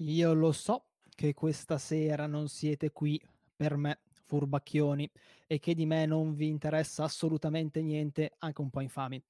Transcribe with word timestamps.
Io 0.00 0.34
lo 0.34 0.52
so 0.52 0.88
che 1.14 1.32
questa 1.32 1.78
sera 1.78 2.26
non 2.26 2.48
siete 2.48 2.90
qui 2.90 3.20
per 3.56 3.76
me, 3.76 4.00
furbacchioni, 4.26 5.10
e 5.46 5.58
che 5.58 5.74
di 5.74 5.86
me 5.86 6.04
non 6.04 6.34
vi 6.34 6.48
interessa 6.48 7.04
assolutamente 7.04 7.80
niente, 7.80 8.34
anche 8.38 8.60
un 8.60 8.68
po' 8.68 8.80
infami. 8.80 9.22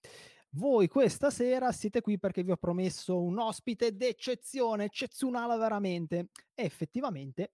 Voi 0.51 0.89
questa 0.89 1.31
sera 1.31 1.71
siete 1.71 2.01
qui 2.01 2.19
perché 2.19 2.43
vi 2.43 2.51
ho 2.51 2.57
promesso 2.57 3.23
un 3.23 3.39
ospite 3.39 3.95
d'eccezione, 3.95 4.85
eccezionale 4.85 5.57
veramente. 5.57 6.31
E 6.55 6.65
effettivamente 6.65 7.53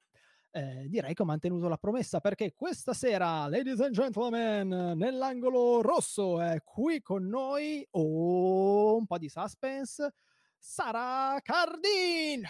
eh, 0.52 0.86
direi 0.88 1.12
che 1.12 1.22
ho 1.22 1.26
mantenuto 1.26 1.68
la 1.68 1.78
promessa 1.78 2.20
perché 2.20 2.54
questa 2.54 2.94
sera, 2.94 3.48
ladies 3.48 3.80
and 3.80 3.94
gentlemen, 3.94 4.68
nell'angolo 4.96 5.82
rosso 5.82 6.40
è 6.40 6.62
qui 6.62 7.02
con 7.02 7.26
noi, 7.26 7.86
oh, 7.90 8.96
un 8.96 9.06
po' 9.06 9.18
di 9.18 9.28
suspense, 9.28 10.14
Sara 10.58 11.38
Cardin. 11.42 12.46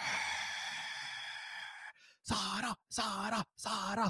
Sara, 2.25 2.73
Sara, 2.87 3.45
Sara. 3.53 4.09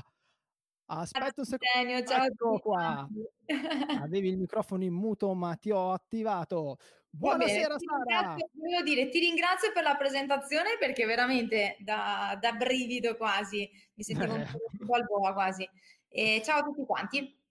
Aspetta 0.86 1.42
un 1.42 1.46
secondo. 1.46 2.04
Ciao 2.06 2.26
ecco 2.26 2.60
qua. 2.60 3.10
Avevi 4.06 4.30
il 4.30 4.38
microfono 4.38 4.84
in 4.84 4.94
muto, 4.94 5.34
ma 5.34 5.56
ti 5.56 5.72
ho 5.72 5.92
attivato. 5.92 6.78
Buonasera, 7.10 7.76
Sara. 7.80 8.36
Volevo 8.52 8.84
dire, 8.84 9.10
ti 9.10 9.18
ringrazio 9.18 9.72
per 9.72 9.82
la 9.82 9.96
presentazione 9.96 10.78
perché 10.78 11.06
veramente 11.06 11.76
da, 11.80 12.38
da 12.40 12.52
brivido 12.52 13.18
quasi, 13.18 13.68
mi 13.96 14.04
sentivo 14.04 14.36
un 14.36 14.46
po' 14.86 14.94
al 14.94 15.06
boa 15.06 15.34
quasi. 15.34 15.68
E 16.08 16.40
ciao 16.46 16.60
a 16.60 16.64
tutti 16.64 16.86
quanti 16.86 17.43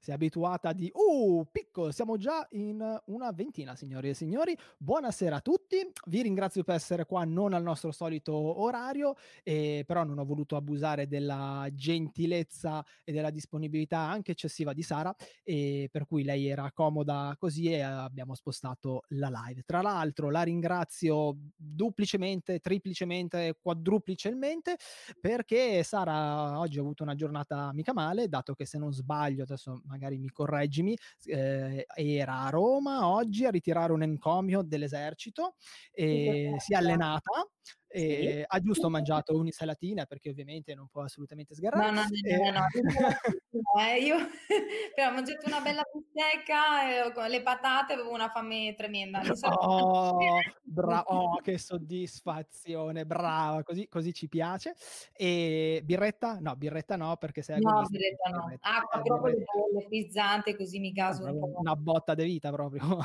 si 0.00 0.10
è 0.10 0.12
abituata 0.12 0.72
di 0.72 0.90
uh, 0.92 1.46
piccolo, 1.50 1.90
siamo 1.90 2.16
già 2.16 2.46
in 2.52 3.00
una 3.06 3.30
ventina, 3.32 3.74
signori 3.74 4.10
e 4.10 4.14
signori. 4.14 4.56
Buonasera 4.76 5.36
a 5.36 5.40
tutti, 5.40 5.76
vi 6.06 6.22
ringrazio 6.22 6.62
per 6.62 6.76
essere 6.76 7.04
qua 7.06 7.24
non 7.24 7.52
al 7.54 7.62
nostro 7.62 7.92
solito 7.92 8.34
orario, 8.34 9.14
eh, 9.42 9.84
però 9.86 10.04
non 10.04 10.18
ho 10.18 10.24
voluto 10.24 10.56
abusare 10.56 11.06
della 11.08 11.66
gentilezza 11.72 12.84
e 13.02 13.12
della 13.12 13.30
disponibilità 13.30 13.98
anche 13.98 14.32
eccessiva 14.32 14.72
di 14.72 14.82
Sara, 14.82 15.14
e 15.42 15.88
per 15.90 16.06
cui 16.06 16.22
lei 16.22 16.46
era 16.48 16.70
comoda 16.72 17.34
così 17.38 17.72
e 17.72 17.80
abbiamo 17.80 18.34
spostato 18.34 19.02
la 19.08 19.28
live. 19.28 19.62
Tra 19.64 19.82
l'altro 19.82 20.30
la 20.30 20.42
ringrazio 20.42 21.36
duplicemente, 21.56 22.60
triplicemente, 22.60 23.56
quadruplicemente 23.60 24.76
perché 25.20 25.82
Sara 25.82 26.58
oggi 26.58 26.78
ha 26.78 26.82
avuto 26.82 27.02
una 27.02 27.14
giornata 27.14 27.72
mica 27.72 27.92
male, 27.92 28.28
dato 28.28 28.54
che 28.54 28.66
se 28.66 28.78
non 28.78 28.92
sbaglio 28.92 29.42
adesso 29.42 29.63
adesso 29.64 29.80
magari 29.86 30.18
mi 30.18 30.30
correggimi, 30.30 30.96
eh, 31.24 31.86
era 31.96 32.40
a 32.42 32.50
Roma 32.50 33.08
oggi 33.08 33.46
a 33.46 33.50
ritirare 33.50 33.92
un 33.92 34.02
encomio 34.02 34.62
dell'esercito 34.62 35.54
e 35.92 36.54
si 36.58 36.74
è 36.74 36.76
allenata 36.76 37.46
e 37.94 38.38
sì. 38.40 38.44
ha 38.44 38.58
giusto 38.58 38.90
mangiato 38.90 39.36
un'insalatina 39.38 40.04
perché 40.06 40.28
ovviamente 40.28 40.74
non 40.74 40.88
può 40.88 41.02
assolutamente 41.02 41.54
sgarrare. 41.54 41.92
No, 41.92 42.02
no, 42.02 42.02
no, 42.02 42.66
no, 42.90 43.08
no. 43.50 43.80
eh, 43.80 44.02
io 44.02 44.16
ho 44.18 45.12
mangiato 45.12 45.46
una 45.46 45.60
bella 45.60 45.82
bistecca 45.92 47.12
con 47.12 47.28
le 47.28 47.40
patate, 47.40 47.92
avevo 47.92 48.10
una 48.12 48.28
fame 48.30 48.74
tremenda. 48.76 49.22
Oh, 49.60 50.40
bra- 50.64 51.04
oh, 51.06 51.36
che 51.36 51.56
soddisfazione, 51.56 53.06
brava, 53.06 53.62
così, 53.62 53.86
così, 53.86 54.12
ci 54.12 54.28
piace. 54.28 54.74
E 55.12 55.80
birretta? 55.84 56.38
No, 56.40 56.56
birretta 56.56 56.96
no, 56.96 57.16
perché 57.16 57.42
sei 57.42 57.60
No, 57.60 57.86
birretta 57.88 58.30
no. 58.30 58.44
Birretta, 58.46 58.68
Acqua, 58.68 58.98
eh, 58.98 59.02
proprio 59.04 59.36
le 59.36 59.86
frizzante, 59.86 60.56
così 60.56 60.80
mi 60.80 60.90
gaso 60.90 61.24
un 61.24 61.38
po'. 61.38 61.60
Una 61.60 61.76
botta 61.76 62.14
di 62.14 62.24
vita 62.24 62.50
proprio. 62.50 62.98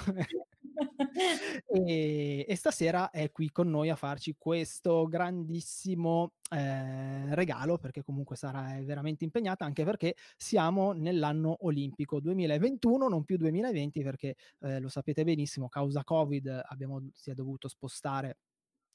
e, 1.67 2.45
e, 2.47 2.55
stasera 2.55 3.09
è 3.09 3.31
qui 3.31 3.49
con 3.51 3.69
noi 3.69 3.89
a 3.89 3.95
farci 3.95 4.35
questo 4.37 5.07
grandissimo 5.07 6.33
eh, 6.51 7.33
regalo 7.35 7.77
perché 7.77 8.03
comunque 8.03 8.35
sarà 8.35 8.77
veramente 8.83 9.23
impegnata 9.23 9.65
anche 9.65 9.83
perché 9.83 10.15
siamo 10.35 10.91
nell'anno 10.91 11.57
olimpico 11.61 12.19
2021 12.19 13.07
non 13.07 13.23
più 13.23 13.37
2020 13.37 14.03
perché 14.03 14.35
eh, 14.61 14.79
lo 14.79 14.89
sapete 14.89 15.23
benissimo 15.23 15.69
causa 15.69 16.03
covid 16.03 16.63
abbiamo 16.67 17.09
si 17.13 17.29
è 17.29 17.33
dovuto 17.33 17.67
spostare 17.67 18.37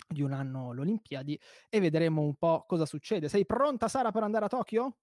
di 0.06 0.22
un 0.22 0.32
anno 0.32 0.72
l'Olimpiadi 0.72 1.38
e 1.68 1.80
vedremo 1.80 2.22
un 2.22 2.34
po' 2.34 2.64
cosa 2.66 2.86
succede. 2.86 3.28
Sei 3.28 3.46
pronta 3.46 3.88
Sara 3.88 4.10
per 4.12 4.22
andare 4.22 4.44
a 4.44 4.48
Tokyo? 4.48 4.96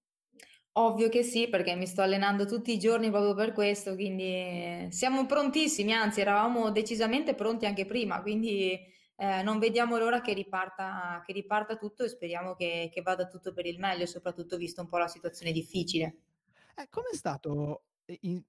Ovvio 0.74 1.10
che 1.10 1.22
sì, 1.22 1.48
perché 1.48 1.74
mi 1.74 1.86
sto 1.86 2.00
allenando 2.00 2.46
tutti 2.46 2.72
i 2.72 2.78
giorni 2.78 3.10
proprio 3.10 3.34
per 3.34 3.52
questo, 3.52 3.94
quindi 3.94 4.86
siamo 4.90 5.26
prontissimi, 5.26 5.92
anzi 5.92 6.22
eravamo 6.22 6.70
decisamente 6.70 7.34
pronti 7.34 7.66
anche 7.66 7.84
prima, 7.84 8.22
quindi 8.22 8.78
eh, 9.16 9.42
non 9.42 9.58
vediamo 9.58 9.98
l'ora 9.98 10.22
che 10.22 10.32
riparta, 10.32 11.22
che 11.26 11.34
riparta 11.34 11.76
tutto 11.76 12.04
e 12.04 12.08
speriamo 12.08 12.54
che, 12.54 12.88
che, 12.90 13.02
vada 13.02 13.26
tutto 13.26 13.52
per 13.52 13.66
il 13.66 13.78
meglio, 13.78 14.06
soprattutto 14.06 14.56
visto 14.56 14.80
un 14.80 14.88
po' 14.88 14.96
la 14.96 15.08
situazione 15.08 15.52
difficile. 15.52 16.16
Eh, 16.74 16.88
Come 16.88 17.10
stato 17.12 17.82
in, 18.20 18.42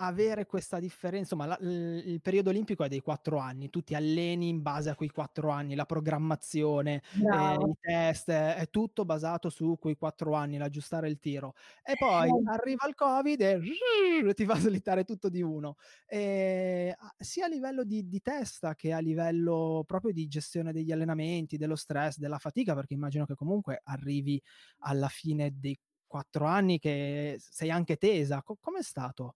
avere 0.00 0.46
questa 0.46 0.78
differenza, 0.78 1.34
insomma, 1.34 1.46
la, 1.46 1.58
il 1.60 2.20
periodo 2.20 2.50
olimpico 2.50 2.84
è 2.84 2.88
dei 2.88 3.00
quattro 3.00 3.38
anni, 3.38 3.70
tu 3.70 3.82
ti 3.82 3.94
alleni 3.94 4.48
in 4.48 4.62
base 4.62 4.90
a 4.90 4.94
quei 4.94 5.08
quattro 5.08 5.50
anni, 5.50 5.74
la 5.74 5.86
programmazione, 5.86 7.02
eh, 7.14 7.54
i 7.54 7.74
test, 7.80 8.30
è 8.30 8.68
tutto 8.70 9.04
basato 9.04 9.50
su 9.50 9.76
quei 9.78 9.96
quattro 9.96 10.34
anni, 10.34 10.56
l'aggiustare 10.56 11.08
il 11.08 11.18
tiro. 11.18 11.54
E 11.82 11.94
poi 11.98 12.28
eh. 12.28 12.42
arriva 12.46 12.86
il 12.86 12.94
Covid 12.94 13.40
e 13.40 13.60
ti 14.34 14.44
fa 14.44 14.56
slittare 14.56 15.04
tutto 15.04 15.28
di 15.28 15.42
uno. 15.42 15.76
E, 16.06 16.96
sia 17.18 17.46
a 17.46 17.48
livello 17.48 17.84
di, 17.84 18.06
di 18.06 18.20
testa 18.20 18.74
che 18.74 18.92
a 18.92 18.98
livello 18.98 19.82
proprio 19.86 20.12
di 20.12 20.26
gestione 20.28 20.72
degli 20.72 20.92
allenamenti, 20.92 21.56
dello 21.56 21.76
stress, 21.76 22.18
della 22.18 22.38
fatica, 22.38 22.74
perché 22.74 22.94
immagino 22.94 23.26
che 23.26 23.34
comunque 23.34 23.80
arrivi 23.84 24.40
alla 24.80 25.08
fine 25.08 25.52
dei 25.58 25.78
quattro 26.06 26.46
anni 26.46 26.78
che 26.78 27.36
sei 27.38 27.70
anche 27.70 27.96
tesa. 27.96 28.42
Co- 28.42 28.58
com'è 28.60 28.82
stato? 28.82 29.34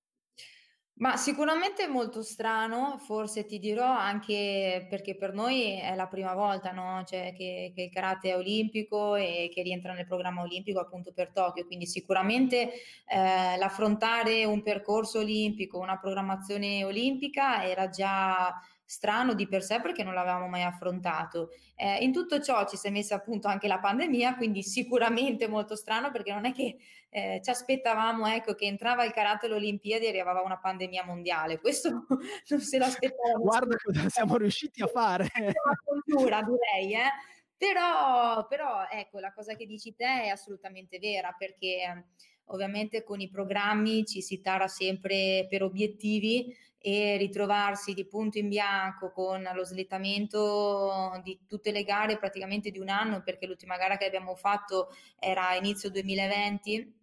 Ma 0.96 1.16
sicuramente 1.16 1.84
è 1.84 1.88
molto 1.88 2.22
strano, 2.22 2.98
forse 2.98 3.44
ti 3.46 3.58
dirò 3.58 3.86
anche 3.86 4.86
perché 4.88 5.16
per 5.16 5.32
noi 5.32 5.78
è 5.80 5.94
la 5.96 6.06
prima 6.06 6.34
volta 6.34 6.70
no? 6.70 7.02
cioè, 7.04 7.32
che, 7.34 7.72
che, 7.74 7.82
il 7.82 7.90
karate 7.90 8.30
è 8.30 8.36
olimpico 8.36 9.16
e 9.16 9.50
che 9.52 9.62
rientra 9.62 9.94
nel 9.94 10.06
programma 10.06 10.42
olimpico 10.42 10.78
appunto 10.78 11.12
per 11.12 11.32
Tokyo, 11.32 11.66
quindi 11.66 11.86
sicuramente 11.86 12.72
eh, 13.06 13.56
l'affrontare 13.56 14.44
un 14.44 14.62
percorso 14.62 15.18
olimpico, 15.20 15.78
una 15.78 15.98
programmazione 15.98 16.84
olimpica 16.84 17.64
era 17.64 17.88
già 17.88 18.54
strano 18.92 19.32
di 19.32 19.48
per 19.48 19.62
sé 19.62 19.80
perché 19.80 20.04
non 20.04 20.12
l'avevamo 20.12 20.48
mai 20.48 20.64
affrontato. 20.64 21.48
Eh, 21.76 22.04
in 22.04 22.12
tutto 22.12 22.42
ciò 22.42 22.68
ci 22.68 22.76
si 22.76 22.88
è 22.88 22.90
messa 22.90 23.14
appunto 23.14 23.48
anche 23.48 23.66
la 23.66 23.78
pandemia, 23.78 24.36
quindi 24.36 24.62
sicuramente 24.62 25.48
molto 25.48 25.76
strano 25.76 26.10
perché 26.10 26.30
non 26.30 26.44
è 26.44 26.52
che 26.52 26.76
eh, 27.08 27.40
ci 27.42 27.48
aspettavamo 27.48 28.26
ecco, 28.26 28.54
che 28.54 28.66
entrava 28.66 29.06
il 29.06 29.12
karate 29.12 29.46
alle 29.46 29.54
Olimpiadi 29.54 30.04
e 30.04 30.08
arrivava 30.10 30.42
una 30.42 30.58
pandemia 30.58 31.06
mondiale. 31.06 31.58
Questo 31.58 31.88
non 32.50 32.60
se 32.60 32.76
l'aspettavamo. 32.76 33.42
Guarda 33.42 33.76
cosa 33.82 34.10
siamo 34.10 34.36
riusciti 34.36 34.82
a 34.82 34.86
fare. 34.86 35.30
Una 35.36 35.54
cultura, 35.82 36.42
direi, 36.42 36.92
eh. 36.92 37.10
Però, 37.56 38.46
però, 38.46 38.86
ecco, 38.90 39.20
la 39.20 39.32
cosa 39.32 39.54
che 39.54 39.64
dici 39.64 39.94
te 39.94 40.24
è 40.24 40.28
assolutamente 40.28 40.98
vera 40.98 41.34
perché 41.38 42.08
ovviamente 42.46 43.04
con 43.04 43.20
i 43.20 43.30
programmi 43.30 44.04
ci 44.04 44.20
si 44.20 44.42
tara 44.42 44.68
sempre 44.68 45.46
per 45.48 45.62
obiettivi 45.62 46.54
e 46.84 47.16
ritrovarsi 47.16 47.94
di 47.94 48.04
punto 48.06 48.38
in 48.38 48.48
bianco 48.48 49.12
con 49.12 49.48
lo 49.54 49.64
slittamento 49.64 51.20
di 51.22 51.38
tutte 51.46 51.70
le 51.70 51.84
gare 51.84 52.18
praticamente 52.18 52.72
di 52.72 52.80
un 52.80 52.88
anno 52.88 53.22
perché 53.22 53.46
l'ultima 53.46 53.76
gara 53.76 53.96
che 53.96 54.04
abbiamo 54.04 54.34
fatto 54.34 54.88
era 55.20 55.54
inizio 55.54 55.90
2020 55.90 57.00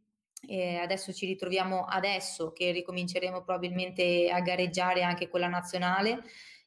e 0.48 0.76
adesso 0.76 1.14
ci 1.14 1.26
ritroviamo 1.26 1.86
adesso 1.86 2.52
che 2.52 2.72
ricominceremo 2.72 3.42
probabilmente 3.42 4.30
a 4.30 4.42
gareggiare 4.42 5.02
anche 5.02 5.30
con 5.30 5.40
la 5.40 5.48
nazionale 5.48 6.24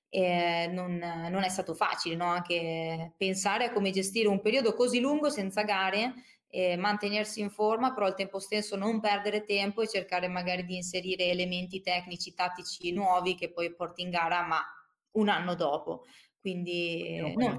eh, 0.09 0.69
non, 0.73 0.97
non, 0.97 1.43
è 1.43 1.49
stato 1.49 1.75
facile 1.75 2.17
no? 2.17 2.27
anche 2.27 3.13
pensare 3.17 3.67
a 3.67 3.73
come 3.73 3.91
gestire 3.91 4.29
un 4.29 4.41
periodo 4.41 4.75
così 4.75 5.01
lungo 5.01 5.29
senza 5.29 5.63
gare 5.63 6.15
eh, 6.55 6.77
mantenersi 6.77 7.41
in 7.41 7.49
forma, 7.49 7.95
però 7.95 8.05
al 8.05 8.15
tempo 8.15 8.39
stesso 8.39 8.77
non 8.77 9.01
perdere 9.01 9.45
tempo 9.45 9.81
e 9.81 9.89
cercare 9.89 10.29
magari 10.29 10.67
di 10.67 10.77
inserire 10.77 11.25
elementi 11.25 11.81
tecnici, 11.81 12.35
tattici 12.35 12.93
nuovi 12.93 13.35
che 13.35 13.51
poi 13.51 13.75
porti 13.75 14.03
in 14.03 14.11
gara, 14.11 14.47
ma 14.47 14.61
un 15.13 15.31
anno 15.31 15.55
dopo. 15.55 16.05
Quindi 16.39 17.17
non, 17.17 17.33
non 17.37 17.59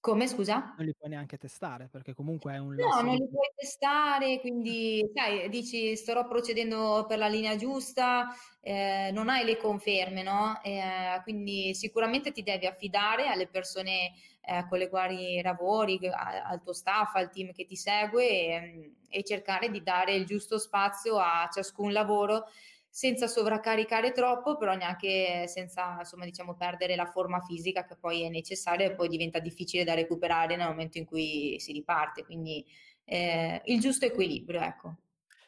come 0.00 0.26
scusa? 0.26 0.74
Non 0.76 0.84
li 0.84 0.94
puoi 0.94 1.08
neanche 1.08 1.38
testare 1.38 1.88
perché 1.90 2.12
comunque 2.12 2.52
è 2.52 2.58
un... 2.58 2.74
No, 2.74 3.00
non 3.00 3.14
li 3.14 3.26
puoi 3.26 3.50
testare, 3.54 4.38
quindi 4.40 5.02
sai, 5.14 5.48
dici 5.48 5.96
starò 5.96 6.26
procedendo 6.26 7.06
per 7.08 7.16
la 7.16 7.26
linea 7.26 7.56
giusta, 7.56 8.26
eh, 8.66 9.10
non 9.12 9.28
hai 9.28 9.44
le 9.44 9.58
conferme, 9.58 10.22
no? 10.22 10.58
Eh, 10.62 11.20
quindi 11.22 11.74
sicuramente 11.74 12.32
ti 12.32 12.42
devi 12.42 12.64
affidare 12.64 13.26
alle 13.26 13.46
persone 13.46 14.12
eh, 14.40 14.66
con 14.68 14.78
le 14.78 14.88
quali 14.88 15.42
lavori, 15.42 16.00
al 16.10 16.62
tuo 16.62 16.72
staff, 16.72 17.14
al 17.16 17.30
team 17.30 17.52
che 17.52 17.66
ti 17.66 17.76
segue 17.76 18.26
e, 18.26 18.92
e 19.10 19.22
cercare 19.22 19.70
di 19.70 19.82
dare 19.82 20.14
il 20.14 20.24
giusto 20.24 20.58
spazio 20.58 21.18
a 21.18 21.46
ciascun 21.52 21.92
lavoro 21.92 22.46
senza 22.88 23.26
sovraccaricare 23.26 24.12
troppo, 24.12 24.56
però 24.56 24.74
neanche 24.74 25.46
senza, 25.46 25.96
insomma, 25.98 26.24
diciamo, 26.24 26.54
perdere 26.54 26.96
la 26.96 27.06
forma 27.06 27.40
fisica 27.42 27.84
che 27.84 27.96
poi 27.96 28.22
è 28.22 28.30
necessaria 28.30 28.86
e 28.86 28.94
poi 28.94 29.08
diventa 29.08 29.40
difficile 29.40 29.84
da 29.84 29.92
recuperare 29.92 30.56
nel 30.56 30.68
momento 30.68 30.96
in 30.96 31.04
cui 31.04 31.56
si 31.58 31.72
riparte. 31.72 32.24
Quindi 32.24 32.64
eh, 33.04 33.60
il 33.66 33.78
giusto 33.80 34.06
equilibrio, 34.06 34.60
ecco. 34.60 34.94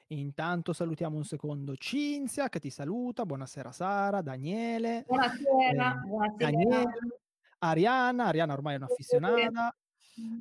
Intanto 0.08 0.72
salutiamo 0.72 1.16
un 1.16 1.24
secondo 1.24 1.74
Cinzia 1.74 2.48
che 2.48 2.60
ti 2.60 2.70
saluta, 2.70 3.26
buonasera 3.26 3.72
Sara, 3.72 4.20
Daniele. 4.20 5.04
Buonasera, 5.04 5.94
eh, 5.94 6.06
buonasera. 6.06 6.50
Daniele, 6.50 6.84
Ariana, 7.58 8.24
Ariana 8.26 8.52
ormai 8.52 8.74
è 8.74 8.76
un'affissionata 8.76 9.76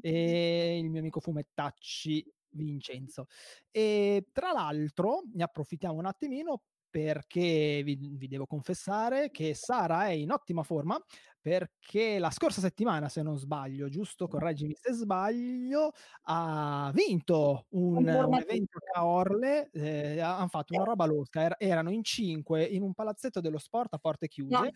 e 0.01 0.77
il 0.77 0.89
mio 0.91 0.99
amico 0.99 1.19
fumettacci 1.19 2.31
Vincenzo. 2.49 3.25
E 3.71 4.27
tra 4.31 4.51
l'altro 4.51 5.23
ne 5.33 5.43
approfittiamo 5.43 5.97
un 5.97 6.05
attimino 6.05 6.61
perché 6.95 7.81
vi, 7.83 7.97
vi, 7.99 8.27
devo 8.29 8.45
confessare 8.45 9.29
che 9.29 9.53
Sara 9.53 10.05
è 10.05 10.11
in 10.11 10.31
ottima 10.31 10.63
forma 10.63 10.97
perché 11.41 12.19
la 12.19 12.31
scorsa 12.31 12.61
settimana, 12.61 13.09
se 13.09 13.21
non 13.21 13.37
sbaglio, 13.37 13.89
giusto, 13.89 14.29
correggimi 14.29 14.73
se 14.79 14.93
sbaglio, 14.93 15.91
ha 16.23 16.89
vinto 16.93 17.65
un, 17.71 17.97
un 17.97 18.33
evento 18.35 18.79
a 18.93 19.05
Orle, 19.05 19.69
eh, 19.73 20.21
hanno 20.21 20.47
fatto 20.47 20.73
una 20.73 20.85
roba 20.85 21.03
losca, 21.05 21.41
er- 21.41 21.55
erano 21.57 21.91
in 21.91 22.01
cinque 22.01 22.63
in 22.63 22.81
un 22.81 22.93
palazzetto 22.93 23.41
dello 23.41 23.59
sport 23.59 23.93
a 23.93 23.97
porte 23.97 24.29
chiuse. 24.29 24.53
No, 24.53 24.69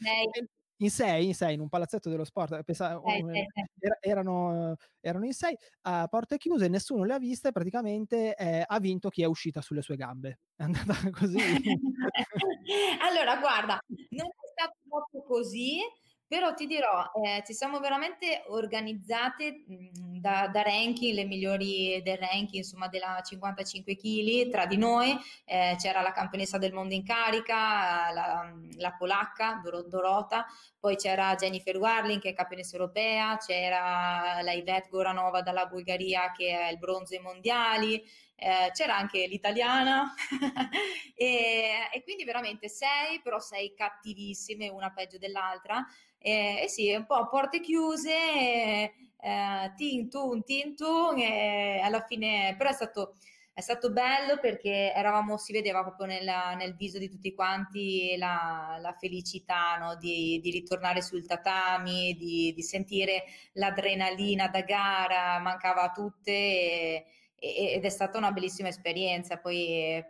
in 0.81 0.89
sei, 0.89 1.27
in 1.27 1.33
sei, 1.33 1.55
in 1.55 1.59
un 1.61 1.69
palazzetto 1.69 2.09
dello 2.09 2.23
sport, 2.23 2.63
pensa, 2.63 2.99
sei, 3.03 3.21
um, 3.21 3.31
sei, 3.31 3.45
sei. 3.53 3.65
erano, 3.99 4.75
erano, 4.99 5.25
in 5.25 5.33
sei, 5.33 5.57
a 5.81 6.07
porte 6.07 6.37
chiuse, 6.37 6.67
nessuno 6.67 7.03
le 7.03 7.13
ha 7.13 7.19
viste, 7.19 7.51
praticamente 7.51 8.35
eh, 8.35 8.63
ha 8.65 8.79
vinto 8.79 9.09
chi 9.09 9.21
è 9.21 9.25
uscita 9.25 9.61
sulle 9.61 9.81
sue 9.81 9.95
gambe. 9.95 10.39
È 10.59 10.63
andata 10.63 10.93
così. 11.11 11.37
allora, 13.07 13.37
guarda, 13.39 13.79
non 13.87 14.27
è 14.27 14.47
stato 14.51 14.75
proprio 14.87 15.23
così, 15.23 15.79
però 16.29 16.53
ti 16.53 16.67
dirò, 16.67 17.09
eh, 17.23 17.41
ci 17.43 17.55
siamo 17.55 17.79
veramente 17.79 18.43
organizzate 18.49 19.63
mh, 19.65 20.19
da, 20.19 20.47
da, 20.47 20.61
ranking, 20.61 21.15
le 21.15 21.25
migliori 21.25 21.99
del 22.03 22.19
ranking, 22.19 22.53
insomma, 22.53 22.87
della 22.87 23.19
55 23.25 23.95
kg 23.95 24.51
tra 24.51 24.67
di 24.67 24.77
noi. 24.77 25.17
Eh, 25.43 25.75
c'era 25.79 26.01
la 26.01 26.11
campionessa 26.11 26.59
del 26.59 26.71
mondo 26.71 26.93
in 26.93 27.03
carica, 27.03 28.11
la, 28.13 28.53
la 28.77 28.93
polacca 28.95 29.59
Dor- 29.63 29.87
Dorota, 29.87 30.45
poi 30.79 30.97
c'era 30.97 31.33
Jennifer 31.33 31.75
Warling 31.77 32.21
che 32.21 32.29
è 32.29 32.33
campionessa 32.33 32.75
europea, 32.77 33.37
c'era 33.37 34.39
la 34.43 34.51
Yvette 34.51 34.89
Goranova 34.89 35.41
dalla 35.41 35.65
Bulgaria 35.65 36.31
che 36.31 36.55
è 36.55 36.69
il 36.69 36.77
bronzo 36.77 37.15
ai 37.15 37.21
mondiali. 37.21 38.03
Eh, 38.41 38.71
c'era 38.71 38.95
anche 38.95 39.27
l'italiana 39.27 40.13
e, 41.13 41.89
e, 41.91 42.03
quindi 42.03 42.23
veramente 42.23 42.69
sei, 42.69 43.19
però 43.21 43.37
sei 43.39 43.73
cattivissime, 43.73 44.69
una 44.69 44.93
peggio 44.93 45.17
dell'altra. 45.17 45.85
Eh, 46.21 46.63
eh 46.63 46.67
sì, 46.67 46.93
un 46.93 47.05
po' 47.05 47.15
a 47.15 47.27
porte 47.27 47.61
chiuse, 47.61 48.11
eh, 49.21 49.73
tintun, 49.75 50.43
tintun, 50.43 51.17
e 51.19 51.79
alla 51.81 52.05
fine, 52.05 52.55
però 52.57 52.69
è 52.69 52.73
stato, 52.73 53.15
è 53.53 53.61
stato 53.61 53.91
bello 53.91 54.37
perché 54.39 54.93
eravamo, 54.93 55.37
si 55.37 55.51
vedeva 55.51 55.81
proprio 55.81 56.07
nella, 56.07 56.53
nel 56.55 56.75
viso 56.75 56.97
di 56.97 57.09
tutti 57.09 57.33
quanti 57.33 58.15
la, 58.17 58.77
la 58.81 58.93
felicità 58.93 59.77
no? 59.77 59.95
di, 59.95 60.39
di, 60.41 60.51
ritornare 60.51 61.01
sul 61.01 61.25
tatami, 61.25 62.15
di, 62.15 62.53
di, 62.53 62.61
sentire 62.63 63.25
l'adrenalina 63.53 64.47
da 64.47 64.61
gara, 64.61 65.39
mancava 65.39 65.83
a 65.83 65.91
tutte 65.91 66.31
e, 66.31 67.05
e, 67.35 67.73
ed 67.75 67.85
è 67.85 67.89
stata 67.89 68.17
una 68.17 68.31
bellissima 68.31 68.69
esperienza. 68.69 69.37
Poi, 69.37 70.03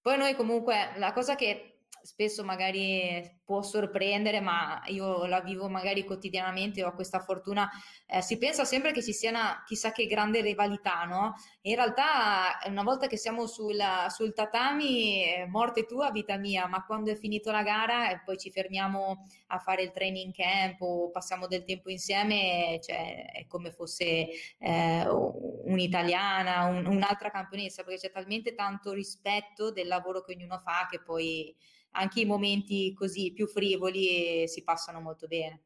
poi 0.00 0.16
noi 0.18 0.34
comunque 0.34 0.92
la 0.96 1.12
cosa 1.12 1.34
che 1.34 1.75
spesso 2.06 2.44
magari 2.44 3.20
può 3.44 3.62
sorprendere, 3.62 4.40
ma 4.40 4.80
io 4.86 5.26
la 5.26 5.40
vivo 5.40 5.68
magari 5.68 6.04
quotidianamente, 6.04 6.84
ho 6.84 6.92
questa 6.94 7.20
fortuna, 7.20 7.68
eh, 8.06 8.22
si 8.22 8.38
pensa 8.38 8.64
sempre 8.64 8.92
che 8.92 9.02
ci 9.02 9.12
sia 9.12 9.30
una 9.30 9.62
chissà 9.66 9.92
che 9.92 10.06
grande 10.06 10.40
rivalità, 10.40 11.04
no? 11.04 11.34
In 11.62 11.74
realtà 11.74 12.58
una 12.66 12.82
volta 12.82 13.08
che 13.08 13.16
siamo 13.16 13.46
sul, 13.46 13.78
sul 14.08 14.32
tatami, 14.32 15.44
morte 15.48 15.84
tua, 15.84 16.10
vita 16.10 16.36
mia, 16.36 16.66
ma 16.66 16.84
quando 16.84 17.10
è 17.10 17.16
finito 17.16 17.50
la 17.50 17.62
gara 17.62 18.10
e 18.10 18.22
poi 18.24 18.38
ci 18.38 18.50
fermiamo 18.50 19.26
a 19.48 19.58
fare 19.58 19.82
il 19.82 19.90
training 19.90 20.32
camp 20.32 20.80
o 20.80 21.10
passiamo 21.10 21.46
del 21.46 21.64
tempo 21.64 21.90
insieme, 21.90 22.78
cioè 22.82 23.32
è 23.32 23.46
come 23.46 23.72
fosse 23.72 24.28
eh, 24.58 25.08
un'italiana, 25.08 26.64
un, 26.66 26.86
un'altra 26.86 27.30
campionessa, 27.30 27.82
perché 27.82 28.00
c'è 28.00 28.12
talmente 28.12 28.54
tanto 28.54 28.92
rispetto 28.92 29.72
del 29.72 29.88
lavoro 29.88 30.22
che 30.22 30.34
ognuno 30.34 30.60
fa 30.64 30.86
che 30.88 31.00
poi 31.00 31.54
anche 31.96 32.20
i 32.20 32.24
momenti 32.24 32.92
così 32.92 33.32
più 33.32 33.46
frivoli 33.46 34.46
si 34.46 34.62
passano 34.62 35.00
molto 35.00 35.26
bene. 35.26 35.62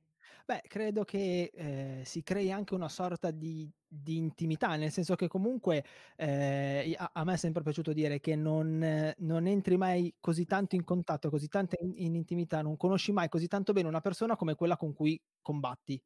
Beh, 0.47 0.63
credo 0.67 1.05
che 1.05 1.53
eh, 1.55 2.03
si 2.05 2.25
crei 2.25 2.51
anche 2.51 2.75
una 2.75 2.89
sorta 2.89 3.31
di, 3.31 3.71
di, 3.87 4.17
intimità, 4.17 4.75
nel 4.75 4.91
senso 4.91 5.15
che 5.15 5.29
comunque 5.29 5.85
eh, 6.17 6.93
a, 6.99 7.11
a, 7.13 7.25
me 7.25 7.35
è 7.35 7.37
sempre 7.37 7.63
piaciuto 7.63 7.93
dire 7.93 8.19
che 8.19 8.35
non, 8.35 9.15
non, 9.19 9.47
entri 9.47 9.77
mai 9.77 10.13
così 10.19 10.47
tanto 10.47 10.75
in 10.75 10.83
contatto, 10.83 11.31
così 11.31 11.47
tanto 11.47 11.77
in, 11.81 11.93
in 11.99 12.15
intimità, 12.17 12.63
non 12.63 12.77
conosci 12.77 13.13
mai 13.13 13.29
così 13.29 13.47
tanto 13.47 13.73
bene 13.73 13.87
una 13.87 14.01
persona 14.01 14.35
come 14.35 14.57
quella 14.57 14.77
con 14.77 14.93
cui 14.93 15.21
combatti. 15.41 16.03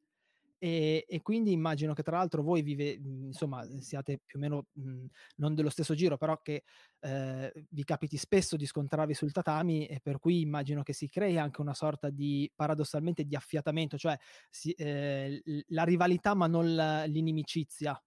E, 0.65 1.05
e, 1.07 1.21
quindi 1.21 1.51
immagino 1.51 1.93
che 1.93 2.01
tra 2.01 2.17
l'altro 2.17 2.41
voi 2.41 2.63
vive, 2.63 2.97
mhmm, 2.99 3.25
insomma, 3.27 3.63
siate 3.81 4.19
più 4.25 4.39
o 4.39 4.41
meno 4.41 4.65
mh, 4.71 4.81
mhmm, 4.89 5.07
non 5.35 5.53
dello 5.53 5.69
stesso 5.69 5.93
giro, 5.93 6.17
però 6.17 6.41
che 6.41 6.63
eh, 7.01 7.53
vi 7.69 7.83
capiti 7.83 8.17
spesso 8.17 8.55
di 8.55 8.65
scontrarvi 8.65 9.13
sul 9.13 9.31
tatami 9.31 9.85
e 9.85 9.99
per 10.01 10.17
cui 10.17 10.41
immagino 10.41 10.81
che 10.81 10.93
si 10.93 11.07
crei 11.07 11.37
anche 11.37 11.61
una 11.61 11.75
sorta 11.75 12.09
di 12.09 12.51
paradossalmente 12.55 13.25
di 13.25 13.35
affiatamento, 13.35 13.95
cioè 13.95 14.17
si, 14.49 14.71
eh, 14.71 15.39
la 15.67 15.83
rivalità 15.83 16.33
ma 16.33 16.47
non 16.47 16.65
l'inimicizia. 16.65 18.01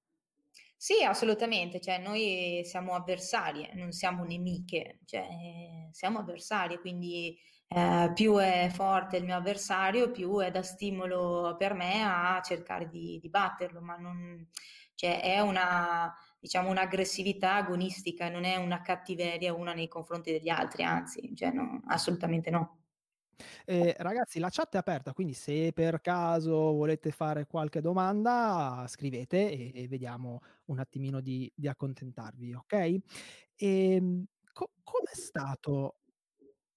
Sì, 0.77 1.05
assolutamente, 1.05 1.81
cioè 1.81 1.99
noi 1.99 2.63
siamo 2.65 2.95
avversarie, 2.95 3.73
non 3.75 3.93
siamo 3.93 4.25
nemiche, 4.25 4.99
cioè 5.05 5.27
siamo 5.93 6.19
avversarie, 6.21 6.79
quindi 6.81 7.37
eh, 7.69 8.11
più 8.15 8.37
è 8.37 8.71
forte 8.73 9.19
il 9.19 9.25
mio 9.25 9.37
avversario, 9.37 10.11
più 10.11 10.39
è 10.39 10.51
da 10.51 10.63
stimolo 10.63 11.55
per 11.59 11.75
me 11.75 12.03
a 12.03 12.41
cercare 12.43 12.89
di, 12.89 13.19
di 13.21 13.29
batterlo, 13.29 13.81
ma 13.81 13.97
non, 13.97 14.49
cioè, 14.95 15.21
è 15.23 15.41
una, 15.41 16.13
diciamo, 16.41 16.71
un'aggressività 16.71 17.57
agonistica, 17.57 18.29
non 18.31 18.45
è 18.45 18.57
una 18.57 18.81
cattiveria 18.81 19.53
una 19.55 19.75
nei 19.75 19.89
confronti 19.89 20.33
degli 20.33 20.49
altri, 20.49 20.83
anzi, 20.83 21.35
cioè, 21.37 21.51
no, 21.51 21.83
assolutamente 21.87 22.51
no. 22.51 22.79
Eh, 23.65 23.95
ragazzi, 23.99 24.39
la 24.41 24.49
chat 24.51 24.75
è 24.75 24.79
aperta, 24.79 25.13
quindi 25.13 25.35
se 25.35 25.73
per 25.73 26.01
caso 26.01 26.73
volete 26.73 27.11
fare 27.11 27.47
qualche 27.47 27.81
domanda, 27.81 28.85
scrivete 28.89 29.51
e, 29.51 29.73
e 29.75 29.89
vediamo 29.89 30.41
un 30.67 30.79
attimino 30.79 31.21
di, 31.21 31.51
di 31.55 31.69
accontentarvi, 31.69 32.55
ok? 32.55 32.73
E, 32.73 33.01
ehm, 33.57 34.25
co- 34.53 34.73
com'è 34.83 35.15
stato 35.15 35.99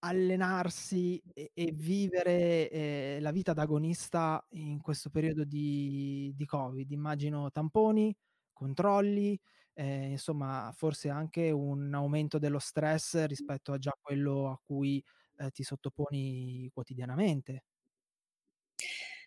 allenarsi 0.01 1.21
e, 1.33 1.51
e 1.53 1.71
vivere 1.73 2.69
eh, 2.69 3.17
la 3.21 3.31
vita 3.31 3.53
d'agonista 3.53 4.45
in 4.51 4.81
questo 4.81 5.09
periodo 5.09 5.43
di, 5.45 6.33
di 6.35 6.45
Covid? 6.45 6.89
Immagino 6.91 7.51
tamponi, 7.51 8.15
controlli, 8.53 9.39
eh, 9.73 10.09
insomma, 10.11 10.71
forse 10.75 11.09
anche 11.09 11.51
un 11.51 11.93
aumento 11.93 12.39
dello 12.39 12.59
stress 12.59 13.25
rispetto 13.25 13.73
a 13.73 13.77
già 13.77 13.91
quello 14.01 14.49
a 14.51 14.59
cui 14.63 15.03
eh, 15.37 15.49
ti 15.51 15.63
sottoponi 15.63 16.69
quotidianamente. 16.73 17.63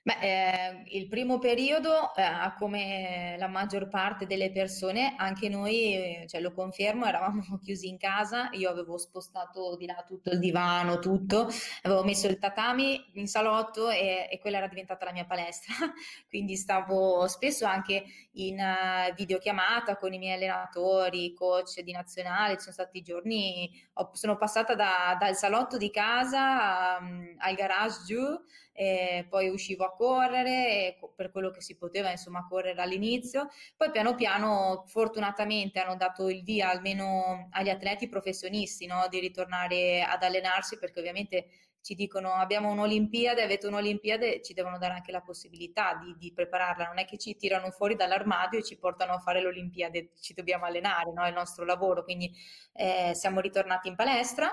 Beh, 0.06 0.18
eh, 0.20 0.82
il 0.98 1.08
primo 1.08 1.38
periodo, 1.38 2.14
eh, 2.14 2.52
come 2.58 3.36
la 3.38 3.46
maggior 3.46 3.88
parte 3.88 4.26
delle 4.26 4.52
persone, 4.52 5.14
anche 5.16 5.48
noi, 5.48 5.94
eh, 5.94 6.26
cioè, 6.28 6.42
lo 6.42 6.52
confermo, 6.52 7.06
eravamo 7.06 7.40
chiusi 7.64 7.88
in 7.88 7.96
casa, 7.96 8.50
io 8.52 8.68
avevo 8.68 8.98
spostato 8.98 9.76
di 9.78 9.86
là 9.86 10.04
tutto 10.06 10.28
il 10.28 10.40
divano, 10.40 10.98
tutto, 10.98 11.48
avevo 11.84 12.04
messo 12.04 12.26
il 12.26 12.38
tatami 12.38 13.02
in 13.14 13.26
salotto 13.26 13.88
e, 13.88 14.28
e 14.30 14.38
quella 14.40 14.58
era 14.58 14.68
diventata 14.68 15.06
la 15.06 15.12
mia 15.12 15.24
palestra, 15.24 15.72
quindi 16.28 16.56
stavo 16.56 17.26
spesso 17.26 17.64
anche 17.64 18.04
in 18.32 18.58
uh, 18.58 19.14
videochiamata 19.14 19.96
con 19.96 20.12
i 20.12 20.18
miei 20.18 20.34
allenatori, 20.34 21.32
coach 21.32 21.80
di 21.80 21.92
nazionale, 21.92 22.56
ci 22.56 22.60
sono 22.60 22.74
stati 22.74 23.00
giorni, 23.00 23.70
ho, 23.94 24.10
sono 24.12 24.36
passata 24.36 24.74
da, 24.74 25.16
dal 25.18 25.34
salotto 25.34 25.78
di 25.78 25.90
casa 25.90 26.98
um, 27.00 27.36
al 27.38 27.54
garage 27.54 28.00
giù, 28.04 28.38
e 28.76 29.24
poi 29.28 29.48
uscivo 29.48 29.84
a 29.84 29.92
correre 29.92 30.98
per 31.14 31.30
quello 31.30 31.50
che 31.50 31.60
si 31.60 31.76
poteva 31.76 32.10
insomma 32.10 32.44
correre 32.48 32.82
all'inizio 32.82 33.48
poi 33.76 33.92
piano 33.92 34.16
piano 34.16 34.82
fortunatamente 34.88 35.78
hanno 35.78 35.94
dato 35.94 36.28
il 36.28 36.42
via 36.42 36.70
almeno 36.70 37.46
agli 37.52 37.70
atleti 37.70 38.08
professionisti 38.08 38.86
no? 38.86 39.06
di 39.08 39.20
ritornare 39.20 40.02
ad 40.02 40.24
allenarsi 40.24 40.76
perché 40.76 40.98
ovviamente 40.98 41.46
ci 41.84 41.94
dicono 41.94 42.32
abbiamo 42.32 42.70
un'Olimpiade, 42.70 43.42
avete 43.42 43.66
un'Olimpiade, 43.66 44.40
ci 44.40 44.54
devono 44.54 44.78
dare 44.78 44.94
anche 44.94 45.12
la 45.12 45.20
possibilità 45.20 46.00
di, 46.02 46.16
di, 46.16 46.32
prepararla, 46.32 46.86
non 46.86 46.98
è 46.98 47.04
che 47.04 47.18
ci 47.18 47.36
tirano 47.36 47.70
fuori 47.70 47.94
dall'armadio 47.94 48.58
e 48.58 48.62
ci 48.62 48.78
portano 48.78 49.12
a 49.12 49.18
fare 49.18 49.42
l'Olimpiade, 49.42 50.12
ci 50.18 50.32
dobbiamo 50.32 50.64
allenare, 50.64 51.12
no? 51.12 51.22
è 51.22 51.28
il 51.28 51.34
nostro 51.34 51.66
lavoro, 51.66 52.02
quindi 52.02 52.32
eh, 52.72 53.12
siamo 53.14 53.40
ritornati 53.40 53.88
in 53.88 53.96
palestra 53.96 54.50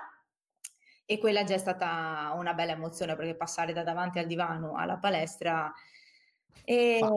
e 1.06 1.18
quella 1.18 1.44
già 1.44 1.56
è 1.56 1.58
stata 1.58 2.34
una 2.36 2.54
bella 2.54 2.72
emozione 2.74 3.16
perché 3.16 3.36
passare 3.36 3.74
da 3.74 3.84
davanti 3.84 4.20
al 4.20 4.28
divano 4.28 4.76
alla 4.76 4.98
palestra 4.98 5.74
e, 6.64 6.98
fa. 7.00 7.10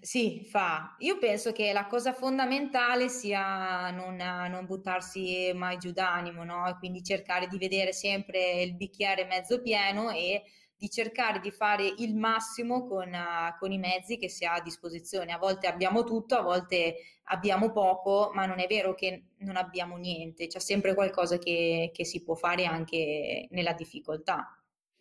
Sì, 0.00 0.44
fa. 0.48 0.96
Io 1.00 1.18
penso 1.18 1.52
che 1.52 1.72
la 1.72 1.86
cosa 1.86 2.12
fondamentale 2.12 3.08
sia 3.08 3.90
non, 3.90 4.16
non 4.16 4.66
buttarsi 4.66 5.52
mai 5.54 5.78
giù 5.78 5.92
d'animo, 5.92 6.44
no? 6.44 6.66
E 6.68 6.76
quindi 6.78 7.02
cercare 7.02 7.46
di 7.48 7.58
vedere 7.58 7.92
sempre 7.92 8.62
il 8.62 8.74
bicchiere 8.76 9.24
mezzo 9.24 9.60
pieno 9.60 10.10
e 10.10 10.42
di 10.78 10.88
cercare 10.88 11.40
di 11.40 11.50
fare 11.50 11.92
il 11.98 12.14
massimo 12.14 12.86
con, 12.86 13.08
uh, 13.08 13.58
con, 13.58 13.72
i 13.72 13.78
mezzi 13.78 14.16
che 14.16 14.28
si 14.28 14.44
ha 14.44 14.54
a 14.54 14.62
disposizione. 14.62 15.32
A 15.32 15.38
volte 15.38 15.66
abbiamo 15.66 16.04
tutto, 16.04 16.36
a 16.36 16.42
volte 16.42 16.96
abbiamo 17.24 17.72
poco, 17.72 18.30
ma 18.32 18.46
non 18.46 18.60
è 18.60 18.66
vero 18.68 18.94
che 18.94 19.24
non 19.38 19.56
abbiamo 19.56 19.96
niente, 19.96 20.46
c'è 20.46 20.60
sempre 20.60 20.94
qualcosa 20.94 21.38
che, 21.38 21.90
che 21.92 22.04
si 22.04 22.22
può 22.22 22.34
fare 22.34 22.64
anche 22.64 23.48
nella 23.50 23.72
difficoltà 23.72 24.52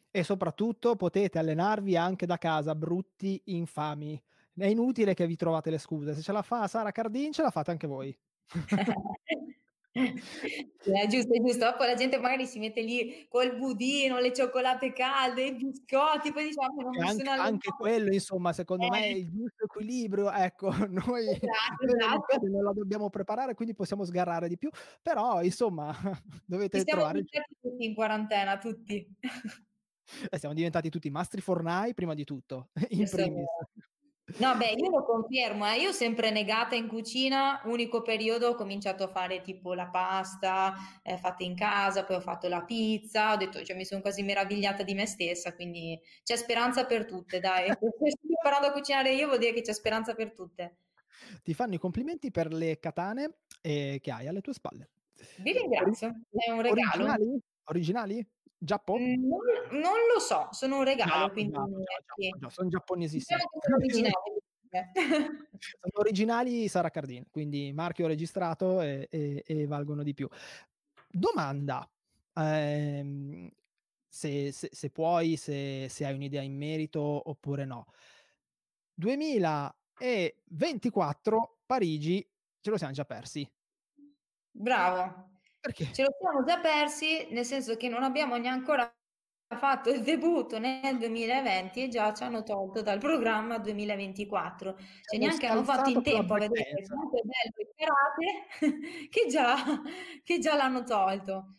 e 0.09 0.23
soprattutto 0.23 0.95
potete 0.95 1.37
allenarvi 1.37 1.95
anche 1.95 2.25
da 2.25 2.39
casa, 2.39 2.73
brutti, 2.73 3.39
infami. 3.45 4.19
È 4.55 4.65
inutile 4.65 5.13
che 5.13 5.27
vi 5.27 5.35
trovate 5.35 5.69
le 5.69 5.77
scuse. 5.77 6.15
Se 6.15 6.21
ce 6.23 6.31
la 6.31 6.41
fa 6.41 6.67
Sara 6.67 6.91
Cardin, 6.91 7.31
ce 7.31 7.43
la 7.43 7.51
fate 7.51 7.69
anche 7.69 7.85
voi. 7.85 8.17
è 9.97 11.07
giusto, 11.07 11.33
è 11.33 11.39
giusto. 11.39 11.65
Dopo 11.65 11.83
la 11.83 11.95
gente 11.95 12.17
magari 12.17 12.45
si 12.45 12.59
mette 12.59 12.81
lì 12.81 13.25
col 13.27 13.57
budino, 13.57 14.19
le 14.19 14.33
cioccolate 14.33 14.93
calde, 14.93 15.45
i 15.45 15.55
biscotti, 15.55 16.31
poi 16.31 16.45
diciamo 16.45 16.81
non 16.81 17.03
anche, 17.03 17.29
anche 17.29 17.71
quello, 17.77 18.13
insomma, 18.13 18.53
secondo 18.53 18.85
eh. 18.85 18.89
me 18.89 19.03
è 19.03 19.07
il 19.07 19.29
giusto 19.29 19.65
equilibrio. 19.65 20.31
Ecco, 20.31 20.69
noi 20.87 21.27
esatto, 21.27 21.85
esatto. 21.85 22.47
non 22.47 22.63
la 22.63 22.73
dobbiamo 22.73 23.09
preparare, 23.09 23.55
quindi 23.55 23.73
possiamo 23.73 24.05
sgarrare 24.05 24.47
di 24.47 24.57
più, 24.57 24.69
però 25.01 25.41
insomma, 25.41 25.93
dovete 26.45 26.79
Ci 26.79 26.85
trovare 26.85 27.23
tutti 27.23 27.85
in 27.85 27.95
quarantena, 27.95 28.57
tutti. 28.57 29.15
Eh, 30.29 30.37
siamo 30.37 30.55
diventati 30.55 30.89
tutti 30.89 31.09
mastri 31.09 31.41
fornai 31.41 31.93
prima 31.93 32.13
di 32.13 32.23
tutto, 32.23 32.69
in 32.89 33.09
primis. 33.09 33.45
No, 34.39 34.57
beh, 34.57 34.71
io 34.71 34.89
lo 34.89 35.05
confermo, 35.05 35.65
eh. 35.65 35.79
io 35.79 35.93
sempre 35.93 36.31
negata 36.31 36.75
in 36.75 36.87
cucina, 36.87 37.61
unico 37.63 38.01
periodo 38.01 38.49
ho 38.49 38.55
cominciato 38.55 39.05
a 39.05 39.07
fare 39.07 39.41
tipo 39.41 39.73
la 39.73 39.87
pasta 39.87 40.73
eh, 41.01 41.17
fatta 41.17 41.45
in 41.45 41.55
casa, 41.55 42.03
poi 42.03 42.17
ho 42.17 42.21
fatto 42.21 42.49
la 42.49 42.61
pizza, 42.61 43.31
ho 43.31 43.37
detto, 43.37 43.63
cioè 43.63 43.77
mi 43.77 43.85
sono 43.85 44.01
quasi 44.01 44.23
meravigliata 44.23 44.83
di 44.83 44.93
me 44.93 45.05
stessa, 45.05 45.55
quindi 45.55 45.97
c'è 46.23 46.35
speranza 46.35 46.85
per 46.85 47.05
tutte, 47.05 47.39
dai. 47.39 47.67
Se 47.79 48.09
sto 48.11 48.27
imparando 48.27 48.67
a 48.67 48.71
cucinare 48.73 49.13
io 49.13 49.27
vuol 49.27 49.39
dire 49.39 49.53
che 49.53 49.61
c'è 49.61 49.73
speranza 49.73 50.13
per 50.13 50.33
tutte. 50.33 50.79
Ti 51.41 51.53
fanno 51.53 51.75
i 51.75 51.79
complimenti 51.79 52.29
per 52.29 52.51
le 52.51 52.79
katane 52.79 53.37
eh, 53.61 53.99
che 54.01 54.11
hai 54.11 54.27
alle 54.27 54.41
tue 54.41 54.53
spalle. 54.53 54.89
Vi 55.37 55.51
ringrazio, 55.53 56.13
è 56.31 56.51
un 56.51 56.61
regalo. 56.61 57.03
Originali? 57.03 57.39
Originali? 57.63 58.27
Giappone? 58.57 59.17
Mhmm, 59.17 59.27
non, 59.27 59.39
non, 59.81 59.93
lo 60.13 60.19
so, 60.19 60.47
sono 60.51 60.79
un 60.79 60.83
regalo, 60.83 61.27
no, 61.27 61.31
quindi 61.31 61.53
no, 61.53 61.67
no, 61.67 61.77
no, 62.39 62.49
sono 62.49 62.67
giapponesissimi. 62.69 63.39
Sono 63.39 63.75
originali. 63.75 64.13
sono 65.59 65.93
originali 65.93 66.67
Sara 66.67 66.89
Cardin, 66.89 67.29
quindi 67.29 67.71
marchio 67.71 68.07
registrato 68.07 68.81
e, 68.81 69.07
e, 69.11 69.43
e 69.45 69.67
valgono 69.67 70.01
di 70.03 70.13
più. 70.13 70.27
Domanda, 71.07 71.89
ehm, 72.33 73.49
se, 74.07 74.51
se, 74.51 74.69
se, 74.71 74.89
puoi, 74.89 75.37
se, 75.37 75.87
se 75.89 76.05
hai 76.05 76.15
un'idea 76.15 76.41
in 76.41 76.57
merito 76.57 77.01
oppure 77.01 77.65
no. 77.65 77.85
2024 78.95 81.59
Parigi 81.65 82.29
ce 82.59 82.69
lo 82.69 82.77
siamo 82.77 82.93
già 82.93 83.05
persi. 83.05 83.49
Bravo. 84.49 85.35
Perché? 85.67 85.91
Ce 85.93 86.03
lo 86.03 86.15
siamo 86.17 86.45
già 86.45 86.59
persi, 86.59 87.27
nel 87.31 87.43
senso 87.43 87.75
che 87.75 87.89
non 87.89 88.03
abbiamo 88.03 88.37
neanche 88.37 88.59
ancora 88.71 88.95
fatto 89.57 89.89
il 89.89 90.01
debutto 90.01 90.59
nel 90.59 90.97
2020 90.97 91.83
e 91.83 91.87
già 91.89 92.13
ci 92.13 92.23
hanno 92.23 92.43
tolto 92.43 92.81
dal 92.81 92.99
programma 92.99 93.57
2024. 93.57 94.77
Cioè 94.77 95.19
neanche 95.19 95.45
hanno 95.45 95.63
fatto 95.63 95.89
in 95.89 96.01
tempo 96.01 96.35
a 96.35 96.39
vedere 96.39 96.85
quanto 96.87 97.17
è 97.17 97.21
bello 97.21 97.57
il 97.57 97.69
karate 97.75 99.09
che 99.09 99.25
già, 99.27 99.55
che 100.23 100.39
già 100.39 100.55
l'hanno 100.55 100.83
tolto. 100.83 101.55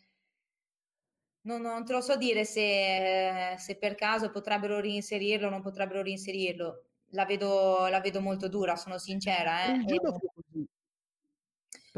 Non, 1.41 1.61
non, 1.61 1.85
te 1.85 1.93
lo 1.93 2.01
so 2.01 2.15
dire 2.15 2.45
se, 2.45 3.55
se, 3.57 3.77
per 3.77 3.93
caso 3.93 4.31
potrebbero 4.31 4.79
reinserirlo 4.79 5.47
o 5.47 5.49
non 5.51 5.61
potrebbero 5.61 6.01
reinserirlo. 6.01 6.85
La 7.11 7.25
vedo, 7.25 7.87
la 7.87 7.99
vedo 7.99 8.21
molto 8.21 8.47
dura, 8.49 8.75
sono 8.75 8.97
sincera. 8.97 9.65
Eh. 9.65 9.73
Il 9.73 9.85
judo 9.85 10.13
fu 10.13 10.38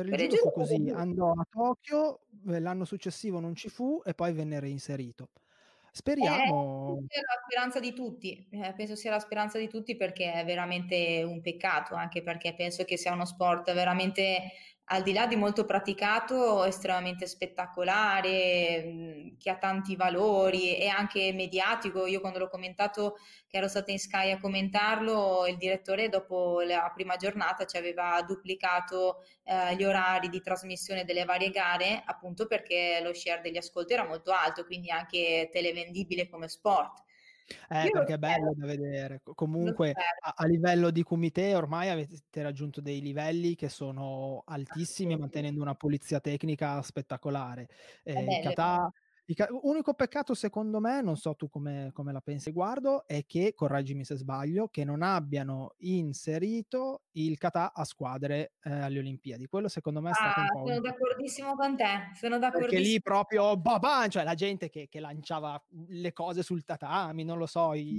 Per 0.09 0.19
il, 0.19 0.27
per 0.29 0.37
judo, 0.37 0.49
fu 0.49 0.51
così, 0.51 0.91
andò 0.93 1.31
a 1.31 1.45
Tokyo, 1.49 2.21
eh, 2.47 2.59
l'anno 2.59 2.85
successivo 2.85 3.39
non 3.39 3.55
ci 3.55 3.69
fu 3.69 4.01
e 4.05 4.13
poi 4.13 4.33
venne 4.33 4.59
reinserito. 4.59 5.29
Speriamo. 5.91 7.03
Eh, 7.09 7.17
è 7.17 7.19
la 7.19 7.41
speranza 7.45 7.79
di 7.81 7.93
tutti, 7.93 8.47
eh, 8.49 8.73
penso 8.75 8.95
sia 8.95 9.11
la 9.11 9.19
speranza 9.19 9.57
di 9.59 9.67
tutti 9.67 9.97
perché 9.97 10.31
è 10.31 10.45
veramente 10.45 11.23
un 11.23 11.41
peccato, 11.41 11.95
anche 11.95 12.23
perché 12.23 12.53
penso 12.53 12.85
che 12.85 12.97
sia 12.97 13.11
uno 13.11 13.25
sport 13.25 13.73
veramente 13.73 14.51
al 14.93 15.03
di 15.03 15.13
là 15.13 15.25
di 15.25 15.37
molto 15.37 15.65
praticato, 15.65 16.65
estremamente 16.65 17.25
spettacolare, 17.25 19.35
che 19.37 19.49
ha 19.49 19.55
tanti 19.55 19.95
valori 19.95 20.75
e 20.75 20.89
anche 20.89 21.31
mediatico. 21.33 22.05
Io 22.05 22.19
quando 22.19 22.39
l'ho 22.39 22.49
commentato, 22.49 23.15
che 23.47 23.57
ero 23.57 23.69
stata 23.69 23.91
in 23.91 23.99
Sky 23.99 24.31
a 24.31 24.39
commentarlo, 24.39 25.47
il 25.47 25.55
direttore 25.55 26.09
dopo 26.09 26.59
la 26.59 26.91
prima 26.93 27.15
giornata 27.15 27.65
ci 27.65 27.77
aveva 27.77 28.21
duplicato 28.23 29.23
eh, 29.45 29.75
gli 29.75 29.83
orari 29.85 30.27
di 30.27 30.41
trasmissione 30.41 31.05
delle 31.05 31.23
varie 31.23 31.51
gare, 31.51 32.03
appunto 32.05 32.45
perché 32.45 32.99
lo 33.01 33.13
share 33.13 33.41
degli 33.41 33.57
ascolti 33.57 33.93
era 33.93 34.05
molto 34.05 34.31
alto, 34.31 34.65
quindi 34.65 34.91
anche 34.91 35.47
televendibile 35.53 36.27
come 36.27 36.49
sport. 36.49 37.03
Eh, 37.69 37.83
Io 37.85 37.91
perché 37.91 38.13
è 38.13 38.17
bello 38.17 38.53
da 38.55 38.65
vedere. 38.65 39.21
Comunque, 39.35 39.91
a, 39.91 40.33
a, 40.35 40.45
livello 40.45 40.89
di 40.91 41.03
comité, 41.03 41.55
ormai 41.55 41.89
avete 41.89 42.41
raggiunto 42.41 42.81
dei 42.81 43.01
livelli 43.01 43.55
che 43.55 43.69
sono 43.69 44.43
altissimi, 44.45 45.17
mantenendo 45.17 45.61
una 45.61 45.75
pulizia 45.75 46.19
tecnica 46.19 46.81
spettacolare. 46.81 47.67
Eh, 48.03 48.41
Kata, 48.43 48.91
Unico 49.61 49.93
peccato 49.93 50.33
secondo 50.33 50.79
me, 50.79 51.01
non 51.01 51.15
so 51.15 51.35
tu 51.35 51.49
come, 51.49 51.91
come, 51.93 52.11
la 52.11 52.21
pensi 52.21 52.51
guardo, 52.51 53.05
è 53.07 53.25
che, 53.25 53.53
correggimi 53.53 54.03
se 54.03 54.15
sbaglio, 54.15 54.67
che 54.67 54.83
non 54.83 55.01
abbiano 55.01 55.75
inserito 55.79 57.03
il 57.11 57.37
kata 57.37 57.73
a 57.73 57.83
squadre 57.83 58.53
eh, 58.63 58.71
alle 58.71 58.99
Olimpiadi. 58.99 59.47
Quello 59.47 59.67
secondo 59.67 60.01
me 60.01 60.11
è 60.11 60.13
stato 60.13 60.39
ah, 60.39 60.43
un 60.43 60.47
po'... 60.49 60.67
Sono 60.67 60.79
d'accordissimo 60.79 61.55
con 61.55 61.77
te, 61.77 62.11
sono 62.13 62.37
d'accordissimo. 62.37 62.79
Perché 62.79 62.79
lì 62.79 63.01
proprio, 63.01 63.57
babà, 63.57 64.07
cioè 64.07 64.23
la 64.23 64.35
gente 64.35 64.69
che, 64.69 64.87
che, 64.89 64.99
lanciava 64.99 65.61
le 65.87 66.13
cose 66.13 66.43
sul 66.43 66.63
tatami, 66.63 67.23
non 67.23 67.37
lo 67.37 67.45
so. 67.45 67.73
I... 67.73 67.97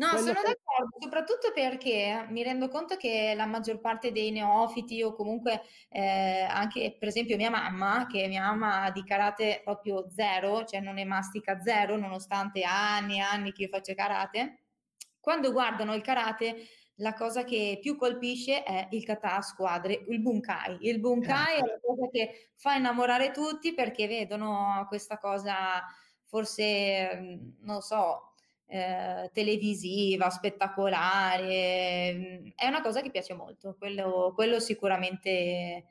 No, 0.00 0.16
sono 0.16 0.40
che... 0.40 0.56
d'accordo, 0.64 0.96
soprattutto 0.98 1.52
perché 1.52 2.24
mi 2.30 2.42
rendo 2.42 2.68
conto 2.68 2.96
che 2.96 3.34
la 3.36 3.44
maggior 3.44 3.80
parte 3.80 4.12
dei 4.12 4.30
neofiti 4.30 5.02
o 5.02 5.12
comunque 5.12 5.60
eh, 5.90 6.46
anche 6.48 6.96
per 6.98 7.08
esempio 7.08 7.36
mia 7.36 7.50
mamma, 7.50 8.06
che 8.06 8.26
mia 8.26 8.50
mamma 8.50 8.90
di 8.90 9.04
karate 9.04 9.60
proprio 9.62 10.08
zero, 10.10 10.64
cioè 10.64 10.80
non 10.80 10.96
è 10.96 11.04
mastica 11.04 11.60
zero, 11.60 11.98
nonostante 11.98 12.62
anni 12.62 13.18
e 13.18 13.20
anni 13.20 13.52
che 13.52 13.64
io 13.64 13.68
faccio 13.68 13.92
karate, 13.92 14.62
quando 15.20 15.52
guardano 15.52 15.94
il 15.94 16.00
karate 16.00 16.66
la 17.00 17.12
cosa 17.12 17.44
che 17.44 17.78
più 17.80 17.96
colpisce 17.96 18.62
è 18.62 18.88
il 18.90 19.04
kata 19.04 19.36
a 19.36 19.42
squadre, 19.42 20.04
il 20.08 20.20
bunkai. 20.20 20.78
Il 20.80 20.98
bunkai 21.00 21.58
è 21.58 21.60
la 21.60 21.78
cosa 21.80 22.08
che 22.10 22.50
fa 22.54 22.74
innamorare 22.74 23.32
tutti 23.32 23.74
perché 23.74 24.06
vedono 24.06 24.86
questa 24.88 25.18
cosa 25.18 25.84
forse, 26.24 27.56
non 27.60 27.80
so, 27.80 28.29
eh, 28.70 29.30
televisiva, 29.32 30.30
spettacolare, 30.30 32.52
è 32.54 32.66
una 32.66 32.80
cosa 32.80 33.02
che 33.02 33.10
piace 33.10 33.34
molto, 33.34 33.74
quello, 33.76 34.32
quello 34.34 34.60
sicuramente 34.60 35.84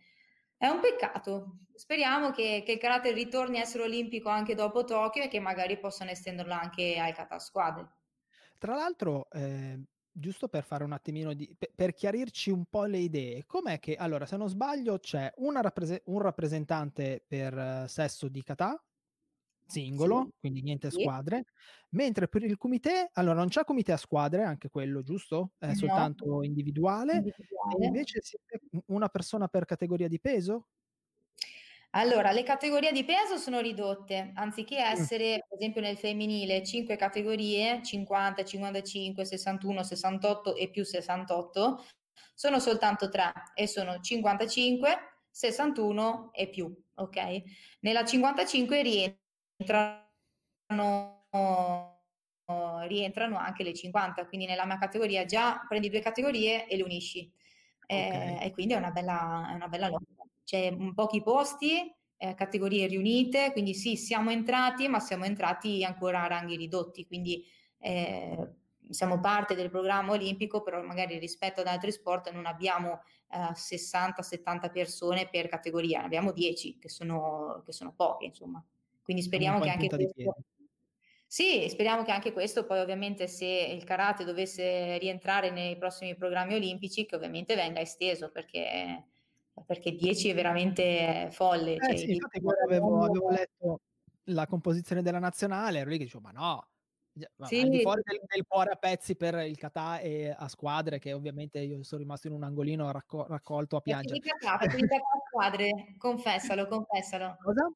è 0.57 0.67
un 0.67 0.79
peccato. 0.79 1.57
Speriamo 1.73 2.31
che, 2.31 2.63
che, 2.65 2.73
il 2.73 2.77
karate 2.77 3.11
ritorni 3.11 3.57
a 3.57 3.61
essere 3.61 3.83
olimpico 3.83 4.29
anche 4.29 4.55
dopo 4.55 4.85
Tokyo 4.85 5.23
e 5.23 5.27
che 5.27 5.39
magari 5.39 5.77
possano 5.77 6.11
estenderlo 6.11 6.53
anche 6.53 6.97
ai 6.97 7.13
kata 7.13 7.37
squadre. 7.39 7.87
Tra 8.57 8.75
l'altro, 8.75 9.29
eh, 9.31 9.79
giusto 10.11 10.47
per 10.47 10.63
fare 10.63 10.85
un 10.85 10.93
attimino 10.93 11.33
di 11.33 11.53
per, 11.57 11.71
per, 11.75 11.93
chiarirci 11.93 12.49
un 12.49 12.65
po' 12.65 12.85
le 12.85 12.99
idee, 12.99 13.45
com'è 13.45 13.79
che 13.79 13.95
allora, 13.95 14.25
se 14.25 14.37
non 14.37 14.49
sbaglio, 14.49 14.99
c'è 14.99 15.33
rappres- 15.61 16.01
un 16.05 16.21
rappresentante 16.21 17.23
per 17.25 17.55
uh, 17.55 17.87
sesso 17.87 18.27
di 18.27 18.43
kata 18.43 18.81
singolo, 19.69 20.23
sì. 20.25 20.31
quindi 20.39 20.61
niente 20.61 20.89
sì. 20.89 21.01
squadre, 21.01 21.45
mentre 21.89 22.27
per 22.27 22.43
il 22.43 22.57
comité, 22.57 23.09
allora 23.13 23.37
non 23.37 23.49
c'è 23.49 23.63
comité 23.63 23.91
a 23.91 23.97
squadre, 23.97 24.43
anche 24.43 24.69
quello, 24.69 25.03
giusto? 25.03 25.51
È 25.57 25.67
no. 25.67 25.75
soltanto 25.75 26.43
individuale, 26.43 27.13
individuale. 27.13 27.85
Invece 27.85 28.21
una 28.87 29.07
persona 29.07 29.47
per 29.47 29.65
categoria 29.65 30.07
di 30.07 30.19
peso? 30.19 30.67
Allora, 31.93 32.31
le 32.31 32.43
categorie 32.43 32.91
di 32.91 33.03
peso 33.03 33.37
sono 33.37 33.61
ridotte, 33.61 34.31
anziché 34.35 34.77
essere, 34.77 35.45
per 35.47 35.57
esempio 35.57 35.81
nel 35.81 35.97
femminile, 35.97 36.63
5 36.63 36.95
categorie, 36.95 37.81
50, 37.81 38.45
55, 38.45 39.25
61, 39.25 39.83
68 39.83 40.55
e 40.55 40.69
più 40.69 40.83
68, 40.83 41.83
sono 42.35 42.59
soltanto 42.59 43.09
3 43.09 43.33
e 43.55 43.65
sono 43.65 43.99
55, 43.99 44.97
61 45.31 46.29
e 46.31 46.49
più, 46.49 46.71
ok? 46.93 47.41
Nella 47.79 48.05
55 48.05 48.81
rientra 48.83 49.17
rientrano 52.87 53.37
anche 53.37 53.63
le 53.63 53.73
50, 53.73 54.25
quindi 54.27 54.45
nella 54.45 54.65
mia 54.65 54.77
categoria 54.77 55.25
già 55.25 55.63
prendi 55.67 55.89
due 55.89 56.01
categorie 56.01 56.67
e 56.67 56.75
le 56.75 56.83
unisci. 56.83 57.31
Okay. 57.83 58.37
Eh, 58.37 58.45
e 58.45 58.51
quindi 58.51 58.73
è 58.73 58.77
una 58.77 58.91
bella, 58.91 59.49
è 59.51 59.53
una 59.53 59.67
bella 59.67 59.87
lotta. 59.89 60.23
C'è 60.43 60.75
pochi 60.95 61.21
posti, 61.21 61.93
eh, 62.17 62.33
categorie 62.35 62.87
riunite, 62.87 63.51
quindi 63.51 63.73
sì, 63.73 63.95
siamo 63.95 64.31
entrati, 64.31 64.87
ma 64.87 64.99
siamo 64.99 65.25
entrati 65.25 65.83
ancora 65.83 66.23
a 66.23 66.27
ranghi 66.27 66.55
ridotti, 66.55 67.05
quindi 67.05 67.45
eh, 67.77 68.55
siamo 68.89 69.19
parte 69.19 69.55
del 69.55 69.69
programma 69.69 70.13
olimpico, 70.13 70.61
però 70.61 70.81
magari 70.81 71.19
rispetto 71.19 71.61
ad 71.61 71.67
altri 71.67 71.91
sport 71.91 72.31
non 72.31 72.45
abbiamo 72.45 73.01
eh, 73.29 73.53
60-70 73.53 74.71
persone 74.71 75.29
per 75.29 75.47
categoria, 75.47 75.99
ne 75.99 76.05
abbiamo 76.05 76.31
10, 76.31 76.77
che 76.79 76.89
sono, 76.89 77.61
che 77.65 77.71
sono 77.71 77.93
poche, 77.95 78.25
insomma. 78.25 78.63
Quindi 79.09 79.25
speriamo 79.25 79.59
che 79.59 79.69
anche 79.71 79.87
questo... 79.87 80.35
Sì, 81.25 81.67
speriamo 81.67 82.03
che 82.03 82.11
anche 82.11 82.31
questo, 82.31 82.67
poi 82.67 82.79
ovviamente 82.79 83.27
se 83.27 83.45
il 83.45 83.83
karate 83.83 84.23
dovesse 84.23 84.99
rientrare 84.99 85.49
nei 85.49 85.77
prossimi 85.77 86.15
programmi 86.15 86.53
olimpici, 86.53 87.07
che 87.07 87.15
ovviamente 87.15 87.55
venga 87.55 87.79
esteso, 87.79 88.29
perché, 88.29 89.05
perché 89.65 89.95
10 89.95 90.29
è 90.29 90.35
veramente 90.35 91.29
folle. 91.31 91.73
Eh 91.73 91.85
cioè, 91.87 91.97
sì, 91.97 92.11
infatti 92.11 92.39
avevo, 92.63 93.03
avevo 93.03 93.29
letto 93.31 93.79
la 94.25 94.45
composizione 94.45 95.01
della 95.01 95.17
nazionale, 95.17 95.79
ero 95.79 95.89
lì 95.89 95.97
che 95.97 96.03
dicevo, 96.03 96.23
ma 96.23 96.31
no, 96.31 96.67
sì. 97.47 97.61
al 97.61 97.69
di 97.69 97.81
fuori 97.81 98.01
del, 98.05 98.21
del, 98.27 98.45
cuore 98.47 98.73
a 98.73 98.75
pezzi 98.75 99.15
per 99.15 99.35
il 99.39 99.57
Catà 99.57 99.97
e 99.97 100.35
a 100.37 100.47
squadre, 100.47 100.99
che 100.99 101.13
ovviamente 101.13 101.57
io 101.57 101.81
sono 101.81 102.01
rimasto 102.01 102.27
in 102.27 102.33
un 102.33 102.43
angolino 102.43 102.91
racco- 102.91 103.25
raccolto 103.25 103.75
a 103.75 103.81
piangere. 103.81 104.19
Facevi 104.19 104.39
Catà, 104.39 104.57
facevi 104.65 104.87
Catà 104.87 104.95
a 104.95 105.27
squadre, 105.27 105.95
confessalo, 105.97 106.67
confessalo. 106.67 107.37
Cosa? 107.41 107.71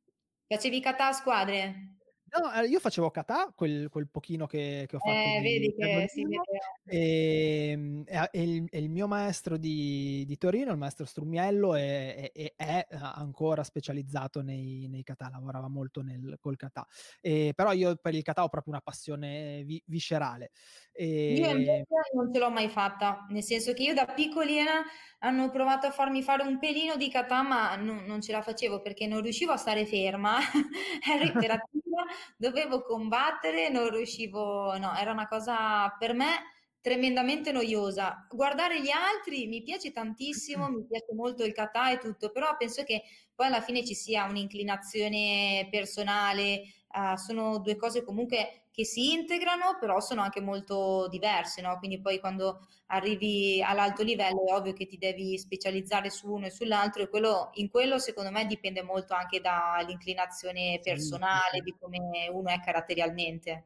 Facevi 0.47 0.79
Catà 0.79 1.07
a 1.09 1.13
squadre? 1.13 1.92
No, 2.35 2.51
eh, 2.51 2.67
io 2.67 2.79
facevo 2.79 3.11
kata, 3.11 3.51
quel, 3.55 3.89
quel 3.89 4.07
pochino 4.09 4.47
che, 4.47 4.85
che, 4.87 4.95
ho 4.95 4.99
fatto. 4.99 5.11
Eh, 5.11 5.39
vedi 5.41 5.73
che 5.75 6.07
si 6.09 6.23
vede. 6.23 6.41
E, 6.85 8.03
e, 8.05 8.29
e, 8.31 8.43
il, 8.43 8.67
e, 8.71 8.79
il, 8.79 8.89
mio 8.89 9.07
maestro 9.07 9.57
di, 9.57 10.23
di, 10.25 10.37
Torino, 10.37 10.71
il 10.71 10.77
maestro 10.77 11.05
Strumiello, 11.05 11.75
è, 11.75 12.31
è, 12.31 12.53
è 12.55 12.87
ancora 12.89 13.63
specializzato 13.63 14.41
nei, 14.41 14.87
nei, 14.89 15.03
kata, 15.03 15.29
lavorava 15.31 15.67
molto 15.67 16.01
nel, 16.01 16.37
col 16.39 16.55
kata. 16.55 16.87
però 17.21 17.71
io 17.71 17.95
per 17.97 18.15
il 18.15 18.23
kata 18.23 18.43
ho 18.43 18.49
proprio 18.49 18.73
una 18.73 18.81
passione 18.81 19.63
vi, 19.63 19.81
viscerale. 19.85 20.51
Io 20.95 21.49
invece 21.49 21.85
non 22.13 22.31
ce 22.31 22.39
l'ho 22.39 22.49
mai 22.49 22.69
fatta, 22.69 23.25
nel 23.29 23.43
senso 23.43 23.73
che 23.73 23.83
io 23.83 23.93
da 23.93 24.05
piccolina 24.05 24.83
hanno 25.19 25.49
provato 25.49 25.87
a 25.87 25.91
farmi 25.91 26.21
fare 26.21 26.43
un 26.43 26.59
pelino 26.59 26.95
di 26.97 27.09
kata, 27.09 27.41
ma 27.41 27.75
non, 27.75 28.03
non 28.05 28.21
ce 28.21 28.31
la 28.31 28.41
facevo 28.41 28.81
perché 28.81 29.07
non 29.07 29.21
riuscivo 29.21 29.51
a 29.51 29.57
stare 29.57 29.85
ferma, 29.85 30.37
ero 31.09 31.23
iperattiva, 31.23 32.03
dovevo 32.37 32.81
combattere, 32.83 33.69
non 33.69 33.89
riuscivo, 33.89 34.77
no, 34.77 34.95
era 34.95 35.11
una 35.11 35.27
cosa 35.27 35.89
per 35.97 36.13
me 36.13 36.51
tremendamente 36.81 37.51
noiosa. 37.53 38.27
Guardare 38.29 38.81
gli 38.81 38.89
altri 38.89 39.47
mi 39.47 39.63
piace 39.63 39.91
tantissimo, 39.91 40.69
mi 40.69 40.85
piace 40.85 41.13
molto 41.13 41.45
il 41.45 41.53
kata 41.53 41.91
e 41.91 41.97
tutto, 41.97 42.29
però 42.29 42.57
penso 42.57 42.83
che 42.83 43.03
poi 43.33 43.47
alla 43.47 43.61
fine 43.61 43.85
ci 43.85 43.95
sia 43.95 44.25
un'inclinazione 44.25 45.67
personale, 45.71 46.61
uh, 46.89 47.15
sono 47.15 47.59
due 47.59 47.77
cose 47.77 48.03
comunque 48.03 48.62
che 48.73 48.85
si 48.85 49.13
integrano, 49.13 49.77
però 49.79 49.99
sono 49.99 50.21
anche 50.21 50.41
molto 50.41 51.07
diverse, 51.07 51.61
no? 51.61 51.77
Quindi 51.77 52.01
poi 52.01 52.19
quando 52.19 52.67
arrivi 52.87 53.61
all'alto 53.61 54.01
livello 54.03 54.45
è 54.47 54.53
ovvio 54.53 54.73
che 54.73 54.87
ti 54.87 54.97
devi 54.97 55.37
specializzare 55.37 56.09
su 56.09 56.31
uno 56.31 56.47
e 56.47 56.49
sull'altro 56.51 57.03
e 57.03 57.09
quello, 57.09 57.51
in 57.53 57.69
quello 57.69 57.99
secondo 57.99 58.31
me 58.31 58.45
dipende 58.47 58.81
molto 58.81 59.13
anche 59.13 59.39
dall'inclinazione 59.41 60.79
personale, 60.83 61.61
di 61.63 61.75
come 61.79 62.27
uno 62.31 62.49
è 62.49 62.59
caratterialmente. 62.61 63.65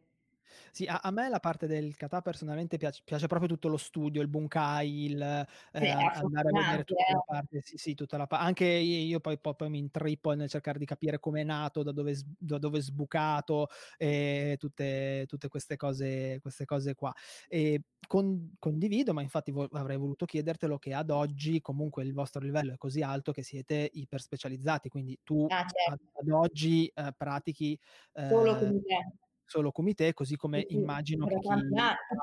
Sì, 0.71 0.86
a, 0.86 1.00
a, 1.01 1.12
me 1.12 1.29
la 1.29 1.39
parte 1.39 1.67
del 1.67 1.96
kata 1.96 2.22
personalmente 2.22 2.77
piace, 2.77 3.01
piace, 3.03 3.27
proprio 3.27 3.50
tutto 3.50 3.68
lo 3.68 3.77
studio, 3.77 4.22
il 4.22 4.27
bunkai, 4.27 5.05
il 5.05 5.48
sì, 5.74 5.83
eh, 5.83 5.89
andare 5.89 6.50
a 6.50 6.51
vedere 6.51 6.83
tutta 6.83 7.03
la 7.13 7.24
parte, 7.25 7.61
sì, 7.61 7.77
sì, 7.77 7.96
tutta 7.96 8.18
la 8.18 8.27
parte. 8.27 8.46
Anche 8.46 8.65
io 8.65 9.20
poi, 9.20 9.37
poi, 9.39 9.55
poi 9.55 9.70
mi 9.70 9.79
intrippo 9.79 10.33
nel 10.33 10.50
cercare 10.50 10.79
di 10.79 10.85
capire 10.85 11.20
come 11.20 11.42
è 11.42 11.44
nato, 11.44 11.83
da 11.83 11.92
dove, 11.92 12.15
da 12.37 12.57
dove 12.57 12.79
è 12.79 12.81
sbucato, 12.81 13.70
e 13.98 14.55
tutte, 14.59 15.25
tutte 15.27 15.48
queste, 15.48 15.75
cose, 15.75 16.39
queste 16.42 16.65
cose 16.65 16.96
qua. 16.96 17.13
E 17.48 17.81
con, 18.07 18.55
condivido, 18.59 19.13
ma 19.13 19.22
infatti 19.22 19.51
vo- 19.51 19.68
avrei 19.72 19.98
voluto 19.98 20.25
chiedertelo 20.25 20.77
che 20.77 20.94
ad 20.94 21.09
oggi 21.09 21.61
comunque 21.61 22.03
il 22.03 22.13
vostro 22.13 22.42
livello 22.42 22.74
è 22.74 22.77
così 22.77 23.01
alto 23.01 23.31
che 23.31 23.44
siete 23.44 23.89
iper 23.94 24.22
specializzati, 24.22 24.89
quindi 24.89 25.20
tu 25.24 25.46
ah, 25.50 25.65
certo. 25.65 25.92
ad, 25.92 26.00
ad, 26.13 26.29
oggi 26.29 26.92
eh, 26.94 27.13
pratichi... 27.15 27.77
Eh, 28.13 28.27
Solo 28.29 28.57
con 28.57 28.81
te 28.83 29.25
solo 29.48 29.72
comité, 29.72 30.14
così 30.14 30.36
come 30.36 30.66
sì, 30.68 30.75
immagino 30.75 31.25
che 31.25 31.40
chi... 31.40 31.50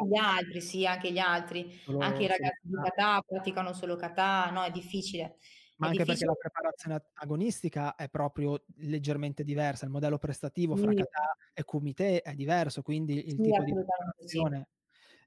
Gli 0.06 0.16
altri, 0.16 0.60
sì, 0.60 0.86
anche 0.86 1.10
gli 1.10 1.18
altri, 1.18 1.72
solo, 1.82 1.98
anche 1.98 2.24
i 2.24 2.26
ragazzi 2.26 2.60
di 2.68 2.74
Catà 2.74 3.22
praticano 3.26 3.72
solo 3.72 3.96
Catà, 3.96 4.50
no, 4.50 4.62
è 4.62 4.70
difficile. 4.70 5.38
Ma 5.76 5.86
è 5.86 5.90
anche 5.90 6.04
difficile. 6.04 6.04
perché 6.04 6.24
la 6.26 6.34
preparazione 6.34 7.10
agonistica 7.14 7.94
è 7.96 8.08
proprio 8.08 8.62
leggermente 8.76 9.42
diversa, 9.42 9.86
il 9.86 9.90
modello 9.90 10.18
prestativo 10.18 10.76
fra 10.76 10.92
Catà 10.92 11.36
e 11.52 11.64
comité 11.64 12.20
è 12.20 12.34
diverso, 12.34 12.82
quindi 12.82 13.26
il 13.26 13.36
sì, 13.36 13.42
tipo 13.42 13.62
di 13.62 13.72
preparazione... 13.72 14.68
Sì. 14.68 14.72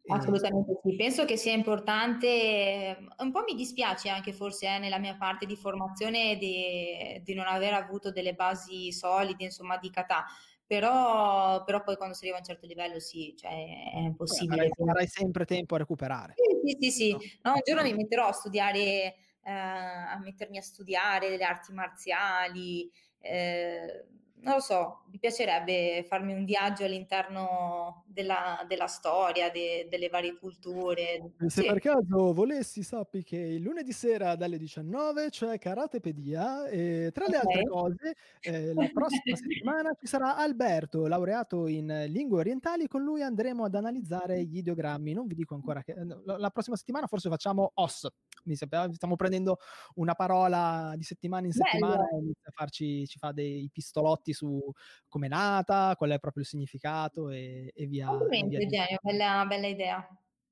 Assolutamente 0.10 0.80
sì, 0.82 0.96
penso 0.96 1.26
che 1.26 1.36
sia 1.36 1.52
importante, 1.52 2.98
un 3.18 3.32
po' 3.32 3.44
mi 3.46 3.56
dispiace 3.56 4.08
anche 4.08 4.32
forse 4.32 4.66
eh, 4.66 4.80
nella 4.80 5.00
mia 5.00 5.18
parte 5.18 5.46
di 5.46 5.58
formazione 5.58 6.38
di, 6.38 7.22
di 7.22 7.34
non 7.34 7.46
aver 7.46 7.74
avuto 7.74 8.10
delle 8.10 8.34
basi 8.34 8.94
solide, 8.94 9.44
insomma, 9.44 9.78
di 9.78 9.90
kata, 9.90 10.24
però, 10.68 11.64
però, 11.64 11.82
poi 11.82 11.96
quando 11.96 12.14
si 12.14 12.24
arriva 12.24 12.38
a 12.38 12.42
un 12.42 12.46
certo 12.46 12.68
livello 12.68 13.00
sì, 13.00 13.34
cioè 13.38 13.52
è 13.94 14.00
impossibile. 14.00 14.66
Eh, 14.66 14.72
avrai, 14.86 15.08
sempre 15.08 15.46
tempo 15.46 15.76
a 15.76 15.78
recuperare. 15.78 16.34
Sì, 16.36 16.78
sì, 16.80 16.92
sì. 16.92 16.92
sì. 16.92 17.12
No. 17.12 17.52
No, 17.52 17.54
un 17.54 17.62
giorno 17.64 17.84
mi 17.84 17.94
metterò 17.94 18.28
a 18.28 18.34
studiare, 18.34 18.80
eh, 18.82 19.16
a 19.50 20.20
mettermi 20.22 20.58
a 20.58 20.62
studiare 20.62 21.38
le 21.38 21.44
arti 21.46 21.72
marziali, 21.72 22.92
eh, 23.20 24.06
non 24.42 24.56
lo 24.56 24.60
so, 24.60 25.02
mi 25.10 25.20
piacerebbe 25.20 26.06
farmi 26.08 26.34
un 26.34 26.46
viaggio 26.46 26.86
all'interno 26.86 28.04
della, 28.06 28.64
della 28.68 28.88
storia, 28.88 29.50
de, 29.50 29.88
delle 29.90 30.10
varie 30.10 30.38
culture. 30.38 31.32
Se 31.48 31.62
sì. 31.62 31.68
per 31.68 31.80
caso 31.80 32.34
volessi, 32.34 32.84
sappi 32.84 33.24
che 33.24 33.38
il 33.38 33.62
lunedì 33.62 33.92
sera 33.92 34.36
dalle 34.36 34.58
19 34.58 35.30
c'è 35.30 35.58
Karatepedia 35.58 36.68
e 36.68 37.12
tra 37.14 37.26
le 37.28 37.38
okay. 37.38 37.58
altre 37.58 37.68
cose 37.68 38.16
eh, 38.42 38.74
la 38.74 38.90
prossima 38.94 39.36
settimana 39.36 39.94
ci 40.00 40.08
sarà 40.08 40.38
Alberto, 40.38 41.08
laureato 41.08 41.68
in 41.68 42.06
lingue 42.08 42.40
orientali, 42.40 42.88
con 42.88 43.02
lui 43.02 43.22
andremo 43.22 43.66
ad 43.66 43.76
analizzare 43.76 44.44
gli 44.46 44.58
ideogrammi. 44.58 45.14
Non 45.14 45.28
vi 45.28 45.36
dico 45.36 45.56
ancora 45.56 45.84
che 45.84 45.94
eh, 45.94 46.06
la 46.24 46.50
prossima 46.52 46.76
settimana 46.76 47.08
forse 47.08 47.30
facciamo 47.30 47.72
OS, 47.74 48.08
stiamo 48.56 49.16
prendendo 49.16 49.58
una 49.96 50.14
parola 50.14 50.94
di 50.96 51.04
settimana 51.04 51.46
in 51.46 51.52
settimana 51.52 52.04
Bello. 52.10 52.32
e 52.44 52.52
farci, 52.52 53.06
ci 53.08 53.18
fa 53.18 53.32
dei 53.32 53.70
pistolotti 53.72 54.34
su 54.34 54.60
come 55.08 55.28
è 55.28 55.30
nata, 55.30 55.96
qual 55.98 56.12
è 56.12 56.20
proprio 56.20 56.44
il 56.44 56.50
significato 56.50 57.30
e, 57.30 57.72
e 57.76 57.86
via. 57.86 58.08
Complimenti 58.08 58.56
Eugenio, 58.56 58.98
bella, 59.02 59.46
bella 59.48 59.68
idea. 59.68 60.08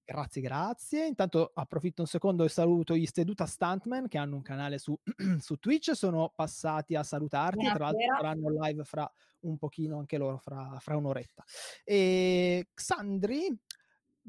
Grazie, 0.07 0.41
grazie. 0.41 1.07
Intanto 1.07 1.51
approfitto 1.55 2.01
un 2.01 2.07
secondo 2.07 2.43
e 2.43 2.49
saluto 2.49 2.95
gli 2.95 3.07
Steduta 3.07 3.47
Stuntman 3.47 4.07
che 4.07 4.19
hanno 4.19 4.35
un 4.35 4.43
canale 4.43 4.77
su, 4.77 4.95
su 5.39 5.55
Twitch, 5.55 5.95
sono 5.95 6.31
passati 6.35 6.93
a 6.93 7.01
salutarti, 7.01 7.57
Buonasera. 7.57 7.75
tra 7.75 7.85
l'altro 7.85 8.15
saranno 8.15 8.63
live 8.63 8.83
fra 8.83 9.11
un 9.39 9.57
pochino 9.57 9.97
anche 9.97 10.17
loro, 10.17 10.37
fra, 10.37 10.77
fra 10.79 10.95
un'oretta. 10.95 11.43
E 11.83 12.67
Xandri 12.75 13.59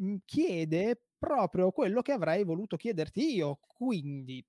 mm, 0.00 0.16
chiede 0.24 1.02
proprio 1.18 1.70
quello 1.70 2.02
che 2.02 2.12
avrei 2.12 2.44
voluto 2.44 2.76
chiederti 2.76 3.35
io, 3.35 3.59
quindi 3.66 4.44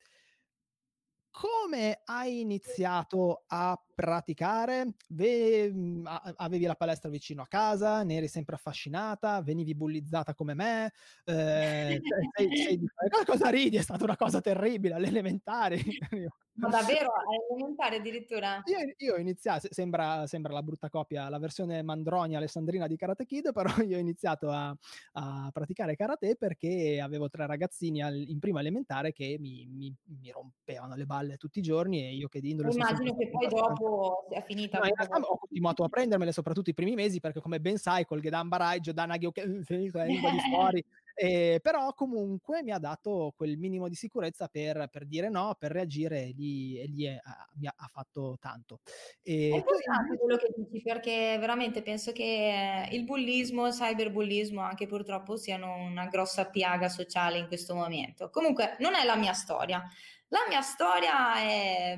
come 1.33 2.01
hai 2.05 2.39
iniziato 2.39 3.43
a 3.47 3.79
praticare? 3.97 4.93
Ve, 5.09 5.71
mhmm, 5.73 6.07
avevi 6.35 6.65
la 6.65 6.75
palestra 6.75 7.09
vicino 7.09 7.41
a 7.41 7.47
casa? 7.47 8.03
Ne 8.03 8.17
eri 8.17 8.27
sempre 8.27 8.53
affascinata? 8.53 9.41
Venivi 9.41 9.73
bullizzata 9.73 10.35
come 10.35 10.53
me? 10.53 10.93
Eh, 11.25 11.99
sei, 12.37 12.55
sei, 12.55 12.89
cosa 13.25 13.49
ridi? 13.49 13.77
È 13.77 13.81
stata 13.81 14.03
una 14.03 14.15
cosa 14.15 14.39
terribile 14.39 14.93
alle 14.93 15.07
elementari. 15.07 15.81
Ma 16.57 16.69
davvero? 16.69 17.11
Elementare 17.51 17.97
addirittura? 17.97 18.61
Io, 18.65 18.77
io 18.97 19.13
ho 19.13 19.17
iniziato, 19.17 19.67
sembra, 19.69 20.25
sembra, 20.25 20.53
la 20.53 20.63
brutta 20.63 20.89
copia, 20.89 21.29
la 21.29 21.37
versione 21.37 21.83
Mandroni 21.83 22.35
alessandrina 22.35 22.87
di 22.87 22.95
Karate 22.95 23.25
Kid, 23.25 23.51
però 23.53 23.71
io 23.83 23.97
ho 23.97 23.99
iniziato 23.99 24.49
a, 24.49 24.75
a 25.13 25.49
praticare 25.53 25.95
karate 25.95 26.35
perché 26.35 26.99
avevo 26.99 27.29
tre 27.29 27.45
ragazzini 27.45 28.01
al, 28.01 28.15
in 28.15 28.39
prima 28.39 28.59
elementare 28.59 29.13
che 29.13 29.37
mi, 29.39 29.67
mi, 29.67 29.93
mi, 30.19 30.31
rompevano 30.31 30.95
le 30.95 31.05
balle 31.05 31.37
tutti 31.37 31.59
i 31.59 31.61
giorni 31.61 32.03
e 32.03 32.15
io 32.15 32.27
che 32.27 32.39
di 32.39 32.49
indole... 32.49 32.71
Immagino 32.71 33.15
che 33.15 33.29
poi 33.29 33.47
dopo 33.47 33.86
sia 34.29 34.41
finita... 34.41 34.79
No, 34.79 35.25
ho 35.25 35.37
continuato 35.37 35.83
a 35.83 35.89
prendermele 35.89 36.31
soprattutto 36.31 36.69
i 36.69 36.73
primi 36.73 36.95
mesi 36.95 37.19
perché 37.19 37.39
come 37.39 37.59
ben 37.59 37.77
sai 37.77 38.05
col 38.05 38.21
Gedan 38.21 38.47
Barrage, 38.47 38.93
Danagyo, 38.93 39.31
lingua 39.67 40.05
di 40.05 40.19
fuori 40.49 40.83
E, 41.19 41.59
però 41.63 41.95
comunque 41.95 42.61
mi 42.61 42.69
ha 42.69 42.77
dato 42.77 43.33
quel 43.35 43.57
minimo 43.57 43.87
di 43.87 43.95
sicurezza 43.95 44.47
per, 44.49 44.87
per 44.91 45.07
dire 45.07 45.29
no, 45.29 45.55
per 45.57 45.71
reagire 45.71 46.25
e 46.25 46.33
lì, 46.37 46.79
e 46.79 46.85
lì 46.85 47.05
è, 47.05 47.19
mi 47.55 47.65
ha, 47.65 47.73
ha, 47.75 47.89
fatto 47.91 48.37
tanto. 48.39 48.81
E 49.23 49.49
è 49.51 49.55
importante 49.55 50.15
quello 50.15 50.37
che 50.37 50.53
dici 50.55 50.79
perché 50.83 51.37
veramente 51.39 51.81
penso 51.81 52.11
che 52.11 52.87
il 52.91 53.03
bullismo, 53.03 53.65
il 53.65 53.73
cyberbullismo 53.73 54.61
anche 54.61 54.85
purtroppo 54.85 55.37
siano 55.37 55.73
una 55.77 56.05
grossa 56.05 56.51
piaga 56.51 56.87
sociale 56.87 57.39
in 57.39 57.47
questo 57.47 57.73
momento. 57.73 58.29
Comunque 58.29 58.75
non 58.77 58.93
è 58.93 59.03
la 59.03 59.15
mia 59.15 59.33
storia. 59.33 59.83
La 60.27 60.45
mia 60.47 60.61
storia 60.61 61.37
è 61.37 61.97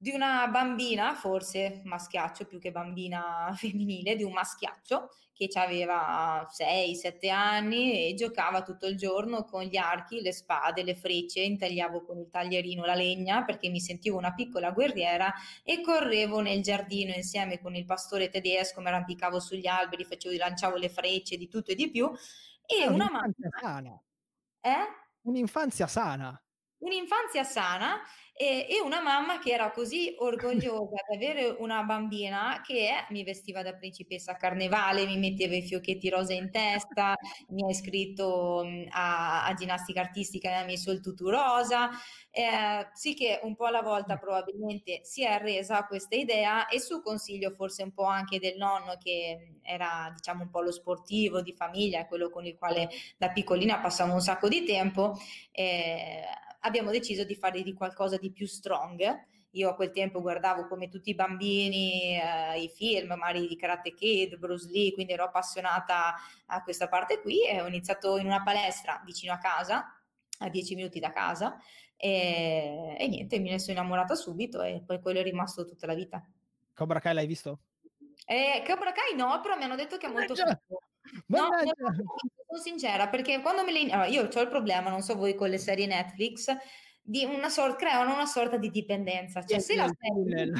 di 0.00 0.10
una 0.10 0.46
bambina, 0.46 1.14
forse 1.14 1.82
maschiaccio 1.84 2.46
più 2.46 2.60
che 2.60 2.70
bambina 2.70 3.52
femminile, 3.58 4.14
di 4.14 4.22
un 4.22 4.32
maschiaccio 4.32 5.10
che 5.32 5.48
aveva 5.54 6.48
6-7 6.50 7.30
anni 7.30 8.08
e 8.08 8.14
giocava 8.14 8.62
tutto 8.62 8.86
il 8.86 8.96
giorno 8.96 9.44
con 9.44 9.62
gli 9.62 9.76
archi, 9.76 10.20
le 10.20 10.32
spade, 10.32 10.82
le 10.82 10.96
frecce, 10.96 11.40
intagliavo 11.40 12.04
con 12.04 12.18
il 12.18 12.28
taglierino 12.28 12.84
la 12.84 12.94
legna 12.94 13.44
perché 13.44 13.68
mi 13.68 13.80
sentivo 13.80 14.18
una 14.18 14.34
piccola 14.34 14.72
guerriera 14.72 15.32
e 15.62 15.80
correvo 15.80 16.40
nel 16.40 16.60
giardino 16.60 17.12
insieme 17.14 17.60
con 17.60 17.76
il 17.76 17.84
pastore 17.84 18.30
tedesco, 18.30 18.80
mi 18.80 18.88
arrampicavo 18.88 19.38
sugli 19.38 19.68
alberi, 19.68 20.04
facevo, 20.04 20.36
lanciavo 20.36 20.76
le 20.76 20.88
frecce 20.88 21.36
di 21.36 21.48
tutto 21.48 21.70
e 21.70 21.74
di 21.76 21.88
più 21.90 22.10
e 22.66 22.82
ah, 22.82 22.90
una 22.90 23.08
mamma... 23.10 23.32
Sana. 23.60 24.02
Eh? 24.60 25.06
Un'infanzia 25.22 25.86
sana. 25.86 26.40
Un'infanzia 26.80 27.42
sana 27.42 28.00
e, 28.40 28.68
e, 28.70 28.80
una 28.80 29.02
mamma 29.02 29.40
che 29.40 29.50
era 29.50 29.72
così 29.72 30.14
orgogliosa 30.16 30.94
di 31.08 31.16
avere 31.16 31.56
una 31.58 31.82
bambina 31.82 32.60
che 32.64 32.90
mi 33.08 33.24
vestiva 33.24 33.64
da 33.64 33.74
principessa 33.74 34.36
carnevale, 34.36 35.04
mi 35.04 35.18
metteva 35.18 35.56
i 35.56 35.62
fiocchetti 35.62 36.08
rosa 36.08 36.34
in 36.34 36.52
testa, 36.52 37.16
mi 37.48 37.64
ha 37.64 37.68
iscritto 37.68 38.64
a, 38.90 39.44
a, 39.44 39.54
ginnastica 39.54 40.00
artistica 40.00 40.50
e 40.50 40.52
mi 40.52 40.58
ha 40.60 40.64
messo 40.66 40.92
il 40.92 41.00
tutù 41.00 41.30
rosa. 41.30 41.90
Eh, 42.30 42.88
sì 42.92 43.14
che 43.14 43.40
un 43.42 43.56
po' 43.56 43.64
alla 43.66 43.82
volta 43.82 44.16
probabilmente 44.16 45.00
si 45.02 45.24
è 45.24 45.32
arresa 45.32 45.78
a 45.78 45.86
questa 45.86 46.14
idea 46.14 46.68
e 46.68 46.78
su 46.78 47.02
consiglio 47.02 47.50
forse 47.56 47.82
un 47.82 47.92
po' 47.92 48.04
anche 48.04 48.38
del 48.38 48.56
nonno 48.56 48.96
che 49.02 49.56
era 49.62 50.12
diciamo 50.14 50.44
un 50.44 50.50
po' 50.50 50.60
lo 50.60 50.70
sportivo 50.70 51.42
di 51.42 51.52
famiglia, 51.52 52.06
quello 52.06 52.30
con 52.30 52.46
il 52.46 52.56
quale 52.56 52.88
da 53.16 53.30
piccolina 53.30 53.80
passavo 53.80 54.12
un 54.12 54.20
sacco 54.20 54.46
di 54.46 54.62
tempo. 54.64 55.16
Eh, 55.50 56.22
abbiamo 56.60 56.90
deciso 56.90 57.24
di 57.24 57.34
fare 57.34 57.62
di 57.62 57.72
qualcosa 57.72 58.16
di 58.16 58.30
più 58.30 58.46
strong. 58.46 59.26
Io 59.52 59.70
a 59.70 59.74
quel 59.74 59.90
tempo 59.90 60.20
guardavo 60.20 60.66
come 60.66 60.88
tutti 60.88 61.10
i 61.10 61.14
bambini 61.14 62.18
eh, 62.18 62.60
i 62.60 62.68
film, 62.68 63.14
magari 63.14 63.46
di 63.46 63.56
Karate 63.56 63.94
Kid, 63.94 64.36
Bruce 64.36 64.68
Lee, 64.68 64.92
quindi 64.92 65.12
ero 65.12 65.24
appassionata 65.24 66.14
a 66.46 66.62
questa 66.62 66.88
parte 66.88 67.20
qui 67.20 67.46
e 67.46 67.60
ho 67.60 67.66
iniziato 67.66 68.18
in 68.18 68.26
una 68.26 68.42
palestra 68.42 69.00
vicino 69.04 69.32
a 69.32 69.38
casa, 69.38 69.86
a 70.40 70.48
10 70.48 70.74
minuti 70.74 71.00
da 71.00 71.12
casa 71.12 71.58
e, 72.00 72.94
e 72.96 73.08
niente, 73.08 73.40
me 73.40 73.50
ne 73.50 73.58
sono 73.58 73.72
innamorata 73.72 74.14
subito 74.14 74.62
e 74.62 74.82
poi 74.86 75.00
quello 75.00 75.18
è 75.18 75.22
rimasto 75.24 75.64
tutta 75.64 75.86
la 75.86 75.94
vita. 75.94 76.24
Cobra 76.72 77.00
Kai 77.00 77.12
l'hai 77.12 77.26
visto? 77.26 77.58
Eh, 78.24 78.62
Cobra 78.64 78.92
Kai 78.92 79.16
no, 79.16 79.40
però 79.40 79.56
mi 79.56 79.64
hanno 79.64 79.74
detto 79.74 79.96
che 79.96 80.06
è 80.06 80.10
molto 80.10 80.34
figo. 80.36 80.82
No, 81.26 81.48
sono 82.46 82.60
sincera, 82.62 83.08
perché 83.08 83.40
quando 83.40 83.64
me 83.64 83.72
le... 83.72 83.90
Allora, 83.90 84.06
io 84.06 84.28
ho 84.32 84.40
il 84.40 84.48
problema, 84.48 84.90
non 84.90 85.02
so 85.02 85.14
voi 85.14 85.34
con 85.34 85.48
le 85.48 85.58
serie 85.58 85.86
Netflix, 85.86 86.54
di 87.02 87.24
una 87.24 87.48
sorta, 87.48 87.76
creano 87.76 88.12
una 88.12 88.26
sorta 88.26 88.56
di 88.56 88.70
dipendenza. 88.70 89.44
Cioè, 89.44 89.58
se 89.58 89.76
la, 89.76 89.90
serie, 89.98 90.52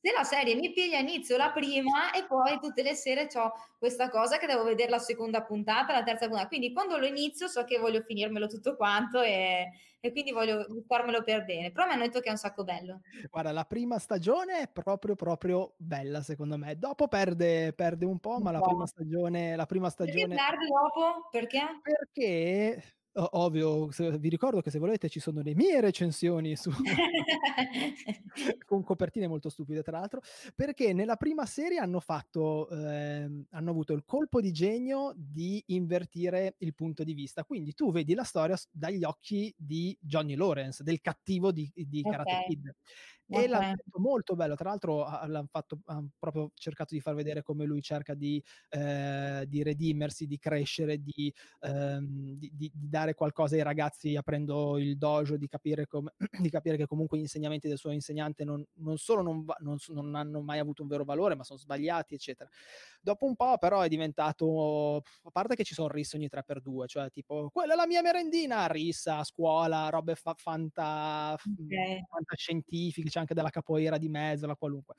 se 0.00 0.12
la 0.16 0.24
serie 0.24 0.54
mi 0.54 0.72
piglia 0.72 0.98
inizio 0.98 1.36
la 1.36 1.50
prima 1.50 2.10
e 2.12 2.24
poi 2.26 2.58
tutte 2.58 2.82
le 2.82 2.94
sere 2.94 3.28
ho 3.34 3.52
questa 3.78 4.08
cosa 4.08 4.38
che 4.38 4.46
devo 4.46 4.64
vedere 4.64 4.88
la 4.88 4.98
seconda 4.98 5.42
puntata, 5.42 5.92
la 5.92 6.02
terza 6.02 6.26
puntata. 6.26 6.48
Quindi 6.48 6.72
quando 6.72 6.96
lo 6.96 7.04
inizio 7.06 7.48
so 7.48 7.64
che 7.64 7.78
voglio 7.78 8.00
finirmelo 8.00 8.46
tutto 8.46 8.76
quanto 8.76 9.20
e, 9.20 9.68
e 10.00 10.10
quindi 10.12 10.32
voglio 10.32 10.64
farmelo 10.86 11.22
per 11.22 11.44
bene. 11.44 11.70
Però 11.70 11.86
mi 11.86 11.92
hanno 11.92 12.04
detto 12.04 12.20
che 12.20 12.28
è 12.28 12.32
un 12.32 12.38
sacco 12.38 12.64
bello. 12.64 13.00
Guarda, 13.30 13.52
la 13.52 13.64
prima 13.64 13.98
stagione 13.98 14.60
è 14.60 14.68
proprio, 14.68 15.14
proprio 15.14 15.74
bella 15.76 16.22
secondo 16.22 16.56
me. 16.56 16.78
Dopo 16.78 17.06
perde, 17.06 17.74
perde 17.74 18.06
un 18.06 18.18
po', 18.20 18.36
un 18.36 18.42
ma 18.42 18.52
po'. 18.52 18.56
la 18.58 18.62
prima 18.62 18.86
stagione... 18.86 19.54
La 19.54 19.66
prima 19.66 19.90
stagione... 19.90 20.34
Perché 20.34 20.50
perde 20.50 20.66
dopo? 20.66 21.28
Perché? 21.30 21.80
Perché 21.82 22.82
ovvio, 23.12 23.90
se, 23.90 24.18
vi 24.18 24.28
ricordo 24.28 24.60
che 24.60 24.70
se 24.70 24.78
volete 24.78 25.08
ci 25.08 25.20
sono 25.20 25.40
le 25.42 25.54
mie 25.54 25.80
recensioni 25.80 26.56
su 26.56 26.70
con 28.66 28.82
copertine 28.84 29.26
molto 29.26 29.48
stupide 29.48 29.82
tra 29.82 29.98
l'altro, 29.98 30.20
perché 30.54 30.92
nella 30.92 31.16
prima 31.16 31.46
serie 31.46 31.78
hanno 31.78 32.00
fatto 32.00 32.68
eh, 32.68 33.44
hanno 33.50 33.70
avuto 33.70 33.92
il 33.92 34.04
colpo 34.04 34.40
di 34.40 34.52
genio 34.52 35.12
di 35.16 35.62
invertire 35.66 36.54
il 36.58 36.74
punto 36.74 37.04
di 37.04 37.14
vista. 37.14 37.44
Quindi 37.44 37.74
tu 37.74 37.90
vedi 37.90 38.14
la 38.14 38.24
storia 38.24 38.56
dagli 38.70 39.04
occhi 39.04 39.52
di 39.56 39.96
Johnny 40.00 40.34
Lawrence, 40.34 40.82
del 40.82 41.00
cattivo 41.00 41.50
di, 41.52 41.70
di 41.74 42.00
okay. 42.04 42.12
Karate 42.12 42.44
Kid. 42.48 42.74
Okay. 43.32 43.44
E 43.44 43.48
l'ha 43.48 43.60
fatto 43.60 44.00
molto 44.00 44.34
bello, 44.34 44.56
tra 44.56 44.70
l'altro 44.70 45.04
l'hanno 45.04 45.46
fatto, 45.48 45.78
hanno 45.84 46.10
proprio 46.18 46.50
cercato 46.54 46.94
di 46.94 47.00
far 47.00 47.14
vedere 47.14 47.44
come 47.44 47.64
lui 47.64 47.80
cerca 47.80 48.14
di, 48.14 48.42
eh, 48.70 49.44
di 49.46 49.62
redimersi, 49.62 50.26
di 50.26 50.36
crescere, 50.36 51.00
di, 51.00 51.32
ehm, 51.60 52.34
di, 52.34 52.50
di, 52.52 52.72
dare 52.74 53.14
qualcosa 53.14 53.54
ai 53.54 53.62
ragazzi 53.62 54.16
aprendo 54.16 54.78
il 54.78 54.98
dojo, 54.98 55.36
di 55.36 55.46
capire, 55.46 55.86
come, 55.86 56.12
di 56.44 56.50
capire 56.50 56.76
che 56.76 56.86
comunque 56.86 57.18
gli 57.18 57.22
insegnamenti 57.22 57.68
del 57.68 57.78
suo 57.78 57.92
insegnante 57.92 58.42
non, 58.42 58.66
non 58.78 58.96
solo 58.98 59.22
non, 59.22 59.44
va, 59.44 59.56
non, 59.60 59.76
non, 59.88 60.16
hanno 60.16 60.40
mai 60.40 60.58
avuto 60.58 60.82
un 60.82 60.88
vero 60.88 61.04
valore, 61.04 61.36
ma 61.36 61.44
sono 61.44 61.60
sbagliati, 61.60 62.14
eccetera. 62.14 62.50
Dopo 63.00 63.26
un 63.26 63.36
po' 63.36 63.58
però 63.58 63.82
è 63.82 63.88
diventato, 63.88 64.96
a 64.96 65.30
parte 65.30 65.54
che 65.54 65.62
ci 65.62 65.74
sono 65.74 65.88
risse 65.88 66.16
ogni 66.16 66.28
3x2, 66.28 66.86
cioè 66.86 67.10
tipo, 67.10 67.48
quella 67.52 67.74
è 67.74 67.76
la 67.76 67.86
mia 67.86 68.02
merendina, 68.02 68.66
rissa 68.66 69.18
a 69.18 69.24
scuola, 69.24 69.88
robe 69.88 70.16
fa- 70.16 70.34
fanta, 70.36 71.34
okay. 71.34 72.04
fantascientifiche, 72.08 73.08
c'è 73.08 73.19
anche 73.20 73.34
della 73.34 73.50
capoeira 73.50 73.98
di 73.98 74.08
mezzo, 74.08 74.46
la 74.46 74.56
qualunque. 74.56 74.94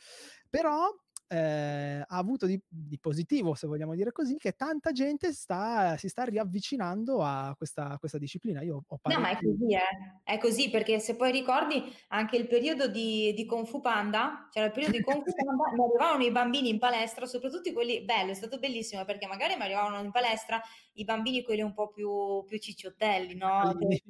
Però 0.50 0.90
eh, 1.32 2.04
ha 2.06 2.18
avuto 2.18 2.46
di, 2.46 2.62
di, 2.68 3.00
positivo, 3.00 3.54
se 3.54 3.66
vogliamo 3.66 3.96
dire 3.96 4.12
così, 4.12 4.36
che 4.36 4.52
tanta 4.52 4.92
gente 4.92 5.32
sta, 5.32 5.96
si 5.96 6.10
sta 6.10 6.26
riavvicinando 6.26 7.24
a 7.24 7.56
questa, 7.56 7.96
questa 8.00 8.18
disciplina. 8.18 8.62
Io 8.62 8.84
ho 8.86 9.00
no, 9.04 9.20
ma 9.20 9.30
è 9.30 9.38
così, 9.38 9.74
eh. 9.74 10.22
è 10.26 10.38
così, 10.38 10.70
perché 10.70 11.00
se 11.00 11.16
poi 11.16 11.32
ricordi 11.32 11.82
anche 12.10 12.36
il 12.36 12.48
periodo 12.48 12.88
di, 12.88 13.34
di 13.34 13.46
Kung 13.46 13.66
Fu 13.66 13.80
Panda, 13.80 14.50
c'era 14.52 14.66
il 14.66 14.74
periodo 14.74 14.98
di 14.98 15.04
Kung 15.04 15.24
Fu 15.24 15.34
Panda, 15.34 15.72
mi 15.74 15.84
arrivavano 15.86 16.24
i 16.26 16.32
bambini 16.32 16.68
in 16.68 16.80
palestra, 16.80 17.26
soprattutto 17.26 17.72
quelli, 17.72 18.04
bello, 18.04 18.32
è 18.32 18.36
stato 18.36 18.60
bellissimo, 18.60 19.06
perché 19.06 19.26
magari 19.26 19.56
mi 19.56 19.62
arrivavano 19.62 20.04
in 20.04 20.12
palestra 20.12 20.62
i 20.96 21.06
bambini 21.06 21.44
quelli 21.44 21.62
un 21.62 21.74
po' 21.74 21.88
più, 21.92 22.44
più 22.46 22.60
cicciottelli, 22.60 23.36
no? 23.36 23.74
Perché, 23.80 24.04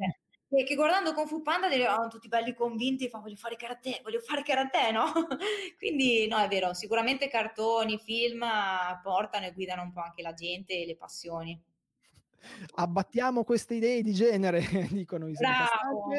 che, 0.52 0.66
che 0.66 0.76
guardando 0.76 1.14
Kung 1.14 1.28
Fu 1.28 1.42
Panda 1.42 1.72
erano 1.72 2.10
tutti 2.10 2.28
belli 2.28 2.54
convinti, 2.54 3.08
fa 3.08 3.20
voglio 3.20 3.38
fare 3.38 3.56
karate, 3.56 4.02
voglio 4.04 4.20
fare 4.20 4.44
karate, 4.44 4.92
no? 4.92 5.12
Quindi 5.78 6.28
no, 6.28 6.38
è 6.40 6.48
vero, 6.50 6.74
sicuramente 6.74 7.30
cartoni, 7.30 7.98
film 7.98 8.46
portano 9.02 9.46
e 9.46 9.54
guidano 9.54 9.84
un 9.84 9.94
po' 9.94 10.02
anche 10.02 10.22
la 10.22 10.34
gente 10.34 10.74
e 10.74 10.86
le 10.86 10.98
passioni. 10.98 11.60
Abbattiamo 12.76 13.44
queste 13.44 13.76
idee 13.76 14.02
di 14.02 14.14
genere, 14.14 14.62
dicono 14.92 15.28
i 15.28 15.34
Bravo! 15.34 16.10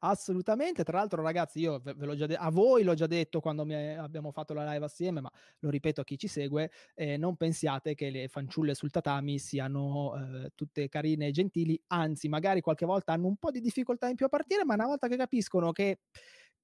Assolutamente, 0.00 0.84
tra 0.84 0.98
l'altro 0.98 1.22
ragazzi 1.22 1.60
io 1.60 1.80
ve, 1.80 1.94
l'ho 1.98 2.14
già 2.14 2.26
de- 2.26 2.36
a 2.36 2.50
voi 2.50 2.82
l'ho 2.82 2.94
già 2.94 3.06
detto 3.06 3.40
quando 3.40 3.62
abbiamo 3.62 4.30
fatto 4.32 4.54
la 4.54 4.70
live 4.72 4.84
assieme, 4.84 5.20
ma 5.20 5.30
lo 5.60 5.70
ripeto 5.70 6.00
a 6.00 6.04
chi 6.04 6.18
ci 6.18 6.28
segue, 6.28 6.70
eh, 6.94 7.16
non 7.16 7.36
pensiate 7.36 7.94
che 7.94 8.10
le 8.10 8.28
fanciulle 8.28 8.74
sul 8.74 8.90
tatami 8.90 9.38
siano 9.38 10.14
eh, 10.44 10.52
tutte 10.54 10.88
carine 10.88 11.28
e 11.28 11.30
gentili, 11.30 11.80
anzi 11.88 12.28
magari 12.28 12.60
qualche 12.60 12.86
volta 12.86 13.12
hanno 13.12 13.26
un 13.28 13.36
po' 13.36 13.50
di 13.50 13.60
difficoltà 13.60 14.08
in 14.08 14.16
più 14.16 14.26
a 14.26 14.28
partire, 14.28 14.64
ma 14.64 14.74
una 14.74 14.86
volta 14.86 15.08
che 15.08 15.16
capiscono 15.16 15.72
che 15.72 15.98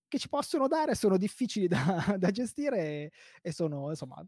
che 0.08 0.18
ci 0.18 0.28
possono 0.30 0.68
dare 0.68 0.94
sono 0.94 1.18
difficili 1.18 1.66
da, 1.68 2.16
da 2.18 2.30
gestire 2.30 2.78
e, 2.78 3.12
e 3.42 3.52
sono 3.52 3.90
insomma 3.90 4.24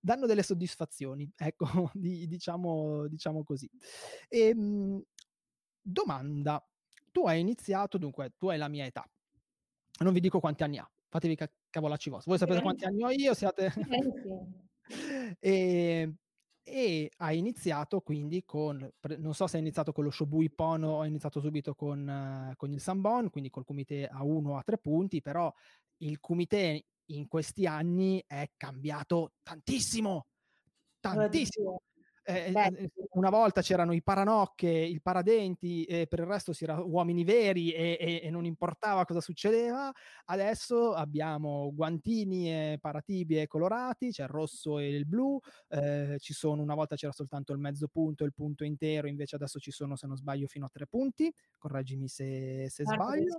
danno 0.00 0.26
delle 0.26 0.42
soddisfazioni 0.42 1.30
ecco 1.36 1.66
di, 1.94 2.26
diciamo, 2.26 3.06
diciamo 3.08 3.44
così. 3.44 3.70
E, 4.28 4.48
ehm, 4.48 5.02
domanda 5.80 6.64
tu 7.12 7.26
hai 7.26 7.40
iniziato, 7.40 7.98
dunque, 7.98 8.32
tu 8.36 8.48
hai 8.48 8.58
la 8.58 8.68
mia 8.68 8.84
età. 8.84 9.08
Non 10.00 10.12
vi 10.12 10.20
dico 10.20 10.40
quanti 10.40 10.64
anni 10.64 10.78
ha, 10.78 10.90
fatevi 11.08 11.36
ca- 11.36 11.52
cavolacci 11.70 12.10
vostri. 12.10 12.30
Voi 12.30 12.38
sapete 12.38 12.60
quanti 12.60 12.84
anni 12.84 13.04
ho 13.04 13.10
io, 13.10 13.34
siate... 13.34 13.72
e, 15.38 16.14
e 16.64 17.10
hai 17.16 17.38
iniziato 17.38 18.00
quindi 18.00 18.44
con, 18.44 18.88
non 19.18 19.34
so 19.34 19.46
se 19.46 19.56
hai 19.56 19.62
iniziato 19.62 19.92
con 19.92 20.04
lo 20.04 20.10
Shobui 20.10 20.50
Pono 20.50 20.92
o 20.92 21.00
hai 21.00 21.08
iniziato 21.08 21.40
subito 21.40 21.74
con, 21.74 22.50
uh, 22.50 22.56
con 22.56 22.72
il 22.72 22.80
Sambon, 22.80 23.30
quindi 23.30 23.50
col 23.50 23.64
comité 23.64 24.06
a 24.06 24.22
1 24.22 24.56
a 24.56 24.62
3 24.62 24.78
punti, 24.78 25.20
però 25.20 25.52
il 25.98 26.20
comité 26.20 26.84
in 27.06 27.28
questi 27.28 27.66
anni 27.66 28.22
è 28.26 28.50
cambiato 28.56 29.32
tantissimo, 29.42 30.26
tantissimo. 31.00 31.82
Eh, 32.24 32.90
una 33.12 33.30
volta 33.30 33.62
c'erano 33.62 33.92
i 33.92 34.02
paranocche, 34.02 34.68
il 34.68 35.02
paradenti, 35.02 35.84
e 35.84 36.06
per 36.06 36.20
il 36.20 36.26
resto 36.26 36.52
si 36.52 36.64
era 36.64 36.80
uomini 36.80 37.24
veri 37.24 37.72
e, 37.72 37.96
e, 38.00 38.20
e, 38.22 38.30
non 38.30 38.44
importava 38.44 39.04
cosa 39.04 39.20
succedeva. 39.20 39.92
Adesso 40.26 40.94
abbiamo 40.94 41.72
guantini 41.74 42.50
e 42.50 42.78
paratibie 42.80 43.48
colorati, 43.48 44.10
c'è 44.10 44.22
il 44.22 44.28
rosso 44.28 44.78
e 44.78 44.88
il 44.88 45.06
blu. 45.06 45.38
Eh, 45.68 46.16
ci 46.20 46.32
sono, 46.32 46.62
una 46.62 46.74
volta 46.74 46.94
c'era 46.94 47.12
soltanto 47.12 47.52
il 47.52 47.58
mezzo 47.58 47.88
punto 47.88 48.22
e 48.22 48.26
il 48.26 48.34
punto 48.34 48.64
intero, 48.64 49.08
invece 49.08 49.34
adesso 49.34 49.58
ci 49.58 49.72
sono, 49.72 49.96
se 49.96 50.06
non 50.06 50.16
sbaglio, 50.16 50.46
fino 50.46 50.66
a 50.66 50.70
tre 50.72 50.86
punti. 50.86 51.32
Correggimi 51.58 52.08
se, 52.08 52.68
se 52.70 52.84
sbaglio. 52.84 53.36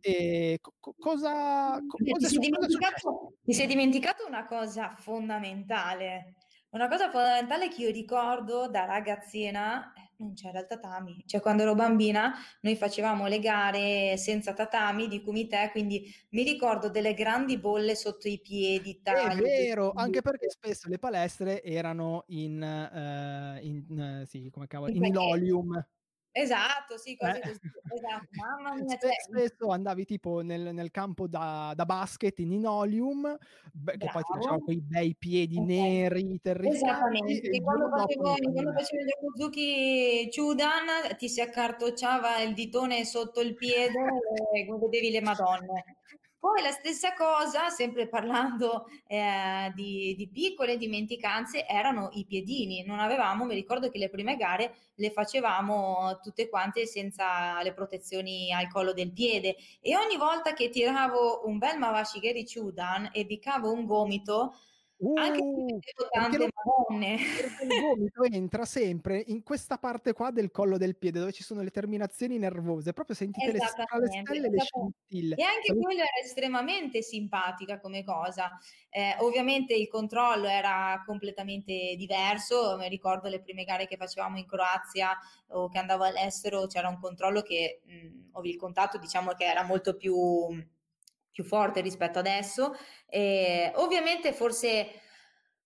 E 0.00 0.58
co- 0.60 0.94
cosa, 0.98 1.78
co- 1.86 1.98
cosa 1.98 2.26
ti, 2.26 2.34
sei 2.34 2.38
dimenticato, 2.40 3.34
ti 3.42 3.52
sei 3.52 3.66
dimenticato 3.66 4.26
una 4.26 4.44
cosa 4.46 4.94
fondamentale 4.98 6.34
una 6.74 6.88
cosa 6.88 7.08
fondamentale 7.08 7.68
che 7.68 7.82
io 7.82 7.90
ricordo 7.90 8.68
da 8.68 8.84
ragazzina, 8.84 9.92
eh, 9.92 10.10
non 10.16 10.34
c'era 10.34 10.58
il 10.58 10.66
tatami, 10.66 11.22
cioè 11.24 11.40
quando 11.40 11.62
ero 11.62 11.76
bambina 11.76 12.34
noi 12.62 12.74
facevamo 12.74 13.28
le 13.28 13.38
gare 13.38 14.16
senza 14.16 14.52
tatami 14.54 15.06
di 15.06 15.22
kumite, 15.22 15.68
quindi 15.70 16.12
mi 16.30 16.42
ricordo 16.42 16.90
delle 16.90 17.14
grandi 17.14 17.58
bolle 17.58 17.94
sotto 17.94 18.26
i 18.26 18.40
piedi. 18.40 19.00
Tagli, 19.02 19.38
è 19.38 19.42
vero, 19.42 19.92
anche 19.94 20.20
perché 20.20 20.50
spesso 20.50 20.88
le 20.88 20.98
palestre 20.98 21.62
erano 21.62 22.24
in, 22.28 22.60
uh, 22.60 23.64
in, 23.64 24.20
uh, 24.22 24.26
sì, 24.26 24.50
come 24.50 24.66
cavolo, 24.66 24.90
in, 24.92 25.04
in 25.04 25.12
lolium. 25.12 25.86
Esatto, 26.36 26.98
sì, 26.98 27.16
cose 27.16 27.36
eh. 27.36 27.40
così. 27.40 27.60
Esatto. 27.94 28.26
Mamma 28.32 28.74
mia. 28.82 28.98
Cioè... 28.98 29.12
Spesso 29.22 29.68
andavi 29.68 30.04
tipo 30.04 30.40
nel, 30.40 30.74
nel 30.74 30.90
campo 30.90 31.28
da, 31.28 31.72
da, 31.76 31.84
basket 31.84 32.36
in 32.40 32.48
linoleum, 32.48 33.36
beh, 33.72 33.96
che 33.96 34.08
poi 34.12 34.22
ti 34.22 34.32
faceva 34.32 34.58
quei 34.58 34.80
bei 34.80 35.14
piedi 35.14 35.54
okay. 35.54 35.66
neri 35.66 36.40
terrificanti. 36.42 36.84
Esattamente, 36.84 37.60
quando 37.60 37.88
facevo, 37.88 38.34
quando 38.52 38.72
facevo 38.72 39.02
il 39.02 39.08
Yakuzuki 39.08 40.28
Chudan 40.34 41.16
ti 41.16 41.28
si 41.28 41.40
accartocciava 41.40 42.42
il 42.42 42.52
ditone 42.52 43.04
sotto 43.04 43.40
il 43.40 43.54
piede 43.54 44.00
e 44.54 44.66
vedevi 44.66 45.10
le 45.10 45.20
madonne. 45.20 45.84
Poi 46.44 46.60
la 46.60 46.72
stessa 46.72 47.14
cosa, 47.14 47.70
sempre 47.70 48.06
parlando 48.06 48.84
eh, 49.06 49.72
di, 49.74 50.14
di, 50.14 50.28
piccole 50.28 50.76
dimenticanze, 50.76 51.66
erano 51.66 52.10
i 52.12 52.26
piedini. 52.26 52.84
Non 52.84 52.98
avevamo, 52.98 53.46
mi 53.46 53.54
ricordo 53.54 53.88
che 53.88 53.96
le 53.96 54.10
prime 54.10 54.36
gare 54.36 54.74
le 54.96 55.10
facevamo 55.10 56.18
tutte 56.22 56.50
quante 56.50 56.84
senza 56.84 57.62
le 57.62 57.72
protezioni 57.72 58.52
al 58.52 58.68
collo 58.68 58.92
del 58.92 59.10
piede 59.10 59.56
e 59.80 59.96
ogni 59.96 60.18
volta 60.18 60.52
che 60.52 60.68
tiravo 60.68 61.46
un 61.46 61.56
bel 61.56 61.78
Mawashigeri 61.78 62.44
Chudan 62.44 63.08
e 63.14 63.24
bicavo 63.24 63.72
un 63.72 63.86
gomito, 63.86 64.54
Uh, 64.96 65.18
Anche 65.18 65.42
se 65.80 66.08
tante 66.10 66.38
lo, 66.38 66.48
madonne. 66.52 67.16
il 67.62 67.80
gomito 67.82 68.22
entra 68.22 68.64
sempre 68.64 69.22
in 69.26 69.42
questa 69.42 69.76
parte 69.76 70.12
qua 70.12 70.30
del 70.30 70.50
collo 70.50 70.78
del 70.78 70.96
piede 70.96 71.18
dove 71.18 71.32
ci 71.32 71.42
sono 71.42 71.62
le 71.62 71.70
terminazioni 71.70 72.38
nervose, 72.38 72.92
proprio 72.92 73.16
sentite 73.16 73.52
le, 73.52 73.58
le 73.58 74.22
stelle 74.22 74.48
le 74.48 74.60
scintille. 74.60 75.34
E 75.34 75.42
anche 75.42 75.66
Quindi... 75.66 75.84
quello 75.84 76.00
era 76.00 76.24
estremamente 76.24 77.02
simpatica 77.02 77.80
come 77.80 78.04
cosa. 78.04 78.50
Eh, 78.88 79.16
ovviamente 79.18 79.74
il 79.74 79.88
controllo 79.88 80.46
era 80.46 81.02
completamente 81.04 81.96
diverso, 81.96 82.76
mi 82.78 82.88
ricordo 82.88 83.28
le 83.28 83.40
prime 83.40 83.64
gare 83.64 83.86
che 83.86 83.96
facevamo 83.96 84.38
in 84.38 84.46
Croazia 84.46 85.18
o 85.48 85.68
che 85.68 85.78
andavo 85.78 86.04
all'estero, 86.04 86.66
c'era 86.66 86.88
un 86.88 87.00
controllo 87.00 87.42
che 87.42 87.82
mh, 87.84 88.46
il 88.46 88.56
contatto 88.56 88.98
diciamo 88.98 89.32
che 89.32 89.44
era 89.44 89.64
molto 89.64 89.96
più 89.96 90.14
più 91.34 91.44
forte 91.44 91.80
rispetto 91.80 92.20
adesso. 92.20 92.74
E 93.08 93.72
ovviamente 93.74 94.32
forse 94.32 94.88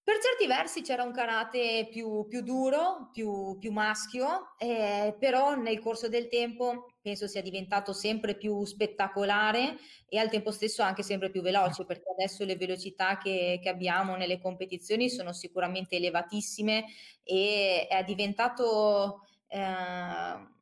per 0.03 0.17
certi 0.23 0.47
versi 0.47 0.81
c'era 0.81 1.03
un 1.03 1.13
karate 1.13 1.87
più, 1.91 2.27
più 2.27 2.41
duro, 2.41 3.11
più, 3.13 3.59
più 3.59 3.71
maschio, 3.71 4.55
eh, 4.57 5.15
però 5.19 5.55
nel 5.55 5.81
corso 5.81 6.09
del 6.09 6.29
tempo 6.29 6.95
penso 7.03 7.29
sia 7.29 7.43
diventato 7.43 7.93
sempre 7.93 8.35
più 8.35 8.65
spettacolare 8.65 9.77
e 10.09 10.17
al 10.19 10.31
tempo 10.31 10.51
stesso 10.51 10.83
anche 10.83 11.03
sempre 11.03 11.31
più 11.31 11.43
veloce, 11.43 11.85
perché 11.85 12.11
adesso 12.11 12.47
le 12.47 12.57
velocità 12.57 13.19
che, 13.19 13.61
che 13.63 13.69
abbiamo 13.69 14.17
nelle 14.17 14.41
competizioni 14.41 15.11
sono 15.11 15.35
sicuramente 15.35 15.97
elevatissime 15.97 16.87
e 17.23 17.87
è 17.87 18.03
diventato... 18.03 19.27
Eh, 19.47 20.57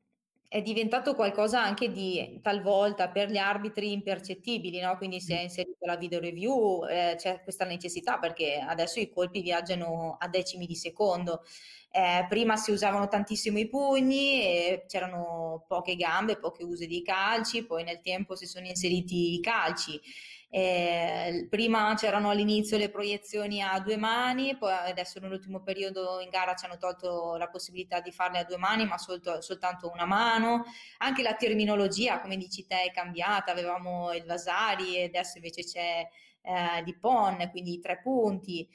è 0.48 0.62
diventato 0.62 1.14
qualcosa 1.14 1.62
anche 1.62 1.90
di 1.90 2.38
talvolta 2.42 3.08
per 3.08 3.30
gli 3.30 3.36
arbitri 3.36 3.92
impercettibili, 3.92 4.80
no? 4.80 4.96
quindi 4.96 5.20
si 5.20 5.32
è 5.32 5.40
inserita 5.40 5.86
la 5.86 5.96
video 5.96 6.20
review, 6.20 6.86
eh, 6.86 7.14
c'è 7.16 7.42
questa 7.42 7.64
necessità 7.64 8.18
perché 8.18 8.58
adesso 8.58 9.00
i 9.00 9.10
colpi 9.10 9.40
viaggiano 9.40 10.16
a 10.18 10.28
decimi 10.28 10.66
di 10.66 10.76
secondo. 10.76 11.42
Eh, 11.90 12.26
prima 12.28 12.56
si 12.56 12.72
usavano 12.72 13.08
tantissimo 13.08 13.58
i 13.58 13.68
pugni, 13.68 14.82
c'erano 14.86 15.64
poche 15.66 15.96
gambe, 15.96 16.38
poche 16.38 16.62
use 16.62 16.86
di 16.86 17.02
calci, 17.02 17.64
poi 17.64 17.84
nel 17.84 18.00
tempo 18.00 18.36
si 18.36 18.46
sono 18.46 18.66
inseriti 18.66 19.34
i 19.34 19.40
calci. 19.40 20.00
Eh, 20.48 21.48
prima 21.50 21.92
c'erano 21.96 22.30
all'inizio 22.30 22.78
le 22.78 22.88
proiezioni 22.88 23.60
a 23.62 23.78
due 23.80 23.96
mani, 23.96 24.56
poi 24.56 24.72
adesso 24.72 25.18
nell'ultimo 25.20 25.60
periodo 25.62 26.20
in 26.20 26.30
gara 26.30 26.54
ci 26.54 26.64
hanno 26.64 26.78
tolto 26.78 27.36
la 27.36 27.48
possibilità 27.48 28.00
di 28.00 28.12
farle 28.12 28.38
a 28.38 28.44
due 28.44 28.56
mani, 28.56 28.86
ma 28.86 28.96
solto, 28.96 29.40
soltanto 29.42 29.90
una 29.90 30.06
mano. 30.06 30.64
Anche 30.98 31.22
la 31.22 31.34
terminologia, 31.34 32.20
come 32.20 32.36
dici 32.36 32.66
te, 32.66 32.82
è 32.84 32.92
cambiata. 32.92 33.52
Avevamo 33.52 34.12
il 34.12 34.24
Vasari 34.24 34.96
e 34.96 35.04
adesso 35.04 35.38
invece 35.38 35.62
c'è 35.64 36.08
eh, 36.42 36.82
di 36.84 36.96
Pon, 36.96 37.48
quindi 37.50 37.74
i 37.74 37.80
tre 37.80 38.00
punti 38.00 38.66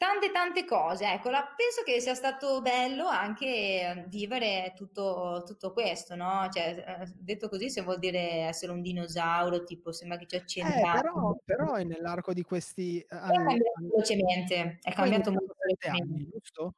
tante 0.00 0.30
tante 0.30 0.64
cose. 0.64 1.04
Ecco, 1.04 1.28
penso 1.28 1.82
che 1.84 2.00
sia 2.00 2.14
stato 2.14 2.62
bello 2.62 3.06
anche 3.06 3.82
ehm, 3.82 4.08
vivere 4.08 4.72
tutto, 4.74 5.42
tutto 5.44 5.74
questo, 5.74 6.14
no? 6.14 6.48
Cioè, 6.50 7.02
eh, 7.02 7.12
detto 7.18 7.50
così, 7.50 7.68
se 7.68 7.82
vuol 7.82 7.98
dire 7.98 8.46
essere 8.46 8.72
un 8.72 8.80
dinosauro, 8.80 9.62
tipo 9.62 9.92
sembra 9.92 10.16
che 10.16 10.24
c'è 10.24 10.42
cent'anni. 10.46 10.80
Eh, 10.80 11.02
però, 11.02 11.36
però 11.44 11.74
è 11.74 11.84
nell'arco 11.84 12.32
di 12.32 12.42
questi 12.42 12.98
eh, 12.98 13.06
anni. 13.10 13.34
È 13.34 13.36
cambiato 13.36 13.80
velocemente, 13.82 14.78
è 14.80 14.92
cambiato 14.94 15.32
molto 15.32 15.54
velocemente. 15.58 16.14
Anni, 16.14 16.28
giusto? 16.30 16.74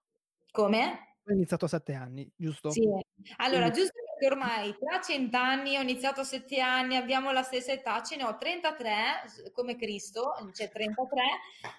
Come? 0.50 1.16
Ho 1.24 1.32
iniziato 1.32 1.66
a 1.66 1.68
sette 1.68 1.94
anni, 1.94 2.28
giusto? 2.34 2.70
Sì. 2.70 2.82
Allora, 3.36 3.70
Quindi... 3.70 3.78
giusto 3.78 4.01
perché 4.22 4.26
ormai 4.26 4.76
tra 4.78 5.00
cent'anni, 5.00 5.76
ho 5.76 5.80
iniziato 5.80 6.20
a 6.20 6.24
sette 6.24 6.60
anni, 6.60 6.94
abbiamo 6.94 7.32
la 7.32 7.42
stessa 7.42 7.72
età, 7.72 8.02
ce 8.02 8.16
ne 8.16 8.24
ho 8.24 8.36
33, 8.36 9.50
come 9.52 9.76
Cristo, 9.76 10.32
c'è 10.52 10.70
33, 10.70 11.22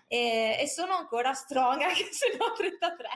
e, 0.08 0.58
e 0.60 0.68
sono 0.68 0.94
ancora 0.94 1.32
strong 1.34 1.80
anche 1.82 2.10
se 2.12 2.36
ne 2.38 2.44
ho 2.44 2.52
33. 2.52 3.08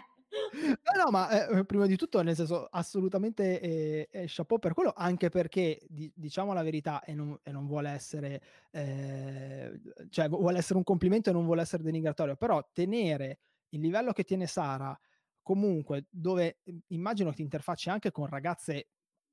No, 0.59 1.03
no, 1.03 1.09
ma 1.09 1.47
eh, 1.47 1.65
prima 1.65 1.85
di 1.85 1.95
tutto, 1.95 2.21
nel 2.21 2.35
senso, 2.35 2.67
assolutamente 2.69 3.59
eh, 3.59 4.09
eh, 4.11 4.25
chapeau 4.27 4.59
per 4.59 4.73
quello, 4.73 4.93
anche 4.95 5.29
perché 5.29 5.79
di, 5.87 6.11
diciamo 6.15 6.53
la 6.53 6.63
verità 6.63 7.03
e 7.03 7.13
non, 7.13 7.37
e 7.43 7.51
non 7.51 7.65
vuole 7.65 7.89
essere, 7.89 8.41
eh, 8.71 9.79
cioè 10.09 10.29
vuole 10.29 10.59
essere 10.59 10.77
un 10.77 10.83
complimento 10.83 11.29
e 11.29 11.33
non 11.33 11.45
vuole 11.45 11.61
essere 11.61 11.83
denigratorio, 11.83 12.35
però 12.35 12.65
tenere 12.71 13.39
il 13.69 13.81
livello 13.81 14.11
che 14.11 14.23
tiene 14.23 14.47
Sara 14.47 14.97
comunque 15.41 16.07
dove 16.09 16.59
mhmm, 16.63 16.77
immagino 16.87 17.29
che 17.29 17.37
ti 17.37 17.41
interfacci 17.41 17.89
anche 17.89 18.11
con 18.11 18.27
ragazze 18.27 18.87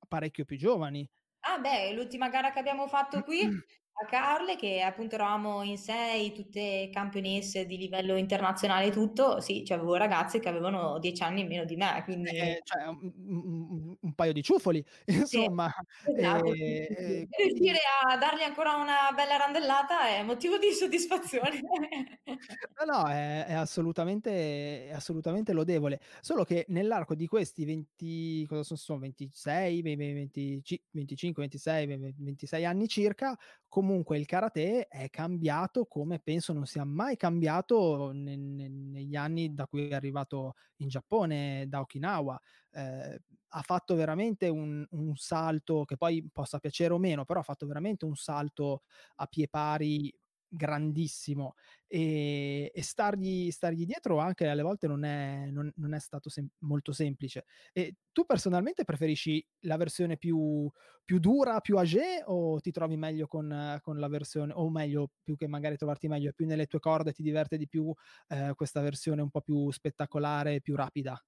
parecchio 0.07 0.45
più 0.45 0.57
giovani. 0.57 1.09
Ah 1.47 1.59
beh, 1.59 1.93
l'ultima 1.93 2.29
gara 2.29 2.51
che 2.51 2.59
abbiamo 2.59 2.87
fatto 2.89 3.23
qui 3.23 3.41
a 3.97 4.07
Carle, 4.07 4.57
che 4.57 4.81
appunto 4.81 5.15
eravamo 5.15 5.63
in 5.63 5.79
sei, 5.79 6.33
tutte 6.33 6.91
campionesse 6.93 7.65
di 7.65 7.77
livello 7.77 8.17
internazionale 8.17 8.91
tutto, 8.91 9.41
sì, 9.41 9.65
cioè 9.65 9.77
avevo 9.77 9.95
ragazze 9.95 10.41
che 10.41 10.49
avevano 10.49 10.99
dieci 10.99 11.23
anni 11.23 11.43
in 11.43 11.47
meno 11.47 11.65
di 11.65 11.77
me, 11.77 12.03
quindi... 12.05 12.31
Eh, 12.31 12.61
cioè, 12.65 12.87
un, 12.89 13.97
un, 14.01 14.15
paio 14.15 14.33
di 14.33 14.43
ciuffoli, 14.43 14.85
insomma. 15.07 15.73
Sì, 16.05 16.13
esatto. 16.17 16.53
eh, 16.53 16.89
eh, 16.91 17.29
Riuscire 17.31 17.79
a 18.05 18.17
dargli 18.17 18.43
ancora 18.43 18.75
una 18.75 19.13
bella 19.15 19.37
randellata 19.37 20.09
è 20.09 20.23
motivo 20.25 20.59
di 20.59 20.73
soddisfazione. 20.73 21.61
no, 22.85 22.93
no, 22.93 23.09
è, 23.09 23.47
è, 23.47 23.53
assolutamente, 23.53 24.89
è 24.89 24.93
assolutamente 24.93 25.53
lodevole, 25.53 26.01
solo 26.21 26.43
che 26.43 26.65
nell'arco 26.69 27.15
di 27.15 27.29
questi 27.29 27.65
20, 27.65 28.47
cosa 28.49 28.75
sono, 28.75 28.99
26, 28.99 29.83
20, 29.83 30.63
25, 30.91 31.43
26, 31.43 32.15
26 32.17 32.65
anni 32.65 32.89
circa, 32.89 33.39
comunque 33.69 33.84
il 34.17 34.27
karate 34.27 34.87
è 34.89 35.11
cambiato 35.11 35.87
come 35.87 36.19
penso 36.19 36.53
non 36.53 36.67
sia 36.67 36.85
mai 36.85 37.17
cambiato 37.17 38.11
ne, 38.13 38.37
ne, 38.37 38.69
negli 38.69 39.17
anni 39.17 39.55
da 39.55 39.67
cui 39.67 39.89
è 39.89 39.95
arrivato 39.95 40.55
in 40.77 40.89
Giappone, 40.89 41.67
da 41.69 41.81
Okinawa. 41.81 42.41
Eh, 42.73 43.21
ha 43.57 43.63
fatto 43.63 43.95
veramente 43.95 44.49
un, 44.49 44.85
un, 44.91 45.15
salto 45.17 45.85
che 45.85 45.97
poi 45.97 46.29
possa 46.33 46.59
piacere 46.59 46.93
o 46.93 46.99
meno, 46.99 47.25
però 47.25 47.41
ha 47.41 47.45
fatto 47.45 47.67
veramente 47.67 48.05
un 48.05 48.17
salto 48.17 48.83
a 49.17 49.27
pie 49.27 49.49
pari 49.49 50.13
grandissimo 50.55 51.55
e, 51.87 52.71
e 52.75 52.83
stargli, 52.83 53.51
stargli, 53.51 53.85
dietro 53.85 54.19
anche 54.19 54.47
alle 54.47 54.63
volte 54.63 54.87
non 54.87 55.05
è, 55.05 55.47
non, 55.51 55.71
non 55.77 55.95
è 55.95 55.99
stato 55.99 56.29
sem- 56.29 56.49
molto 56.61 56.93
semplice. 56.93 57.45
E 57.73 57.97
tu 58.13 58.25
personalmente 58.25 58.85
preferisci 58.85 59.45
la 59.61 59.77
versione 59.77 60.17
più, 60.17 60.71
più 61.05 61.19
dura, 61.19 61.61
più 61.61 61.77
age 61.77 62.23
o 62.27 62.61
ti 62.61 62.71
trovi 62.71 62.97
meglio 62.97 63.27
con, 63.27 63.79
con, 63.83 63.99
la 63.99 64.09
versione, 64.09 64.53
o 64.55 64.71
meglio, 64.71 65.11
più 65.23 65.37
che 65.37 65.47
magari 65.47 65.77
trovarti 65.77 66.09
meglio, 66.09 66.33
più 66.33 66.47
nelle 66.47 66.67
tue 66.67 66.81
corde, 66.81 67.13
ti 67.13 67.23
diverte 67.23 67.57
di 67.57 67.69
più 67.69 67.93
eh, 68.29 68.53
questa 68.55 68.81
versione 68.81 69.23
un 69.23 69.31
po' 69.31 69.41
più 69.41 69.71
spettacolare, 69.71 70.61
più 70.61 70.75
rapida? 70.77 71.21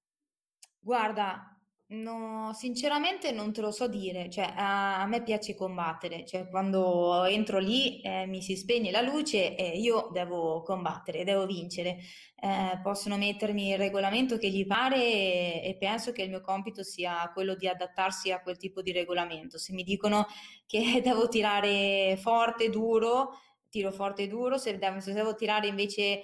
Guarda, 0.79 1.56
No, 1.89 2.51
sinceramente 2.53 3.31
non 3.31 3.53
te 3.53 3.61
lo 3.61 3.71
so 3.71 3.87
dire, 3.87 4.29
cioè 4.29 4.51
a, 4.57 4.99
a 5.01 5.05
me 5.05 5.23
piace 5.23 5.55
combattere, 5.55 6.25
cioè 6.25 6.49
quando 6.49 7.23
entro 7.23 7.59
lì 7.59 8.01
eh, 8.01 8.25
mi 8.25 8.41
si 8.41 8.57
spegne 8.57 8.91
la 8.91 8.99
luce 8.99 9.55
e 9.55 9.77
io 9.79 10.09
devo 10.11 10.63
combattere, 10.63 11.23
devo 11.23 11.45
vincere. 11.45 11.97
Eh, 12.39 12.79
possono 12.83 13.15
mettermi 13.17 13.69
il 13.71 13.77
regolamento 13.77 14.37
che 14.37 14.49
gli 14.49 14.65
pare 14.67 14.97
e, 14.97 15.61
e 15.63 15.77
penso 15.79 16.11
che 16.11 16.23
il 16.23 16.29
mio 16.29 16.41
compito 16.41 16.83
sia 16.83 17.31
quello 17.33 17.55
di 17.55 17.69
adattarsi 17.69 18.31
a 18.33 18.41
quel 18.41 18.57
tipo 18.57 18.81
di 18.81 18.91
regolamento. 18.91 19.57
Se 19.57 19.71
mi 19.71 19.83
dicono 19.83 20.27
che 20.65 20.99
devo 21.01 21.29
tirare 21.29 22.17
forte, 22.17 22.69
duro, 22.69 23.39
tiro 23.77 23.91
forte 23.91 24.23
e 24.23 24.27
duro, 24.27 24.57
se 24.57 24.75
devo, 24.75 24.99
se 24.99 25.13
devo 25.13 25.35
tirare 25.35 25.67
invece 25.67 26.01
eh, 26.01 26.23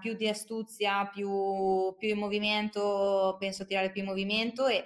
più 0.00 0.14
di 0.14 0.26
astuzia, 0.26 1.06
più, 1.06 1.94
più, 1.96 2.08
in 2.08 2.18
movimento, 2.18 3.36
penso 3.38 3.62
a 3.62 3.66
tirare 3.66 3.92
più 3.92 4.00
in 4.00 4.08
movimento 4.08 4.66
e, 4.66 4.84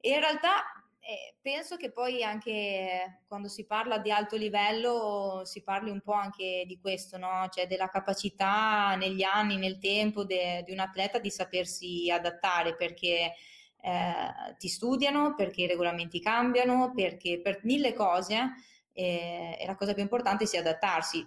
e 0.00 0.08
in 0.08 0.20
realtà 0.20 0.64
eh, 1.00 1.34
penso 1.42 1.76
che 1.76 1.92
poi 1.92 2.22
anche 2.22 3.24
quando 3.28 3.48
si 3.48 3.66
parla 3.66 3.98
di 3.98 4.10
alto 4.10 4.36
livello 4.36 5.42
si 5.44 5.62
parli 5.62 5.90
un 5.90 6.00
po' 6.00 6.14
anche 6.14 6.64
di 6.66 6.78
questo, 6.80 7.18
no? 7.18 7.46
cioè 7.50 7.66
della 7.66 7.88
capacità 7.88 8.96
negli 8.96 9.22
anni, 9.22 9.58
nel 9.58 9.78
tempo 9.78 10.24
de, 10.24 10.62
di 10.64 10.72
un 10.72 10.78
atleta 10.78 11.18
di 11.18 11.30
sapersi 11.30 12.10
adattare 12.10 12.74
perché 12.74 13.34
eh, 13.82 14.54
ti 14.56 14.68
studiano, 14.68 15.34
perché 15.34 15.62
i 15.62 15.66
regolamenti 15.66 16.20
cambiano, 16.20 16.92
perché 16.94 17.38
per 17.42 17.60
mille 17.64 17.92
cose 17.92 18.54
e, 18.94 19.58
e 19.60 19.66
la 19.66 19.74
cosa 19.76 19.92
più 19.92 20.02
importante 20.02 20.46
sia 20.46 20.60
adattarsi. 20.60 21.26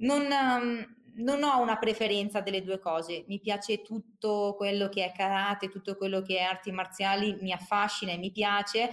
Non, 0.00 0.22
um, 0.30 0.96
non, 1.16 1.42
ho 1.42 1.60
una 1.60 1.76
preferenza 1.76 2.40
delle 2.40 2.62
due 2.62 2.78
cose, 2.78 3.24
mi 3.26 3.40
piace 3.40 3.82
tutto 3.82 4.54
quello 4.56 4.88
che 4.88 5.04
è 5.04 5.12
karate, 5.12 5.68
tutto 5.68 5.96
quello 5.96 6.22
che 6.22 6.38
è 6.38 6.42
arti 6.42 6.70
marziali, 6.70 7.36
mi 7.40 7.52
affascina 7.52 8.12
e 8.12 8.18
mi 8.18 8.30
piace. 8.30 8.88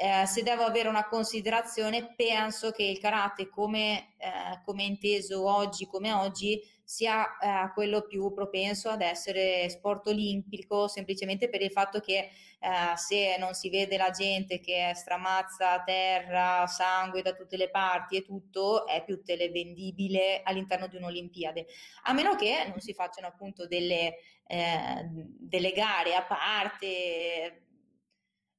Eh, 0.00 0.26
se 0.26 0.44
devo 0.44 0.62
avere 0.62 0.88
una 0.88 1.08
considerazione, 1.08 2.14
penso 2.14 2.70
che 2.70 2.84
il 2.84 3.00
karate, 3.00 3.48
come, 3.48 4.14
eh, 4.18 4.60
come 4.64 4.84
inteso 4.84 5.44
oggi, 5.44 5.86
come 5.86 6.12
oggi, 6.12 6.62
sia 6.84 7.36
eh, 7.36 7.72
quello 7.74 8.02
più 8.02 8.32
propenso 8.32 8.90
ad 8.90 9.02
essere 9.02 9.68
sport 9.68 10.06
olimpico, 10.06 10.86
semplicemente 10.86 11.48
per 11.48 11.62
il 11.62 11.72
fatto 11.72 11.98
che 11.98 12.30
eh, 12.60 12.96
se 12.96 13.36
non 13.38 13.54
si 13.54 13.70
vede 13.70 13.96
la 13.96 14.10
gente 14.10 14.60
che 14.60 14.92
stramazza 14.94 15.82
terra, 15.82 16.64
sangue 16.68 17.20
da 17.20 17.32
tutte 17.32 17.56
le 17.56 17.68
parti 17.68 18.18
e 18.18 18.22
tutto, 18.22 18.86
è 18.86 19.02
più 19.02 19.24
televendibile 19.24 20.42
all'interno 20.44 20.86
di 20.86 20.94
un'Olimpiade. 20.94 21.66
A 22.04 22.12
meno 22.12 22.36
che 22.36 22.66
non 22.68 22.78
si 22.78 22.94
facciano 22.94 23.26
appunto 23.26 23.66
delle, 23.66 24.14
eh, 24.46 25.08
delle 25.10 25.72
gare 25.72 26.14
a 26.14 26.22
parte 26.22 27.64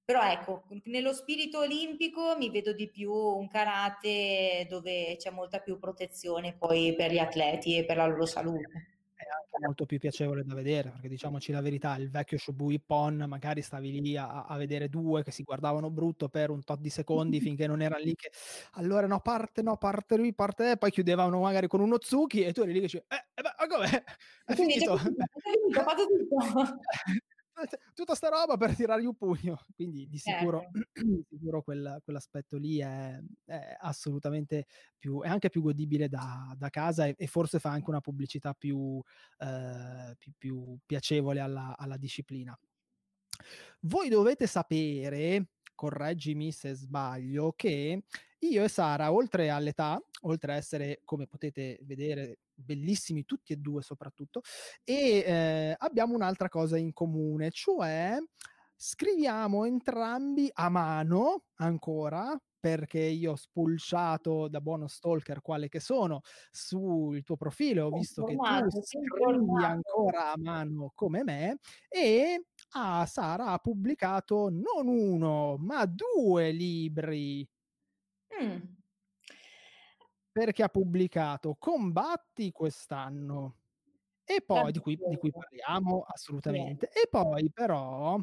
però 0.10 0.24
ecco, 0.24 0.64
nello 0.86 1.14
spirito 1.14 1.60
olimpico 1.60 2.36
mi 2.36 2.50
vedo 2.50 2.74
di 2.74 2.90
più 2.90 3.14
un 3.14 3.48
karate 3.48 4.66
dove 4.68 5.16
c'è 5.20 5.30
molta 5.30 5.60
più 5.60 5.78
protezione 5.78 6.56
poi 6.58 6.96
per 6.96 7.12
gli 7.12 7.20
atleti 7.20 7.78
e 7.78 7.86
per 7.86 7.98
la 7.98 8.08
loro 8.08 8.26
salute 8.26 8.88
è 9.14 9.24
anche 9.24 9.64
molto 9.64 9.86
più 9.86 10.00
piacevole 10.00 10.44
da 10.44 10.56
vedere, 10.56 10.90
perché 10.90 11.10
diciamoci 11.10 11.52
la 11.52 11.62
verità, 11.62 11.96
il 11.98 12.10
vecchio 12.10 12.40
Shobu 12.40 12.72
Ippon, 12.72 13.26
magari 13.28 13.62
stavi 13.62 14.02
lì 14.02 14.18
a, 14.18 14.46
a, 14.46 14.58
vedere 14.58 14.90
due 14.90 15.22
che 15.24 15.30
si 15.30 15.44
guardavano 15.44 15.92
brutto 15.92 16.28
per 16.28 16.50
un 16.50 16.64
tot 16.64 16.80
di 16.80 16.90
secondi 16.90 17.40
finché 17.40 17.68
non 17.68 17.84
erano 17.84 18.04
lì 18.04 18.16
che 18.16 18.32
allora 18.74 19.06
no, 19.06 19.20
parte, 19.20 19.62
no, 19.62 19.78
parte 19.78 20.18
lui, 20.18 20.34
parte 20.34 20.78
poi 20.78 20.90
chiudevano 20.90 21.40
magari 21.40 21.68
con 21.68 21.82
uno 21.82 21.98
Zuki 22.00 22.42
e 22.42 22.52
tu 22.52 22.62
eri 22.62 22.72
lì 22.72 22.80
che 22.80 22.86
dici, 22.86 22.98
eh, 22.98 23.26
eh 23.36 23.42
beh, 23.44 23.56
ma 23.60 23.68
com'è? 23.68 24.04
È 24.46 24.56
finito? 24.56 24.96
È 24.96 24.98
finito, 24.98 25.84
fatto 25.86 26.08
tutto. 26.08 26.80
tutta 27.94 28.16
sta 28.16 28.30
roba 28.30 28.58
per 28.58 28.76
tirargli 28.76 29.06
un 29.06 29.16
pugno. 29.16 29.60
Quindi 29.76 30.08
di 30.08 30.18
sicuro, 30.18 30.62
eh. 30.62 30.88
di 31.04 31.26
sicuro 31.30 31.62
quel, 31.62 32.00
quell'aspetto 32.04 32.58
lì 32.58 32.80
è, 32.80 33.20
è, 33.46 33.78
assolutamente 33.80 34.66
più, 34.98 35.22
è 35.22 35.28
anche 35.28 35.50
più 35.50 35.62
godibile 35.62 36.08
da, 36.08 36.54
da 36.58 36.70
casa 36.70 37.06
e, 37.06 37.16
e, 37.18 37.28
forse 37.28 37.60
fa 37.60 37.70
anche 37.72 37.90
una 37.90 38.02
pubblicità 38.02 38.54
più, 38.54 39.02
eh, 39.38 40.16
più, 40.18 40.32
più 40.38 40.78
piacevole 40.86 41.40
alla, 41.40 41.76
alla 41.78 41.98
disciplina. 41.98 42.58
Voi 43.82 44.10
dovete 44.10 44.48
sapere, 44.48 45.52
correggimi 45.74 46.52
se 46.52 46.74
sbaglio, 46.74 47.54
che 47.56 48.04
io 48.40 48.64
e 48.64 48.68
Sara, 48.68 49.12
oltre 49.12 49.50
all'età, 49.50 50.02
oltre 50.22 50.54
a 50.54 50.56
essere, 50.56 51.02
come 51.04 51.28
potete 51.28 51.80
vedere, 51.84 52.40
bellissimi 52.60 53.26
tutti 53.26 53.54
e 53.54 53.58
due 53.58 53.82
soprattutto, 53.82 54.42
e 54.84 55.24
eh, 55.26 55.76
abbiamo 55.78 56.16
un'altra 56.16 56.50
cosa 56.50 56.78
in 56.78 56.94
comune, 56.94 57.52
cioè 57.52 58.18
scriviamo 58.76 59.66
entrambi 59.66 60.50
a 60.54 60.70
mano 60.70 61.44
ancora 61.56 62.40
perché 62.60 63.00
io 63.00 63.32
ho 63.32 63.36
spulciato 63.36 64.48
da 64.50 64.60
buono 64.60 64.88
stalker 64.88 65.42
quale 65.42 65.70
che 65.70 65.80
sono 65.80 66.22
sul 66.52 67.24
tuo 67.24 67.38
profilo, 67.38 67.86
ho 67.86 67.90
visto 67.90 68.24
che 68.24 68.36
tu 68.36 68.82
scrivi 68.82 69.64
ancora 69.64 70.32
a 70.34 70.38
mano 70.38 70.92
come 70.94 71.24
me 71.24 71.60
e 71.88 72.44
ah, 72.74 73.06
Sara 73.06 73.48
ha 73.48 73.58
pubblicato 73.60 74.50
non 74.50 74.88
uno 74.88 75.58
ma 75.58 75.86
due 75.86 76.52
libri. 76.52 77.48
Mm 78.42 78.79
perché 80.40 80.64
ha 80.64 80.70
pubblicato 80.70 81.56
Combatti 81.60 82.54
quest'anno. 82.54 83.58
E 84.24 84.42
poi, 84.42 84.72
di 84.72 84.80
cui, 84.80 84.96
di 84.96 85.18
cui 85.18 85.32
parliamo 85.32 86.06
assolutamente. 86.08 86.88
E 86.88 87.10
poi 87.10 87.52
però 87.52 88.18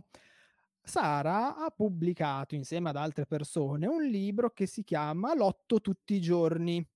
Sara 0.80 1.56
ha 1.56 1.70
pubblicato 1.70 2.54
insieme 2.54 2.88
ad 2.88 2.96
altre 2.96 3.26
persone 3.26 3.86
un 3.86 4.02
libro 4.02 4.50
che 4.50 4.66
si 4.66 4.82
chiama 4.82 5.34
Lotto 5.34 5.80
tutti 5.82 6.14
i 6.14 6.20
giorni. 6.20 6.88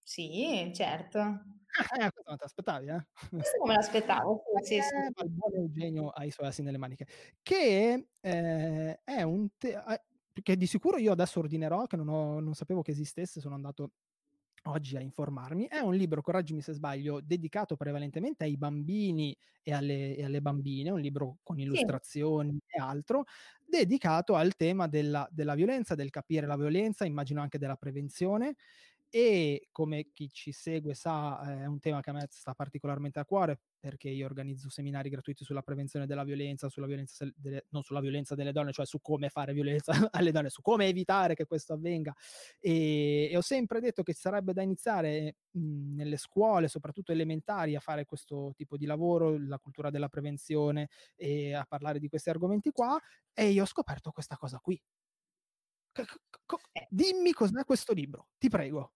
Sì, 0.00 0.70
certo. 0.72 1.18
Eh, 1.18 2.10
questo 2.12 2.22
non 2.26 2.36
ti 2.36 2.44
aspettavi, 2.44 2.86
eh? 2.86 3.06
Questo 3.28 3.56
non 3.58 3.66
me 3.66 3.74
l'aspettavo. 3.74 4.42
Sì, 4.62 4.80
sì. 4.80 4.94
Eh, 4.94 5.24
il 5.24 5.30
buon 5.30 5.54
Eugenio 5.54 6.10
ha 6.10 6.24
i 6.24 6.30
suoi 6.30 6.46
assi 6.46 6.62
nelle 6.62 6.78
maniche. 6.78 7.06
Che 7.42 8.08
eh, 8.20 9.00
è 9.02 9.22
un... 9.22 9.48
Te- 9.58 9.82
eh, 9.88 10.04
che 10.42 10.56
di 10.56 10.66
sicuro 10.66 10.98
io 10.98 11.12
adesso 11.12 11.40
ordinerò, 11.40 11.86
che 11.86 11.96
non, 11.96 12.08
ho, 12.08 12.40
non 12.40 12.54
sapevo 12.54 12.82
che 12.82 12.90
esistesse, 12.90 13.40
sono 13.40 13.54
andato 13.54 13.92
oggi 14.70 14.96
a 14.96 15.00
informarmi, 15.00 15.66
è 15.66 15.78
un 15.78 15.94
libro, 15.94 16.22
correggimi 16.22 16.60
se 16.60 16.72
sbaglio, 16.72 17.20
dedicato 17.20 17.76
prevalentemente 17.76 18.44
ai 18.44 18.56
bambini 18.56 19.36
e 19.62 19.72
alle, 19.72 20.16
e 20.16 20.24
alle 20.24 20.40
bambine, 20.40 20.90
un 20.90 21.00
libro 21.00 21.38
con 21.42 21.58
illustrazioni 21.58 22.52
sì. 22.52 22.76
e 22.76 22.80
altro, 22.80 23.24
dedicato 23.64 24.34
al 24.34 24.56
tema 24.56 24.86
della, 24.88 25.28
della 25.30 25.54
violenza, 25.54 25.94
del 25.94 26.10
capire 26.10 26.46
la 26.46 26.56
violenza, 26.56 27.04
immagino 27.04 27.40
anche 27.40 27.58
della 27.58 27.76
prevenzione 27.76 28.56
e 29.10 29.68
come 29.72 30.10
chi 30.12 30.28
ci 30.30 30.52
segue 30.52 30.94
sa 30.94 31.40
è 31.60 31.66
un 31.66 31.78
tema 31.80 32.00
che 32.00 32.10
a 32.10 32.12
me 32.12 32.26
sta 32.30 32.54
particolarmente 32.54 33.18
a 33.18 33.24
cuore 33.24 33.60
perché 33.78 34.08
io 34.08 34.26
organizzo 34.26 34.68
seminari 34.68 35.08
gratuiti 35.08 35.44
sulla 35.44 35.62
prevenzione 35.62 36.06
della 36.06 36.24
violenza, 36.24 36.68
sulla 36.68 36.86
violenza 36.86 37.24
delle, 37.36 37.66
non 37.70 37.82
sulla 37.82 38.00
violenza 38.00 38.34
delle 38.34 38.50
donne, 38.50 38.72
cioè 38.72 38.84
su 38.84 39.00
come 39.00 39.28
fare 39.28 39.52
violenza 39.52 39.92
alle 40.10 40.32
donne, 40.32 40.50
su 40.50 40.60
come 40.60 40.86
evitare 40.86 41.34
che 41.34 41.46
questo 41.46 41.74
avvenga. 41.74 42.12
E, 42.58 43.28
e 43.30 43.36
ho 43.36 43.40
sempre 43.42 43.80
detto 43.80 44.02
che 44.02 44.12
sarebbe 44.12 44.52
da 44.52 44.62
iniziare 44.62 45.36
mh, 45.52 45.94
nelle 45.94 46.16
scuole, 46.16 46.66
soprattutto 46.68 47.12
elementari, 47.12 47.76
a 47.76 47.80
fare 47.80 48.04
questo 48.04 48.52
tipo 48.56 48.76
di 48.76 48.86
lavoro, 48.86 49.38
la 49.38 49.58
cultura 49.58 49.90
della 49.90 50.08
prevenzione 50.08 50.88
e 51.14 51.54
a 51.54 51.64
parlare 51.68 51.98
di 52.00 52.08
questi 52.08 52.30
argomenti 52.30 52.70
qua. 52.72 52.98
E 53.32 53.50
io 53.50 53.62
ho 53.62 53.66
scoperto 53.66 54.10
questa 54.10 54.36
cosa 54.36 54.58
qui. 54.58 54.80
Eh. 56.72 56.86
Dimmi 56.88 57.32
cos'è 57.32 57.64
questo 57.64 57.92
libro, 57.92 58.28
ti 58.38 58.48
prego. 58.48 58.92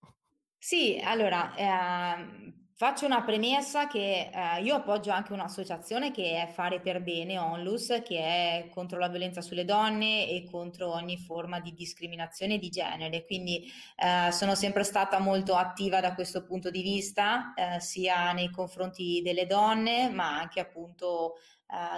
Sì, 0.63 1.01
allora, 1.03 1.55
ehm, 1.57 2.69
faccio 2.75 3.07
una 3.07 3.23
premessa 3.23 3.87
che 3.87 4.31
eh, 4.31 4.63
io 4.63 4.75
appoggio 4.77 5.11
anche 5.11 5.33
un'associazione 5.33 6.11
che 6.11 6.43
è 6.43 6.53
Fare 6.53 6.81
per 6.81 7.03
Bene, 7.03 7.39
Onlus, 7.39 8.01
che 8.05 8.19
è 8.19 8.69
contro 8.71 8.99
la 8.99 9.09
violenza 9.09 9.41
sulle 9.41 9.65
donne 9.65 10.29
e 10.29 10.45
contro 10.51 10.93
ogni 10.93 11.17
forma 11.17 11.61
di 11.61 11.73
discriminazione 11.73 12.59
di 12.59 12.69
genere. 12.69 13.25
Quindi 13.25 13.71
eh, 13.97 14.31
sono 14.33 14.55
sempre 14.55 14.85
stata 14.85 15.19
molto 15.19 15.55
attiva 15.57 16.01
da 16.01 16.15
questo 16.15 16.45
punto 16.45 16.71
di 16.71 16.83
vista, 16.83 17.55
eh, 17.55 17.81
sia 17.81 18.33
nei 18.33 18.51
confronti 18.51 19.23
delle 19.23 19.47
donne, 19.47 20.11
ma 20.11 20.39
anche 20.39 20.61
appunto 20.61 21.37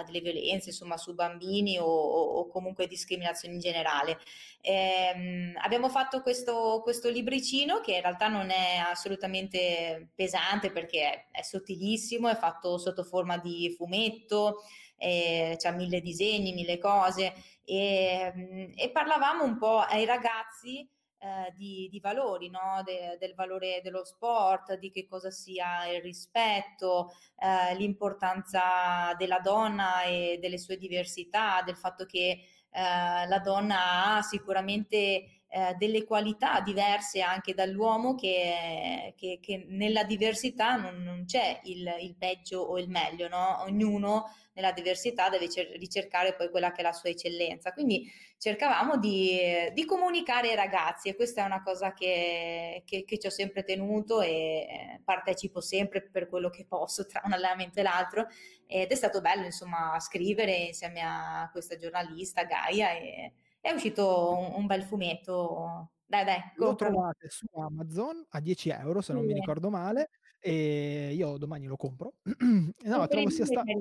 delle 0.05 0.21
violenze 0.21 0.69
insomma 0.69 0.97
su 0.97 1.13
bambini 1.13 1.77
o, 1.77 1.85
o, 1.85 2.47
comunque 2.47 2.87
discriminazione 2.87 3.55
in 3.55 3.59
generale. 3.59 4.19
Ehm, 4.61 5.53
abbiamo 5.61 5.89
fatto 5.89 6.21
questo, 6.21 6.81
questo, 6.83 7.09
libricino 7.09 7.79
che 7.81 7.95
in 7.95 8.01
realtà 8.01 8.27
non 8.27 8.49
è 8.49 8.77
assolutamente 8.77 10.11
pesante 10.15 10.71
perché 10.71 11.27
è, 11.31 11.39
è 11.39 11.41
sottilissimo, 11.41 12.29
è 12.29 12.35
fatto 12.35 12.77
sotto 12.77 13.03
forma 13.03 13.37
di 13.37 13.73
fumetto, 13.75 14.63
eh, 14.97 15.55
c'ha 15.59 15.71
mille 15.71 16.01
disegni, 16.01 16.53
mille 16.53 16.77
cose 16.77 17.33
e, 17.65 18.71
e 18.75 18.89
parlavamo 18.91 19.43
un 19.43 19.57
po' 19.57 19.79
ai 19.79 20.05
ragazzi 20.05 20.87
eh, 21.23 21.53
di, 21.55 21.87
di, 21.89 22.01
valori, 22.01 22.49
no? 22.49 22.81
De, 22.83 23.15
del 23.17 23.33
valore 23.33 23.79
dello 23.81 24.03
sport, 24.03 24.77
di 24.77 24.91
che 24.91 25.05
cosa 25.05 25.31
sia 25.31 25.87
il 25.87 26.01
rispetto, 26.01 27.13
eh, 27.39 27.75
l'importanza 27.75 29.15
della 29.17 29.39
donna 29.39 30.03
e 30.03 30.37
delle 30.41 30.57
sue 30.57 30.75
diversità, 30.75 31.61
del 31.65 31.77
fatto 31.77 32.05
che 32.05 32.45
eh, 32.69 33.27
la 33.27 33.39
donna 33.39 34.15
ha 34.17 34.21
sicuramente 34.21 35.43
eh, 35.47 35.75
delle 35.77 36.03
qualità 36.03 36.59
diverse 36.61 37.21
anche 37.21 37.53
dall'uomo 37.53 38.15
che, 38.15 39.13
che, 39.15 39.37
che 39.39 39.65
nella 39.69 40.03
diversità 40.03 40.75
non, 40.75 41.03
non 41.03 41.25
c'è 41.25 41.61
il, 41.65 41.87
il, 42.01 42.15
peggio 42.17 42.59
o 42.59 42.79
il 42.79 42.89
meglio, 42.89 43.27
no? 43.27 43.61
ognuno 43.61 44.25
nella 44.53 44.71
diversità 44.71 45.29
deve 45.29 45.49
cer- 45.49 45.77
ricercare 45.77 46.35
poi 46.35 46.49
quella 46.49 46.71
che 46.71 46.81
è 46.81 46.83
la 46.83 46.91
sua 46.91 47.09
eccellenza. 47.09 47.71
Quindi 47.71 48.11
cercavamo 48.43 48.97
di, 48.97 49.39
di 49.73 49.85
comunicare 49.85 50.49
ai 50.49 50.55
ragazzi 50.57 51.07
e 51.07 51.15
questa 51.15 51.43
è 51.43 51.45
una 51.45 51.63
cosa 51.63 51.93
che, 51.93 52.83
che, 52.85 53.05
che, 53.05 53.17
ci 53.17 53.27
ho 53.27 53.29
sempre 53.29 53.63
tenuto 53.63 54.19
e 54.19 54.27
eh, 54.29 55.01
partecipo 55.01 55.61
sempre 55.61 56.01
per 56.01 56.27
quello 56.27 56.49
che 56.49 56.65
posso 56.67 57.05
tra 57.05 57.21
un 57.23 57.31
allenamento 57.31 57.79
e 57.79 57.83
l'altro 57.83 58.27
ed 58.67 58.91
è 58.91 58.95
stato 58.95 59.21
bello 59.21 59.45
insomma 59.45 59.97
scrivere 60.01 60.55
insieme 60.55 60.99
a 61.01 61.47
questa 61.53 61.77
giornalista 61.77 62.43
Gaia 62.43 62.91
e 62.91 63.33
è 63.61 63.71
uscito 63.71 64.37
un, 64.37 64.55
un 64.55 64.65
bel 64.65 64.83
fumetto. 64.83 65.91
Dai, 66.05 66.25
dai, 66.25 66.41
lo 66.55 66.75
trovate 66.75 67.29
su 67.29 67.45
Amazon 67.53 68.25
a 68.31 68.41
10 68.41 68.69
euro 68.71 68.99
se 68.99 69.13
non 69.13 69.23
mi 69.25 69.31
ricordo 69.31 69.69
male 69.69 70.09
e 70.41 71.13
io 71.13 71.37
domani 71.37 71.65
lo 71.65 71.77
compro. 71.77 72.15
no, 72.43 73.07
trovo 73.07 73.29
sia 73.29 73.45
stato... 73.45 73.71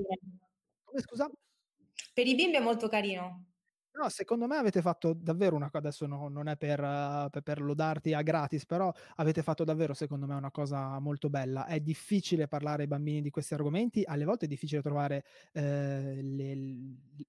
Come 0.85 1.01
scusa? 1.01 1.29
Per 2.15 2.27
i 2.27 2.37
bimbi 2.37 2.59
è 2.59 2.61
molto 2.61 2.89
carino. 2.89 3.52
No, 3.95 4.09
secondo 4.09 4.47
me 4.47 4.57
avete 4.57 4.81
fatto 4.81 5.13
davvero 5.13 5.55
una 5.55 5.67
cosa, 5.67 5.79
adesso 5.79 6.07
no, 6.07 6.27
non 6.29 6.49
è 6.49 6.57
per, 6.57 6.81
per, 7.31 7.43
per, 7.43 7.61
lodarti 7.61 8.15
a 8.15 8.23
gratis, 8.23 8.65
però 8.65 8.91
avete 9.17 9.43
fatto 9.43 9.65
davvero, 9.65 9.93
secondo 9.93 10.27
me, 10.27 10.35
una 10.35 10.51
cosa 10.51 10.99
molto 10.99 11.29
bella. 11.29 11.67
È 11.67 11.79
difficile 11.79 12.49
parlare 12.49 12.83
ai 12.83 12.89
bambini 12.89 13.21
di 13.21 13.29
questi 13.29 13.53
argomenti, 13.53 14.03
alle 14.05 14.25
volte 14.25 14.47
è 14.47 14.49
difficile 14.49 14.81
trovare 14.81 15.25
eh, 15.53 16.21
le, 16.23 16.55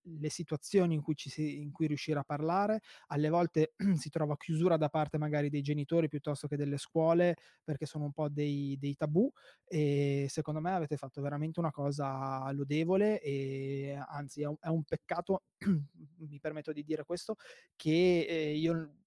le, 0.03 0.29
situazioni 0.29 0.95
in 0.95 1.01
cui, 1.01 1.15
si, 1.17 1.61
in 1.61 1.71
cui, 1.71 1.85
riuscire 1.85 2.17
a 2.19 2.23
parlare, 2.23 2.79
alle 3.07 3.27
volte 3.27 3.73
si 3.97 4.09
trova 4.09 4.37
chiusura 4.37 4.77
da 4.77 4.87
parte 4.87 5.17
magari 5.17 5.49
dei 5.49 5.61
genitori 5.61 6.07
piuttosto 6.07 6.47
che 6.47 6.55
delle 6.55 6.77
scuole, 6.77 7.35
perché 7.61 7.85
sono 7.85 8.05
un 8.05 8.13
po' 8.13 8.29
dei, 8.29 8.77
dei 8.79 8.95
tabù 8.95 9.29
e 9.65 10.27
secondo 10.29 10.61
me 10.61 10.71
avete 10.71 10.95
fatto 10.95 11.21
veramente 11.21 11.59
una 11.59 11.71
cosa 11.71 12.49
lodevole 12.51 13.19
e 13.21 13.97
anzi 14.07 14.43
è 14.43 14.45
un, 14.45 14.55
è 14.61 14.67
un 14.67 14.83
peccato, 14.83 15.43
mi 16.19 16.39
permetto 16.39 16.51
permetto 16.53 16.71
di 16.71 16.83
dire 16.83 17.03
questo, 17.03 17.35
che 17.75 18.25
eh, 18.27 18.53
io 18.53 19.01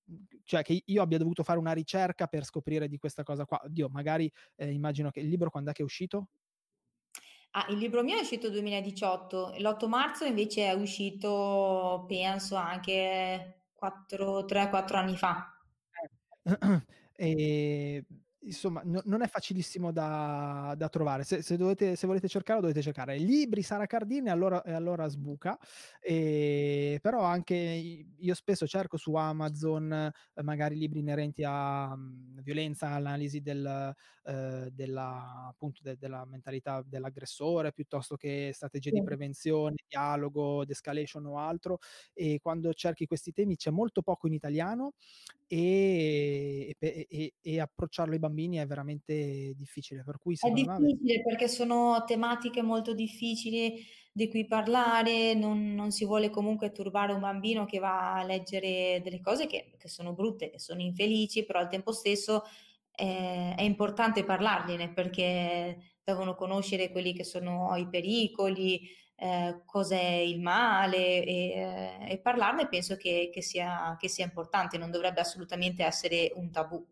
cioè 0.45 0.63
che 0.63 0.83
io 0.85 1.03
abbia 1.03 1.19
dovuto 1.19 1.43
fare 1.43 1.59
una 1.59 1.73
ricerca 1.73 2.29
per 2.29 2.45
scoprire 2.45 2.89
di 2.89 2.97
questa 2.97 3.23
cosa 3.23 3.45
qua. 3.45 3.61
Dio, 3.67 3.89
magari 3.89 4.31
eh, 4.57 4.71
immagino 4.71 5.11
che 5.11 5.21
il 5.21 5.29
libro 5.29 5.51
quando 5.51 5.71
è 5.71 5.73
che 5.73 5.83
è 5.83 5.85
uscito? 5.85 6.29
Ah, 7.51 7.67
il 7.71 7.79
libro 7.79 8.03
mio 8.03 8.17
è 8.17 8.21
uscito 8.21 8.51
2018, 8.51 9.55
l'8 9.59 9.89
marzo 9.89 10.25
invece 10.25 10.67
è 10.67 10.73
uscito, 10.75 12.05
penso, 12.07 12.55
anche 12.55 13.63
3-4 13.81 14.97
anni 14.97 15.17
fa. 15.17 15.59
Eh. 16.43 16.83
e 17.17 18.05
insomma, 18.47 18.81
no, 18.85 19.03
non 19.05 19.23
è 19.23 19.29
facilissimo 19.29 19.93
da, 19.93 20.75
da 20.77 20.89
trovare. 20.89 21.25
Se, 21.25 21.43
se, 21.43 21.57
dovete, 21.57 21.97
se, 21.97 22.07
volete 22.07 22.29
cercarlo, 22.29 22.63
dovete 22.63 22.83
cercare 22.83 23.19
libri 23.19 23.63
Sara 23.63 23.87
Cardini 23.87 24.29
allora, 24.29 24.63
e 24.63 24.73
allora 24.73 25.09
sbuca. 25.09 25.59
E, 26.01 26.99
però 27.03 27.23
anche 27.23 27.55
io 27.55 28.35
spesso 28.35 28.67
cerco 28.67 28.97
su 28.97 29.15
Amazon 29.15 29.93
eh, 29.93 30.43
magari 30.43 30.77
libri 30.77 31.01
inerenti 31.01 31.43
a 31.45 31.93
um, 31.93 32.41
violenza, 32.43 32.89
analisi 32.89 33.41
del, 33.41 33.95
eh, 34.25 34.69
della, 34.73 35.47
appunto 35.49 35.81
de, 35.83 35.97
della 35.99 36.25
mentalità 36.25 36.83
dell'aggressore 36.87 37.73
piuttosto 37.73 38.17
che 38.17 38.51
strategie 38.55 38.91
sì. 38.91 38.97
di 38.97 39.03
prevenzione, 39.03 39.75
dialogo, 39.89 40.65
de-escalation 40.65 41.27
o 41.27 41.39
altro. 41.39 41.79
E 42.13 42.39
quando 42.41 42.73
cerchi 42.73 43.07
questi 43.07 43.33
temi 43.33 43.57
c'è 43.57 43.71
molto 43.71 44.03
poco 44.03 44.27
in 44.29 44.35
italiano 44.35 44.93
e, 45.49 46.75
e, 46.79 47.35
e 47.41 47.61
approcciarlo 47.61 48.13
ai 48.13 48.19
bambini 48.19 48.36
bambini 48.37 48.59
è 48.59 48.67
veramente 48.67 49.55
difficile. 49.57 50.03
Per 50.05 50.19
cui 50.19 50.37
è 50.39 50.51
difficile 50.51 51.17
me... 51.17 51.23
perché 51.23 51.49
sono 51.49 52.05
tematiche 52.07 52.63
molto 52.63 52.93
difficili 52.93 53.83
di 54.13 54.29
cui 54.29 54.47
parlare, 54.47 55.35
non, 55.35 55.75
non, 55.75 55.91
si 55.91 56.05
vuole 56.07 56.31
comunque 56.31 56.73
turbare 56.73 57.13
un 57.13 57.21
bambino 57.21 57.67
che 57.67 57.79
va 57.79 58.15
a 58.15 58.25
leggere 58.25 59.01
delle 59.03 59.21
cose 59.21 59.47
che, 59.47 59.73
che 59.77 59.89
sono 59.89 60.15
brutte, 60.15 60.51
che 60.51 60.59
sono 60.59 60.81
infelici, 60.81 61.45
però 61.45 61.59
al 61.59 61.69
tempo 61.69 61.93
stesso 61.93 62.45
è, 62.91 63.55
è 63.57 63.63
importante 63.63 64.25
parlargliene 64.25 64.93
perché 64.93 65.99
devono 66.03 66.35
conoscere 66.35 66.91
quelli 66.91 67.13
che 67.13 67.25
sono 67.25 67.77
i 67.77 67.89
pericoli, 67.89 68.89
eh, 69.17 69.63
cos'è 69.67 70.03
il 70.03 70.41
male 70.41 71.25
e, 71.25 71.51
eh, 72.07 72.13
e 72.13 72.19
parlarne 72.19 72.69
penso 72.69 72.97
che, 72.97 73.31
che, 73.33 73.43
sia, 73.43 73.97
che 73.99 74.09
sia 74.09 74.25
importante, 74.25 74.79
non 74.79 74.91
dovrebbe 74.91 75.21
assolutamente 75.21 75.85
essere 75.85 76.33
un 76.35 76.51
tabù. 76.51 76.83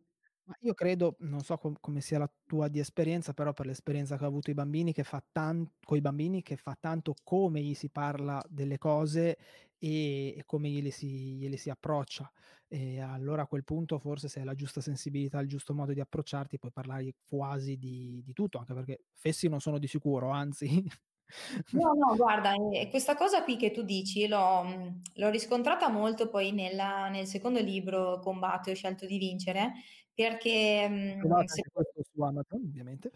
Ma 0.47 0.55
io 0.61 0.75
credo, 0.75 1.17
non 1.21 1.41
so 1.41 1.57
com- 1.57 1.77
come 1.81 2.03
sia 2.03 2.19
la 2.19 2.31
tua 2.45 2.69
di 2.69 2.79
esperienza, 2.79 3.33
però 3.33 3.55
per 3.55 3.65
l'esperienza 3.65 4.19
che 4.19 4.25
ho 4.25 4.27
avuto 4.27 4.51
i 4.51 4.55
bambini, 4.55 4.93
che 4.93 5.03
fa 5.03 5.25
tan- 5.33 5.67
con 5.83 5.97
i 5.97 6.03
bambini, 6.03 6.43
che 6.43 6.57
fa 6.57 6.77
tanto 6.79 7.15
come 7.25 7.63
gli 7.63 7.73
si 7.75 7.89
parla 7.89 8.43
delle 8.47 8.77
cose 8.77 9.39
e, 9.79 10.35
e 10.37 10.43
come 10.45 10.69
gliele 10.69 10.91
si, 10.91 11.37
gliele 11.37 11.57
si 11.57 11.71
approccia. 11.71 12.31
E 12.69 13.01
allora 13.01 13.43
a 13.43 13.47
quel 13.47 13.65
punto 13.65 13.99
forse 13.99 14.29
se 14.29 14.41
hai 14.41 14.45
la 14.45 14.55
giusta 14.55 14.83
sensibilità, 14.83 15.39
il 15.41 15.49
giusto 15.49 15.73
modo 15.73 15.95
di 15.95 16.01
approcciarti, 16.01 16.59
puoi 16.59 16.73
parlare 16.73 17.15
quasi 17.27 17.79
di, 17.79 18.21
di 18.23 18.33
tutto, 18.35 18.59
anche 18.59 18.75
perché 18.75 19.05
fessi 19.15 19.49
non 19.49 19.61
sono 19.61 19.79
di 19.79 19.87
sicuro, 19.87 20.29
anzi 20.29 20.85
No, 21.75 21.93
no, 21.95 22.15
guarda, 22.17 22.53
questa 22.89 23.17
cosa 23.17 23.43
qui 23.43 23.57
che 23.57 23.73
tu 23.73 23.83
dici 23.83 24.29
l'ho, 24.29 24.63
mhmm, 24.63 25.01
l'ho 25.15 25.29
riscontrata 25.31 25.89
molto 25.89 26.29
poi 26.29 26.53
nella- 26.53 27.09
nel 27.09 27.27
secondo 27.27 27.61
libro, 27.61 28.21
Combatto, 28.21 28.71
ho 28.71 28.75
scelto 28.75 29.07
di 29.07 29.19
vincere, 29.19 29.73
perché 30.15 30.89
mh, 30.89 31.21
Trovate 31.21 31.49
se- 31.49 31.63
questo 31.73 32.03
su 32.13 32.23
Amazon, 32.23 32.61
ovviamente. 32.65 33.11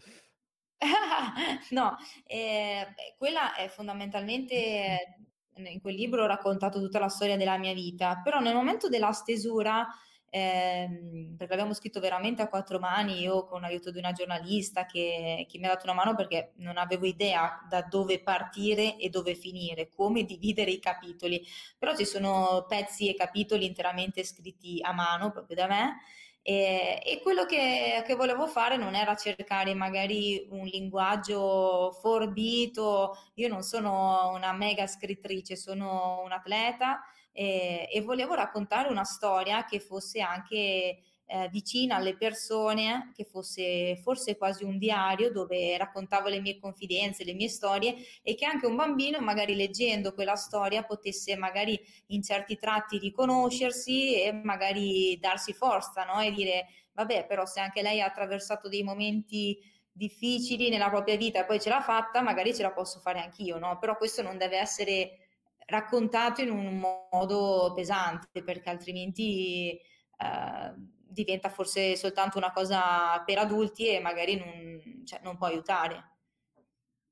no, 1.71 1.97
eh, 2.25 2.87
quella 3.17 3.55
è 3.55 3.67
fondamentalmente, 3.67 5.17
in 5.55 5.81
quel 5.81 5.95
libro 5.95 6.23
ho 6.23 6.27
raccontato 6.27 6.79
tutta 6.79 6.99
la 6.99 7.09
storia 7.09 7.35
della 7.37 7.57
mia 7.57 7.73
vita, 7.73 8.21
però 8.23 8.39
nel 8.39 8.53
momento 8.55 8.87
della 8.87 9.11
stesura 9.11 9.85
ehm, 10.29 11.35
perché 11.35 11.53
l'abbiamo 11.53 11.73
scritto 11.73 11.99
veramente 11.99 12.41
a 12.41 12.47
quattro 12.47 12.79
mani, 12.79 13.19
io 13.19 13.45
con 13.45 13.61
l'aiuto 13.61 13.91
di 13.91 13.97
una 13.97 14.13
giornalista 14.13 14.85
che, 14.85 15.45
che 15.49 15.57
mi 15.59 15.65
ha 15.65 15.69
dato 15.69 15.83
una 15.85 15.95
mano 15.95 16.15
perché 16.15 16.53
non 16.57 16.77
avevo 16.77 17.05
idea 17.05 17.65
da 17.67 17.81
dove 17.81 18.21
partire 18.21 18.97
e 18.97 19.09
dove 19.09 19.35
finire, 19.35 19.89
come 19.89 20.23
dividere 20.23 20.71
i 20.71 20.79
capitoli, 20.79 21.45
però 21.77 21.93
ci 21.95 22.05
sono 22.05 22.65
pezzi 22.67 23.09
e 23.09 23.15
capitoli 23.15 23.65
interamente 23.65 24.23
scritti 24.23 24.79
a 24.81 24.93
mano 24.93 25.31
proprio 25.31 25.55
da 25.57 25.67
me. 25.67 25.97
E, 26.49 26.99
e, 27.05 27.21
quello 27.21 27.45
che, 27.45 28.01
che, 28.03 28.15
volevo 28.15 28.47
fare 28.47 28.75
non 28.75 28.95
era 28.95 29.15
cercare 29.15 29.75
magari 29.75 30.47
un 30.49 30.65
linguaggio 30.65 31.91
forbito, 32.01 33.15
io 33.35 33.47
non 33.47 33.61
sono 33.61 34.31
una 34.33 34.51
mega 34.51 34.87
scrittrice, 34.87 35.55
sono 35.55 36.23
un 36.23 36.31
atleta 36.31 37.01
eh, 37.33 37.87
e 37.93 38.01
volevo 38.01 38.33
raccontare 38.33 38.89
una 38.89 39.03
storia 39.03 39.63
che 39.65 39.79
fosse 39.79 40.21
anche 40.21 40.97
eh, 41.31 41.47
vicina 41.49 41.97
alle 41.97 42.17
persone, 42.17 43.11
che 43.13 43.23
fosse 43.23 43.97
forse 43.97 44.35
quasi 44.35 44.63
un 44.63 44.79
diario 44.79 45.31
dove 45.31 45.77
raccontavo 45.77 46.27
le 46.27 46.39
mie 46.39 46.57
confidenze, 46.57 47.23
le 47.23 47.33
mie 47.33 47.49
storie 47.49 47.95
e 48.23 48.33
che 48.33 48.45
anche 48.45 48.65
un 48.65 48.75
bambino 48.75 49.19
magari 49.19 49.55
leggendo 49.55 50.15
quella 50.15 50.35
storia 50.35 50.83
potesse 50.83 51.35
magari 51.35 51.79
in 52.07 52.23
certi 52.23 52.57
tratti 52.57 52.97
riconoscersi 52.97 54.23
e 54.23 54.31
magari 54.33 55.19
darsi 55.19 55.53
forza 55.53 56.03
no? 56.03 56.19
e 56.19 56.31
dire 56.31 56.65
vabbè 56.93 57.27
però 57.27 57.45
se 57.45 57.59
anche 57.59 57.83
lei 57.83 58.01
ha 58.01 58.05
attraversato 58.05 58.67
dei 58.67 58.81
momenti 58.81 59.55
difficili 59.91 60.69
nella 60.69 60.89
propria 60.89 61.15
vita 61.15 61.41
e 61.41 61.45
poi 61.45 61.59
ce 61.59 61.69
l'ha 61.69 61.81
fatta, 61.81 62.21
magari 62.21 62.55
ce 62.55 62.63
la 62.63 62.71
posso 62.71 62.99
fare 62.99 63.19
anch'io, 63.19 63.59
no? 63.59 63.77
Però 63.79 63.97
questo 63.97 64.21
non 64.21 64.37
deve 64.37 64.57
essere 64.57 65.27
raccontato 65.65 66.41
in 66.41 66.49
un 66.49 66.81
modo 67.11 67.73
pesante 67.75 68.41
perché 68.41 68.69
altrimenti 68.69 69.71
eh, 69.71 70.73
diventa 71.09 71.49
forse 71.49 71.95
soltanto 71.95 72.37
una 72.37 72.51
cosa 72.51 73.21
per 73.25 73.37
adulti 73.39 73.87
e 73.89 73.99
magari 73.99 74.37
non, 74.37 75.05
cioè, 75.05 75.19
non 75.23 75.37
può 75.37 75.47
aiutare. 75.47 76.15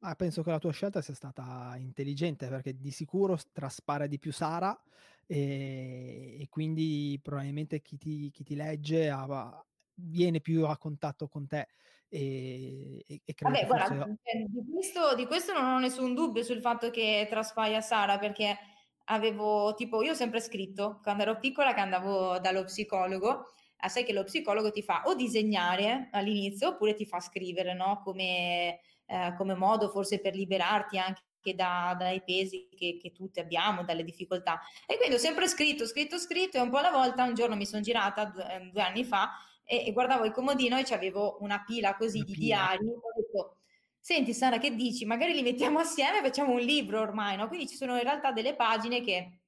Ma 0.01 0.13
penso 0.15 0.43
che 0.43 0.51
la 0.51 0.59
tua 0.59 0.71
scelta 0.71 1.01
sia 1.01 1.15
stata 1.15 1.75
intelligente, 1.77 2.47
perché 2.49 2.77
di 2.79 2.91
sicuro 2.91 3.35
traspare 3.51 4.07
di 4.07 4.19
più 4.19 4.31
Sara, 4.31 4.79
ehm, 5.25 6.39
e 6.41 6.45
quindi 6.49 7.19
probabilmente 7.21 7.81
chi 7.81 7.97
ti 7.97 8.29
chi 8.29 8.43
ti 8.43 8.53
legge 8.55 9.09
ha 9.09 9.65
viene 9.99 10.39
più 10.39 10.65
a 10.67 10.77
contatto 10.77 11.27
con 11.27 11.47
te, 11.47 11.67
ehm, 12.09 12.99
e 13.07 13.21
e 13.25 13.33
credo 13.33 13.55
Vabbè 13.55 13.67
guarda, 13.67 14.05
forse 14.05 14.17
cioè 14.23 14.45
di 14.47 14.65
questo 14.71 15.13
di 15.15 15.25
questo 15.27 15.53
non 15.53 15.63
ho 15.65 15.79
nessun 15.79 16.13
dubbio 16.15 16.43
sul 16.43 16.59
fatto 16.59 16.89
che 16.89 17.27
traspaia 17.29 17.81
Sara, 17.81 18.17
perché 18.17 18.57
avevo 19.05 19.73
tipo 19.75 20.01
io 20.01 20.11
ho 20.11 20.15
sempre 20.15 20.41
scritto, 20.41 20.99
quando 21.03 21.21
ero 21.23 21.37
piccola 21.39 21.73
che 21.73 21.79
andavo 21.79 22.39
dallo 22.39 22.63
psicologo, 22.63 23.45
ah, 23.77 23.87
sai 23.89 24.03
che 24.03 24.13
lo 24.13 24.23
psicologo 24.23 24.71
ti 24.71 24.81
fa 24.83 25.03
o 25.05 25.15
disegnare 25.15 26.09
all'inizio 26.11 26.69
oppure 26.69 26.93
ti 26.93 27.05
fa 27.05 27.19
scrivere, 27.19 27.73
no, 27.73 28.01
come 28.03 28.79
ehm, 29.05 29.35
come 29.35 29.55
modo 29.55 29.89
forse 29.89 30.19
per 30.19 30.35
liberarti 30.35 30.97
anche 30.97 31.21
da 31.55 31.95
dai 31.97 32.21
pesi 32.23 32.67
che 32.75 32.97
che 33.01 33.11
tutti 33.11 33.39
abbiamo, 33.39 33.83
dalle 33.83 34.03
difficoltà. 34.03 34.59
E 34.85 34.97
quindi 34.97 35.15
ho 35.15 35.19
sempre 35.19 35.47
scritto, 35.47 35.85
scritto, 35.85 36.17
scritto 36.17 36.57
e 36.57 36.59
un 36.61 36.69
po' 36.69 36.77
alla 36.77 36.91
volta 36.91 37.23
un 37.23 37.33
giorno 37.33 37.55
mi 37.55 37.65
son 37.65 37.81
girata 37.81 38.25
due 38.25 38.45
ehm, 38.53 38.71
2 38.71 38.81
anni 38.81 39.03
fa 39.05 39.31
e 39.63 39.85
e 39.87 39.91
guardavo 39.93 40.25
il 40.25 40.31
comodino 40.31 40.77
e 40.77 40.83
c'avevo 40.83 41.37
una 41.41 41.63
pila 41.65 41.95
così 41.95 42.21
Una 42.21 42.25
di 42.25 42.35
pila. 42.35 42.37
diari, 42.37 42.85
ho 42.85 43.11
detto: 43.15 43.57
"Senti 43.99 44.33
Sara 44.33 44.57
che 44.57 44.75
dici? 44.75 45.05
Magari 45.05 45.33
li 45.33 45.41
mettiamo 45.41 45.79
assieme 45.79 46.19
e 46.19 46.21
facciamo 46.23 46.53
un 46.53 46.59
libro 46.59 46.99
ormai", 47.01 47.35
no, 47.37 47.47
quindi 47.47 47.67
ci 47.67 47.75
sono 47.75 47.95
in 47.95 48.03
realtà 48.03 48.31
delle 48.31 48.55
pagine 48.55 49.01
che 49.01 49.39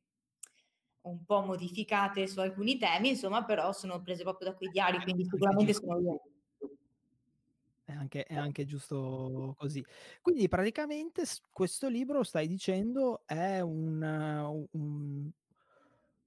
un 1.04 1.24
po' 1.26 1.42
modificate 1.42 2.28
su 2.28 2.40
alcuni 2.40 2.78
temi, 2.78 3.10
insomma, 3.10 3.44
però 3.46 3.72
sono 3.74 4.02
prese 4.02 4.24
proprio 4.24 4.50
da 4.52 4.56
quei 4.56 4.70
diari, 4.70 5.02
quindi 5.02 5.24
sicuramente 5.26 5.74
sono 5.74 6.00
io. 6.00 6.20
È 7.88 7.92
anche 7.92 8.24
è 8.24 8.36
anche 8.36 8.66
giusto 8.66 9.56
così. 9.58 9.84
Quindi 10.22 10.48
praticamente 10.48 11.24
questo 11.52 11.88
libro 11.90 12.22
stai 12.24 12.48
dicendo 12.48 13.24
è 13.26 13.60
un 13.62 14.00
un 14.74 15.32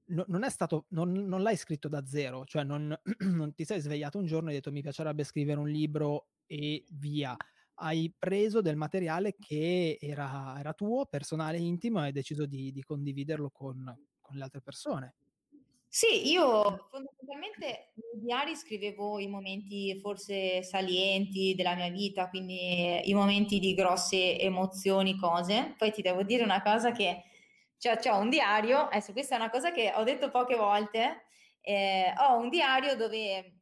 no 0.06 0.24
non 0.28 0.42
è 0.42 0.50
stato 0.50 0.86
non 0.90 1.12
non 1.12 1.42
l'hai 1.42 1.56
scritto 1.56 1.88
da 1.88 2.04
0, 2.06 2.44
cioè 2.44 2.64
non 2.64 2.94
non 3.20 3.54
ti 3.54 3.64
sei 3.64 3.80
svegliato 3.80 4.18
un 4.18 4.26
giorno 4.26 4.48
e 4.48 4.50
hai 4.52 4.56
detto: 4.56 4.72
"Mi 4.72 4.82
piacerebbe 4.82 5.24
scrivere 5.24 5.60
un 5.60 5.68
libro" 5.68 6.28
e 6.46 6.84
via. 6.90 7.36
Hai 7.74 8.14
preso 8.18 8.60
del 8.60 8.76
materiale 8.76 9.36
che 9.38 9.98
era 10.00 10.56
era 10.58 10.72
tuo, 10.74 11.06
personale, 11.06 11.58
intimo 11.58 12.00
e 12.00 12.06
hai 12.06 12.12
deciso 12.12 12.46
di 12.46 12.72
di 12.72 12.82
condividerlo 12.82 13.50
con 13.50 13.96
con 14.22 14.36
le 14.36 14.44
altre 14.44 14.62
persone. 14.62 15.14
Sì, 15.94 16.30
io 16.30 16.86
fondamentalmente 16.90 17.92
nei 17.96 18.22
diari 18.22 18.56
scrivevo 18.56 19.18
i 19.18 19.26
momenti 19.28 19.98
forse 20.00 20.62
salienti 20.62 21.54
della 21.54 21.74
mia 21.74 21.90
vita, 21.90 22.30
quindi 22.30 23.06
i 23.10 23.12
momenti 23.12 23.58
di 23.58 23.74
grosse 23.74 24.38
emozioni, 24.38 25.18
cose. 25.18 25.74
Poi 25.76 25.92
ti 25.92 26.00
devo 26.00 26.22
dire 26.22 26.44
una 26.44 26.62
cosa 26.62 26.92
che 26.92 27.24
cioè 27.76 27.98
c'ho 27.98 28.16
un 28.16 28.30
diario, 28.30 28.78
adesso 28.88 29.12
questa 29.12 29.34
è 29.34 29.38
una 29.38 29.50
cosa 29.50 29.70
che 29.72 29.92
ho 29.94 30.02
detto 30.04 30.30
poche 30.30 30.56
volte, 30.56 31.26
ehm, 31.60 32.14
ho 32.20 32.36
un 32.38 32.48
diario 32.48 32.96
dove 32.96 33.61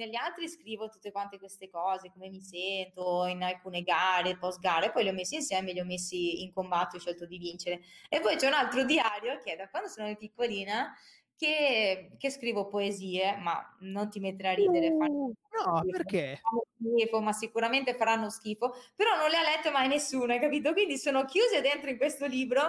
negli 0.00 0.16
altri 0.16 0.48
scrivo 0.48 0.88
tutte 0.88 1.12
quante 1.12 1.38
queste 1.38 1.68
cose, 1.68 2.10
come 2.10 2.30
mi 2.30 2.40
sento 2.40 3.26
in 3.26 3.42
alcune 3.42 3.82
gare, 3.82 4.38
post 4.38 4.60
gare, 4.60 4.90
poi 4.90 5.02
li 5.02 5.10
ho 5.10 5.12
messi 5.12 5.34
insieme, 5.34 5.72
li 5.72 5.80
ho 5.80 5.84
messi 5.84 6.42
in 6.42 6.52
combatto, 6.52 6.96
ho 6.96 6.98
scelto 6.98 7.26
di 7.26 7.36
vincere. 7.36 7.80
E 8.08 8.20
poi 8.20 8.36
c'è 8.36 8.46
un 8.46 8.54
altro 8.54 8.84
diario 8.84 9.38
che 9.44 9.52
è 9.52 9.56
da 9.56 9.68
quando 9.68 9.88
sono 9.88 10.14
piccolina 10.16 10.94
che 11.36 12.12
che 12.18 12.30
scrivo 12.30 12.68
poesie, 12.68 13.36
ma 13.36 13.58
non 13.80 14.10
ti 14.10 14.20
metterai 14.20 14.52
a 14.52 14.56
ridere, 14.56 14.88
Uh, 14.88 15.34
no, 15.66 15.82
perché? 15.90 16.40
schifo, 16.76 17.20
ma 17.20 17.32
sicuramente 17.32 17.94
faranno 17.94 18.30
schifo, 18.30 18.74
però 18.96 19.16
non 19.16 19.28
le 19.28 19.36
ha 19.36 19.42
lette 19.42 19.70
mai 19.70 19.88
nessuno, 19.88 20.32
hai 20.32 20.40
capito? 20.40 20.72
Quindi 20.72 20.96
sono 20.96 21.24
chiuse 21.24 21.60
dentro 21.60 21.90
in 21.90 21.96
questo 21.98 22.26
libro 22.26 22.62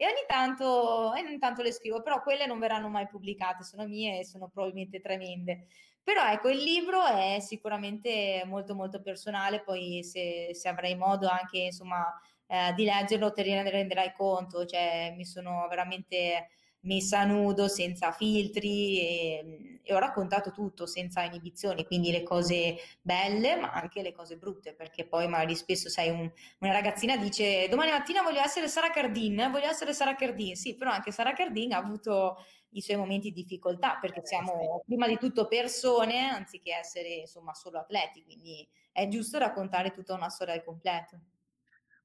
e 0.00 0.06
ogni 0.06 0.24
tanto 0.28 1.12
e 1.14 1.22
ogni 1.22 1.38
tanto 1.38 1.62
le 1.62 1.72
scrivo, 1.72 2.02
però 2.02 2.22
quelle 2.22 2.46
non 2.46 2.60
verranno 2.60 2.88
mai 2.88 3.08
pubblicate, 3.08 3.64
sono 3.64 3.84
mie 3.86 4.20
e 4.20 4.24
sono 4.24 4.48
probabilmente 4.48 5.00
tremende. 5.00 5.66
Però 6.08 6.26
ecco, 6.26 6.48
il 6.48 6.62
libro 6.62 7.04
è 7.04 7.36
sicuramente 7.38 8.42
molto, 8.46 8.74
molto 8.74 9.02
personale, 9.02 9.60
poi 9.62 10.02
se 10.02 10.48
se 10.54 10.66
avrai 10.66 10.96
modo 10.96 11.28
anche 11.28 11.58
insomma, 11.58 12.02
ehm, 12.46 12.74
di 12.74 12.84
leggerlo 12.84 13.30
te 13.30 13.42
ne 13.44 13.68
renderai 13.68 14.14
conto, 14.16 14.64
cioè 14.64 15.12
mi 15.14 15.26
sono 15.26 15.66
veramente 15.68 16.48
messa 16.84 17.20
a 17.20 17.24
nudo, 17.26 17.68
senza 17.68 18.10
filtri, 18.12 19.36
ehm, 19.38 19.80
e 19.82 19.92
ho 19.94 19.98
raccontato 19.98 20.50
tutto 20.50 20.86
senza 20.86 21.24
inibizioni, 21.24 21.84
quindi 21.84 22.10
le 22.10 22.22
cose 22.22 22.76
belle, 23.02 23.56
ma 23.56 23.72
anche 23.72 24.00
le 24.00 24.12
cose 24.12 24.38
brutte, 24.38 24.74
perché 24.74 25.06
poi 25.06 25.28
magari 25.28 25.54
spesso 25.56 25.90
sai 25.90 26.08
un 26.08 26.30
una 26.60 26.72
ragazzina 26.72 27.18
dice: 27.18 27.68
"Domani 27.68 27.90
mattina 27.90 28.22
voglio 28.22 28.40
essere 28.40 28.66
Sara 28.68 28.88
Cardin, 28.90 29.48
voglio 29.50 29.68
essere 29.68 29.92
Sara 29.92 30.14
Cardin". 30.14 30.54
Sì, 30.56 30.74
però 30.74 30.90
anche 30.90 31.12
Sara 31.12 31.34
Cardin 31.34 31.72
ha 31.74 31.76
avuto 31.78 32.36
i 32.70 32.80
suoi 32.82 32.96
momenti 32.96 33.30
di 33.30 33.42
difficoltà, 33.42 33.98
perché 34.00 34.20
Eh, 34.22 34.24
siamo 34.24 34.82
prima 34.86 35.06
di 35.08 35.18
tutto 35.18 35.46
persone, 35.48 36.20
anziché 36.28 36.74
essere 36.74 37.08
insomma 37.14 37.54
solo 37.54 37.78
atleti, 37.78 38.22
quindi 38.24 38.66
è 38.92 39.08
giusto 39.08 39.38
raccontare 39.38 39.90
tutta 39.92 40.14
una 40.14 40.28
storia 40.28 40.54
al 40.54 40.64
completo. 40.64 41.20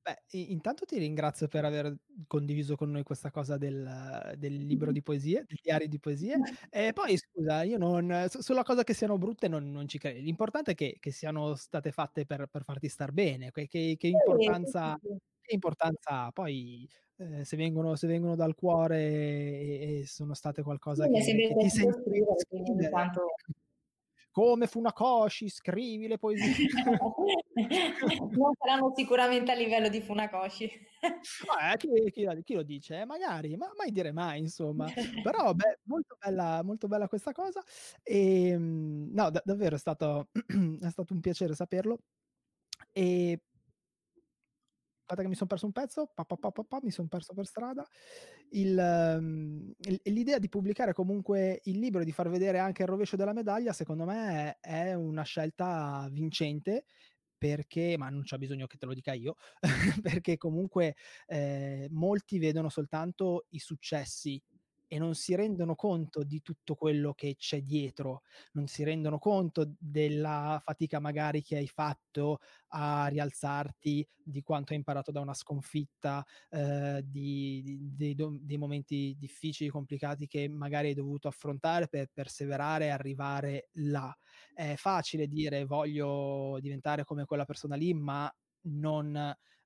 Beh, 0.05 0.22
intanto 0.32 0.84
ti 0.86 0.97
ringrazio 0.97 1.47
per 1.47 1.64
aver 1.64 1.95
condiviso 2.28 2.76
con 2.76 2.91
noi 2.91 3.03
questa 3.03 3.32
cosa 3.32 3.55
del 3.57 4.34
del 4.38 4.53
libro 4.53 4.91
di 4.91 5.01
poesie, 5.01 5.45
del 5.47 5.57
diario 5.61 5.88
di 5.88 5.97
poesie. 5.99 6.39
E 6.70 6.91
poi 6.91 7.18
scusa, 7.18 7.64
io 7.64 7.78
non 7.78 8.26
su 8.30 8.41
sulla 8.41 8.64
cosa 8.64 8.84
che 8.84 8.93
siano 8.93 9.18
brutte 9.18 9.47
non 9.47 9.72
non 9.72 9.88
ci 9.88 9.97
credi. 9.99 10.22
L'importante 10.22 10.72
è 10.72 10.76
che 10.76 10.97
che 10.99 11.11
siano 11.11 11.55
state 11.55 11.91
fatte 11.93 12.26
per 12.26 12.47
per 12.47 12.64
farti 12.66 12.89
star 12.89 13.14
bene, 13.14 13.51
che 13.51 13.66
che 13.68 13.95
che 13.97 14.07
importanza 14.07 14.99
che 15.41 15.53
importanza 15.53 16.09
ha. 16.26 16.32
Poi, 16.34 16.86
ehm, 17.18 17.41
se 17.41 17.57
vengono 17.57 17.95
se 17.95 18.07
vengono 18.07 18.36
dal 18.36 18.55
cuore 18.55 18.99
e 19.01 19.99
e 19.99 20.05
sono 20.07 20.34
state 20.34 20.64
qualcosa 20.64 21.05
è 21.05 21.09
che 21.09 21.20
che 21.20 21.55
ti 21.57 21.70
senti 21.70 22.01
quindi 22.47 22.89
tanto 22.89 23.28
come 24.34 24.66
Funakoshi, 24.66 25.47
scrivi 25.47 26.07
le 26.07 26.18
poesie. 26.18 26.68
Non 28.34 28.51
saranno 28.57 28.91
sicuramente 28.95 29.51
a 29.51 29.55
livello 29.55 29.89
di 29.89 30.01
Funakoshi. 30.01 30.64
Eh, 30.66 31.78
chi 31.78 31.88
chi 32.11 32.28
chi 32.43 32.53
lo 32.55 32.64
dice? 32.64 33.01
Eh, 33.01 33.05
magari, 33.05 33.55
ma 33.55 33.72
mai 33.78 33.91
dire 33.91 34.11
mai 34.11 34.39
insomma. 34.39 34.86
Però 35.24 35.53
beh, 35.53 35.82
molto 35.84 36.18
bella 36.20 36.64
molto 36.64 36.88
bella 36.88 37.07
questa 37.07 37.32
cosa. 37.32 37.61
Ehm, 38.01 39.09
no, 39.11 39.30
da 39.30 39.39
davvero 39.45 39.76
è 39.76 39.80
stato 39.80 40.30
è 40.82 40.89
stato 40.89 41.14
un 41.14 41.20
piacere 41.20 41.53
saperlo. 41.53 41.99
E 42.91 43.39
aspetta 45.14 45.22
che 45.24 45.28
mi 45.30 45.36
son 45.36 45.47
perso 45.47 45.66
un 45.66 45.72
pezzo, 45.72 46.11
pa 46.14 46.26
pa 46.26 46.38
pa 46.38 46.80
mi 46.84 46.91
son 46.91 47.07
perso 47.07 47.34
per 47.34 47.45
strada. 47.45 47.86
Il 48.49 48.76
mhmm, 49.22 49.72
il 49.80 50.01
l'idea 50.05 50.39
di 50.39 50.49
pubblicare 50.49 50.93
comunque 50.93 51.61
il 51.66 51.80
libro 51.80 52.01
e 52.01 52.05
di 52.05 52.11
far 52.11 52.30
vedere 52.30 52.59
anche 52.59 52.84
il 52.84 52.88
rovescio 52.88 53.16
della 53.16 53.34
medaglia, 53.34 53.74
secondo 53.74 54.05
me 54.05 54.57
è 54.59 54.89
è 54.89 54.93
una 54.93 55.24
scelta 55.24 56.07
vincente, 56.11 56.86
perché 57.38 57.95
ma 57.97 58.09
non 58.09 58.24
c'è 58.24 58.38
bisogno 58.38 58.68
che 58.68 58.78
te 58.78 58.86
lo 58.86 58.93
dica 58.93 59.14
io, 59.14 59.36
perché 60.01 60.38
comunque, 60.38 60.95
ehm, 61.28 61.88
molti 61.91 62.39
vedono 62.39 62.70
soltanto 62.70 63.45
i 63.49 63.59
successi 63.59 64.41
e 64.93 64.99
non 64.99 65.15
si 65.15 65.35
rendono 65.35 65.75
conto 65.75 66.23
di 66.23 66.41
tutto 66.41 66.75
quello 66.75 67.13
che 67.13 67.35
c'è 67.35 67.61
dietro, 67.61 68.21
non 68.53 68.67
si 68.67 68.83
rendono 68.83 69.17
conto 69.19 69.73
della 69.79 70.59
fatica 70.63 70.99
magari 70.99 71.41
che 71.41 71.57
hai 71.57 71.67
fatto 71.67 72.39
a 72.69 73.07
rialzarti, 73.07 74.07
di 74.25 74.41
quanto 74.41 74.71
hai 74.73 74.77
imparato 74.79 75.11
da 75.11 75.19
una 75.21 75.33
sconfitta, 75.33 76.23
ehm, 76.49 76.99
di 77.01 77.61
di 77.95 78.15
do 78.15 78.37
dei 78.39 78.57
momenti 78.57 79.15
difficili, 79.17 79.69
complicati 79.69 80.27
che 80.27 80.47
magari 80.47 80.89
hai 80.89 80.93
dovuto 80.93 81.27
affrontare 81.27 81.87
per 81.87 82.09
perseverare 82.13 82.85
e 82.85 82.89
arrivare 82.89 83.69
là. 83.73 84.15
È 84.53 84.75
facile 84.77 85.27
dire: 85.27 85.65
"Voglio 85.65 86.57
diventare 86.61 87.03
come 87.03 87.25
quella 87.25 87.45
persona 87.45 87.75
lì", 87.75 87.93
ma 87.93 88.31
non, 88.65 89.15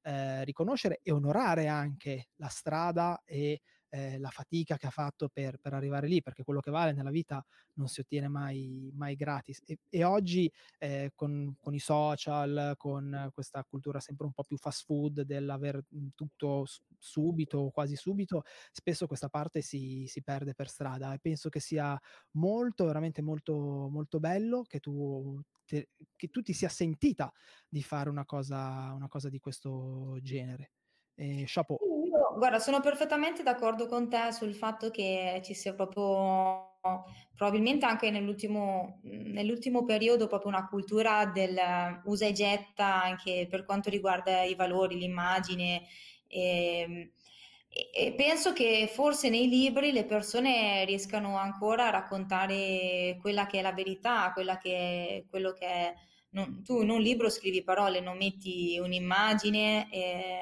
ehm, 0.01 0.43
riconoscere 0.43 0.99
e 1.03 1.11
onorare 1.11 1.67
anche 1.67 2.30
la 2.38 2.47
strada 2.47 3.21
e, 3.25 3.61
ehm, 3.89 4.19
la 4.21 4.29
fatica 4.29 4.77
che 4.77 4.88
ha 4.88 4.89
fatto 4.91 5.29
per 5.29 5.57
per 5.59 5.73
arrivare 5.73 6.07
lì, 6.07 6.21
perché 6.21 6.43
quello 6.43 6.59
che 6.59 6.71
vale 6.71 6.93
nella 6.93 7.09
vita 7.11 7.43
non 7.73 7.88
si 7.88 7.99
ottiene 8.01 8.27
mai 8.27 8.91
mai 8.95 9.15
gratis. 9.15 9.61
E 9.65 9.79
e 9.89 10.03
oggi, 10.03 10.51
ehm, 10.79 11.09
con 11.15 11.55
con 11.59 11.73
i 11.73 11.79
social, 11.79 12.73
con 12.77 13.29
questa 13.33 13.63
cultura 13.63 13.99
sempre 13.99 14.25
un 14.25 14.33
po' 14.33 14.43
più 14.43 14.57
fast 14.57 14.85
food 14.85 15.21
dell'aver, 15.21 15.81
tutto 16.15 16.65
subito, 16.99 17.69
quasi 17.71 17.95
subito, 17.95 18.41
spesso 18.71 19.07
questa 19.07 19.29
parte 19.29 19.61
si 19.61 20.05
si 20.07 20.21
perde 20.23 20.53
per 20.53 20.67
strada 20.69 21.13
e 21.13 21.19
penso 21.19 21.49
che 21.49 21.59
sia 21.59 21.99
molto, 22.31 22.85
veramente 22.85 23.21
molto 23.21 23.88
molto 23.91 24.19
bello 24.19 24.63
che 24.63 24.79
tu 24.79 25.39
te 25.65 25.89
che 26.15 26.27
tu 26.29 26.41
ti 26.41 26.53
sia 26.53 26.69
sentita 26.69 27.31
di 27.67 27.81
fare 27.83 28.09
una 28.09 28.25
cosa 28.25 28.93
una 28.93 29.07
cosa 29.07 29.29
di 29.29 29.39
questo 29.39 30.17
genere. 30.21 30.71
Ehm, 31.15 31.43
chapeau. 31.47 31.79
Io 32.08 32.38
guarda, 32.38 32.60
sono 32.60 32.80
perfettamente 32.80 33.43
d'accordo 33.43 33.86
con 33.86 34.10
te 34.10 34.32
sul 34.32 34.55
fatto 34.55 34.89
che 34.89 35.41
ci 35.43 35.53
sia 35.53 35.74
proprio 35.74 36.76
probabilmente 37.36 37.86
anche 37.86 38.10
nell'ultimo, 38.12 38.99
nell'ultimo 39.03 39.84
periodo 39.84 40.28
proprio 40.28 40.49
una 40.49 40.68
cultura 40.68 41.26
del 41.26 41.60
usa 42.05 42.26
e 42.26 42.32
getta 42.32 43.03
anche 43.03 43.45
per 43.49 43.66
quanto 43.66 43.89
riguarda 43.89 44.43
i 44.43 44.55
valori, 44.55 44.97
l'immagine. 44.97 45.84
E, 46.28 47.12
e 47.70 48.14
penso 48.16 48.53
che 48.53 48.89
forse 48.91 49.30
nei 49.30 49.49
libri 49.49 49.91
le 49.91 50.05
persone 50.05 50.86
riescano 50.86 51.38
ancora 51.38 51.88
a 51.88 51.91
raccontare 51.91 53.18
quella 53.20 53.45
che 53.47 53.60
è 53.60 53.62
la 53.62 53.74
verità, 53.74 54.32
quella 54.34 54.58
che 54.58 54.78
è, 54.78 55.24
quello 55.30 55.51
che 55.51 55.66
è 55.66 55.93
non, 56.30 56.64
tu 56.64 56.82
in 56.82 56.89
un 56.89 57.01
libro 57.01 57.30
scrivi 57.30 57.64
parole, 57.64 57.99
non 57.99 58.18
metti 58.18 58.78
un'immagine, 58.80 59.89
eh, 59.91 60.41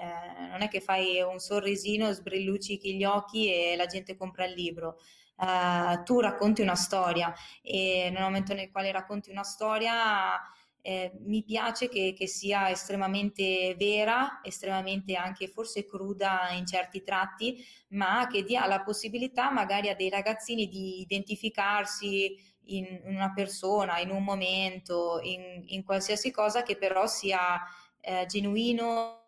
non 0.56 0.64
è 0.64 0.70
che 0.70 0.80
fai 0.80 1.22
un 1.22 1.38
sorrisino, 1.40 2.14
sbrilluccichi 2.14 2.96
gli 2.96 3.04
occhi 3.04 3.52
e 3.52 3.76
la 3.76 3.88
gente 3.88 4.16
compra 4.16 4.46
il 4.46 4.54
libro. 4.54 5.00
Uh, 5.36 6.02
tu 6.04 6.22
racconti 6.22 6.62
una 6.62 6.76
storia 6.76 7.34
e 7.62 8.10
nel 8.10 8.22
momento 8.22 8.54
nel 8.54 8.72
quale 8.72 8.90
racconti 8.94 9.32
una 9.32 9.44
storia 9.44 10.40
eh, 10.82 11.12
mi 11.26 11.44
piace 11.44 11.90
che, 11.90 12.14
che, 12.16 12.26
sia 12.26 12.70
estremamente 12.70 13.76
vera, 13.78 14.40
estremamente 14.44 15.16
anche 15.16 15.50
forse 15.50 15.86
cruda 15.86 16.52
in 16.52 16.66
certi 16.66 17.02
tratti, 17.02 17.58
ma 17.90 18.28
che 18.32 18.44
dia 18.44 18.66
la 18.66 18.82
possibilità 18.82 19.52
magari 19.52 19.90
a 19.90 19.96
dei 19.96 20.10
ragazzini 20.10 20.70
di 20.70 21.02
identificarsi 21.02 22.34
in 22.68 23.02
una 23.04 23.34
persona, 23.34 24.00
in 24.00 24.12
un 24.12 24.24
momento, 24.24 25.20
in, 25.22 25.64
in 25.66 25.84
qualsiasi 25.84 26.32
cosa 26.32 26.64
che 26.64 26.78
però 26.78 27.08
sia 27.08 27.60
eh, 28.00 28.26
genuino, 28.28 29.25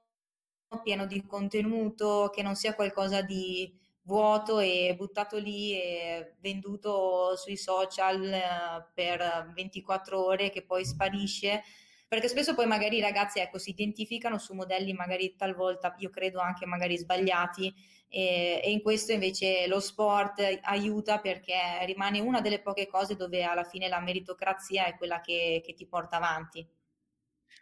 pieno 0.84 1.06
di 1.06 1.26
contenuto, 1.26 2.30
che 2.34 2.42
non 2.42 2.56
sia 2.56 2.76
qualcosa 2.76 3.22
di 3.22 3.74
vuoto 4.08 4.60
e 4.60 4.96
buttato 4.98 5.38
lì 5.38 5.74
e 5.74 6.36
venduto 6.40 7.36
sui 7.36 7.58
social 7.58 8.24
eh, 8.24 8.88
per 8.94 9.52
24 9.54 10.24
ore 10.24 10.50
che 10.50 10.64
poi 10.64 10.86
sparisce 10.86 11.62
perché 12.08 12.30
spesso 12.30 12.56
poi 12.56 12.66
magari 12.68 12.98
i 12.98 13.02
ragazzi 13.02 13.40
ecco, 13.40 13.58
si 13.58 13.72
identificano 13.72 14.38
su 14.38 14.54
modelli 14.54 14.94
magari 14.94 15.36
talvolta 15.36 15.94
io 16.00 16.10
credo 16.10 16.40
anche 16.40 16.66
magari 16.66 16.98
sbagliati 16.98 17.74
e, 18.08 18.62
e, 18.64 18.72
in 18.72 18.82
questo 18.82 19.12
invece 19.12 19.68
lo 19.68 19.82
sport 19.82 20.42
aiuta 20.62 21.20
perché 21.20 21.86
rimane 21.86 22.22
una 22.22 22.40
delle 22.40 22.62
poche 22.62 22.88
cose 22.88 23.18
dove 23.18 23.44
alla 23.44 23.66
fine 23.66 23.90
la 23.90 24.00
meritocrazia 24.00 24.86
è 24.86 24.96
quella 24.96 25.20
che, 25.20 25.62
che 25.62 25.74
ti 25.74 25.86
porta 25.86 26.16
avanti. 26.16 26.66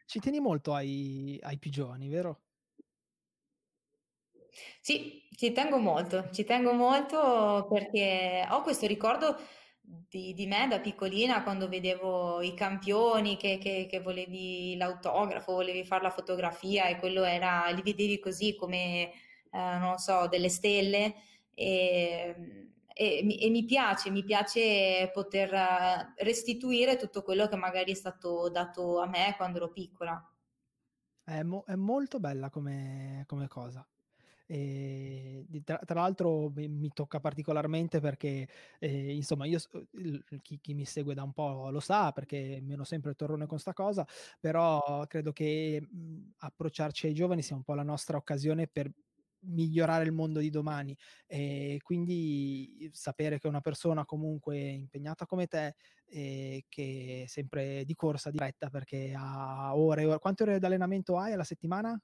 Ci 0.05 0.19
tieni 0.19 0.39
molto 0.39 0.75
ai, 0.75 1.39
ai 1.41 1.57
pigioni, 1.57 2.07
vero? 2.07 2.44
Sì, 4.79 5.27
ci 5.35 5.51
tengo 5.51 5.77
molto, 5.77 6.29
ci 6.31 6.43
tengo 6.43 6.73
molto 6.73 7.67
perché 7.69 8.47
ho 8.49 8.61
questo 8.61 8.87
ricordo 8.87 9.37
di, 9.81 10.33
di 10.33 10.47
me 10.47 10.67
da 10.67 10.79
piccolina 10.79 11.43
quando 11.43 11.67
vedevo 11.67 12.41
i 12.41 12.53
campioni 12.53 13.37
che, 13.37 13.57
che, 13.57 13.87
che 13.89 13.99
volevi 13.99 14.75
l'autografo, 14.77 15.53
volevi 15.53 15.83
fare 15.83 16.03
la 16.03 16.09
fotografia 16.09 16.87
e 16.87 16.97
quello 16.97 17.23
era, 17.23 17.69
li 17.69 17.81
vedevi 17.81 18.19
così 18.19 18.55
come 18.55 19.11
eh, 19.51 19.77
non 19.77 19.97
so, 19.97 20.27
delle 20.27 20.49
stelle 20.49 21.15
e, 21.53 22.35
e, 22.93 23.45
e, 23.45 23.49
mi 23.49 23.65
piace, 23.65 24.09
mi 24.09 24.23
piace 24.23 25.09
poter 25.13 25.53
eh, 25.53 26.13
restituire 26.17 26.97
tutto 26.97 27.21
quello 27.23 27.47
che 27.47 27.55
magari 27.55 27.91
è 27.91 27.95
stato 27.95 28.49
dato 28.49 28.99
a 28.99 29.07
me 29.07 29.33
quando 29.37 29.57
ero 29.57 29.71
piccola. 29.71 30.21
È, 31.23 31.41
mo- 31.43 31.63
è 31.65 31.75
molto 31.75 32.19
bella 32.19 32.49
come, 32.49 33.23
come 33.27 33.47
cosa. 33.47 33.85
E 34.47 35.43
tra, 35.63 35.79
tra, 35.85 36.01
l'altro 36.01 36.51
mi, 36.55 36.89
tocca 36.93 37.19
particolarmente 37.19 37.99
perché 37.99 38.47
eh, 38.79 39.13
insomma 39.15 39.45
io 39.45 39.57
chi, 40.41 40.59
chi, 40.61 40.73
mi 40.75 40.85
segue 40.85 41.15
da 41.15 41.23
un 41.23 41.33
po' 41.33 41.69
lo 41.71 41.79
sa 41.79 42.11
perché 42.11 42.59
meno 42.61 42.83
sempre 42.83 43.15
torrone 43.15 43.47
con 43.47 43.57
sta 43.57 43.73
cosa 43.73 44.05
però 44.39 45.03
credo 45.07 45.31
che 45.31 45.81
mh, 45.81 46.33
approcciarci 46.37 47.07
ai 47.07 47.13
giovani 47.15 47.41
sia 47.41 47.55
un 47.55 47.63
po' 47.63 47.73
la 47.73 47.81
nostra 47.83 48.17
occasione 48.17 48.67
per 48.67 48.91
migliorare 49.47 50.03
il 50.05 50.11
mondo 50.11 50.39
di 50.39 50.49
domani 50.49 50.95
e 51.27 51.79
quindi 51.83 52.89
sapere 52.93 53.39
che 53.39 53.47
una 53.47 53.61
persona 53.61 54.05
comunque 54.05 54.57
impegnata 54.59 55.25
come 55.25 55.47
te 55.47 55.75
e 56.05 56.65
che 56.69 57.25
sempre 57.27 57.83
di 57.85 57.95
corsa 57.95 58.29
diretta 58.31 58.69
perché 58.69 59.13
ha 59.15 59.75
ore, 59.75 60.05
ore 60.05 60.19
quante 60.19 60.43
ore 60.43 60.59
di 60.59 60.65
allenamento 60.65 61.17
hai 61.17 61.33
alla 61.33 61.43
settimana? 61.43 61.99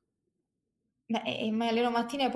Beh, 1.11 1.23
eh, 1.25 1.51
mi 1.51 1.67
alleno 1.67 1.91
mattina 1.91 2.25
e 2.25 2.29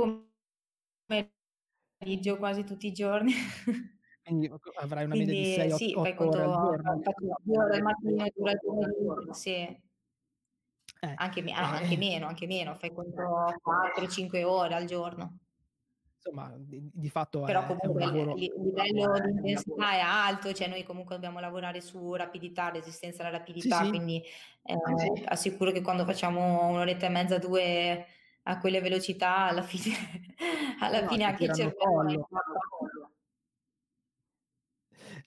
pomeriggio 1.98 2.38
quasi 2.38 2.66
tutti 2.66 2.88
i 2.88 2.92
giorni. 2.92 3.32
Quindi 4.22 4.52
avrai 4.80 5.06
una 5.06 5.16
media 5.16 5.34
di 5.34 5.72
6-8 5.72 5.76
sì, 5.76 5.94
ore 5.96 6.16
al 6.16 6.30
giorno. 6.30 7.02
Due 7.42 7.58
ore 7.58 7.76
al 7.76 7.82
mattino 7.84 8.26
e 8.26 8.34
due 8.36 8.52
al 8.52 8.60
pomeriggio, 8.60 9.34
sì. 9.34 9.54
Eh, 9.54 11.14
anche, 11.16 11.44
ah, 11.52 11.72
anche, 11.72 11.96
meno, 11.98 12.26
anche 12.26 12.48
meno, 12.48 12.74
fai 12.76 12.92
conto 12.92 13.22
4-5 13.22 14.44
ore 14.44 14.74
al 14.74 14.86
giorno. 14.86 15.38
Insomma, 16.16 16.52
di, 16.58 16.90
di 16.92 17.10
fatto 17.10 17.42
Però 17.42 17.62
è, 17.62 17.66
comunque 17.68 18.02
è 18.02 18.06
lavoro... 18.08 18.36
il 18.36 18.52
livello 18.58 19.20
di 19.20 19.30
intensità 19.30 19.92
è 19.92 20.00
alto, 20.00 20.54
cioè 20.54 20.68
noi 20.68 20.84
comunque 20.84 21.16
dobbiamo 21.16 21.40
lavorare 21.40 21.80
su 21.82 22.16
rapidità, 22.16 22.70
resistenza 22.70 23.22
alla 23.22 23.38
rapidità, 23.38 23.78
sì, 23.78 23.84
sì. 23.84 23.90
quindi 23.90 24.24
eh, 24.64 25.24
assicuro 25.26 25.72
che 25.72 25.82
quando 25.82 26.04
facciamo 26.04 26.68
un'oretta 26.68 27.06
e 27.06 27.10
mezza, 27.10 27.38
due 27.38 28.08
a 28.48 28.60
quelle 28.60 28.82
velocità, 28.82 29.48
alla 29.48 29.64
fine, 29.64 29.96
alla 30.80 31.02
no, 31.02 31.08
fine 31.08 31.24
anche 31.24 31.46
il 31.46 31.54
cervello 31.54 32.28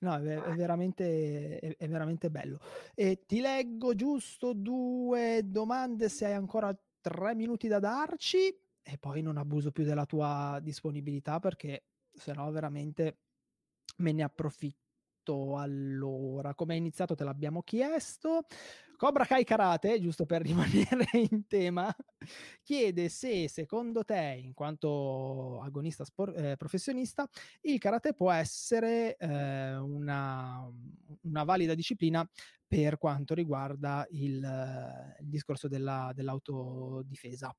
No, 0.01 0.15
è, 0.17 0.41
è, 0.41 0.55
veramente, 0.55 1.59
è, 1.59 1.77
è, 1.77 1.89
veramente 1.89 2.31
bello. 2.31 2.61
E 2.95 3.25
ti 3.27 3.41
leggo 3.41 3.95
giusto 3.95 4.53
due 4.53 5.43
domande 5.45 6.09
se 6.09 6.27
hai 6.27 6.35
ancora 6.35 6.77
tre 7.01 7.35
minuti 7.35 7.69
da 7.69 7.81
darci 7.81 8.57
e 8.81 8.99
poi 8.99 9.23
non 9.23 9.37
abuso 9.37 9.73
più 9.73 9.85
della 9.85 10.07
tua 10.07 10.59
disponibilità 10.63 11.41
perché 11.41 11.85
sennò 12.13 12.51
veramente 12.51 13.19
me 13.99 14.13
ne 14.13 14.23
approfitto 14.23 15.57
allora, 15.57 16.55
come 16.55 16.75
hai 16.75 16.79
iniziato 16.79 17.15
te 17.15 17.25
l'abbiamo 17.25 17.63
chiesto. 17.63 18.47
Cobra 18.99 19.25
Kai 19.25 19.45
Karate, 19.45 20.01
giusto 20.01 20.27
per 20.27 20.43
rimanere 20.43 21.07
in 21.31 21.47
tema, 21.47 21.95
chiede 22.65 23.09
se 23.09 23.49
secondo 23.49 24.03
te, 24.03 24.41
in 24.43 24.55
quanto 24.55 25.61
agonista 25.63 26.05
sport, 26.05 26.37
eh, 26.37 26.57
professionista, 26.57 27.29
il 27.61 27.79
karate 27.79 28.13
può 28.13 28.33
essere 28.33 29.17
eh, 29.17 29.77
una, 29.77 30.69
una, 31.23 31.45
valida 31.45 31.75
disciplina 31.75 32.29
per 32.67 32.99
quanto 32.99 33.35
riguarda 33.35 34.05
il, 34.11 34.35
il 35.21 35.29
discorso 35.29 35.69
della, 35.69 36.11
dell'autodifesa. 36.13 37.55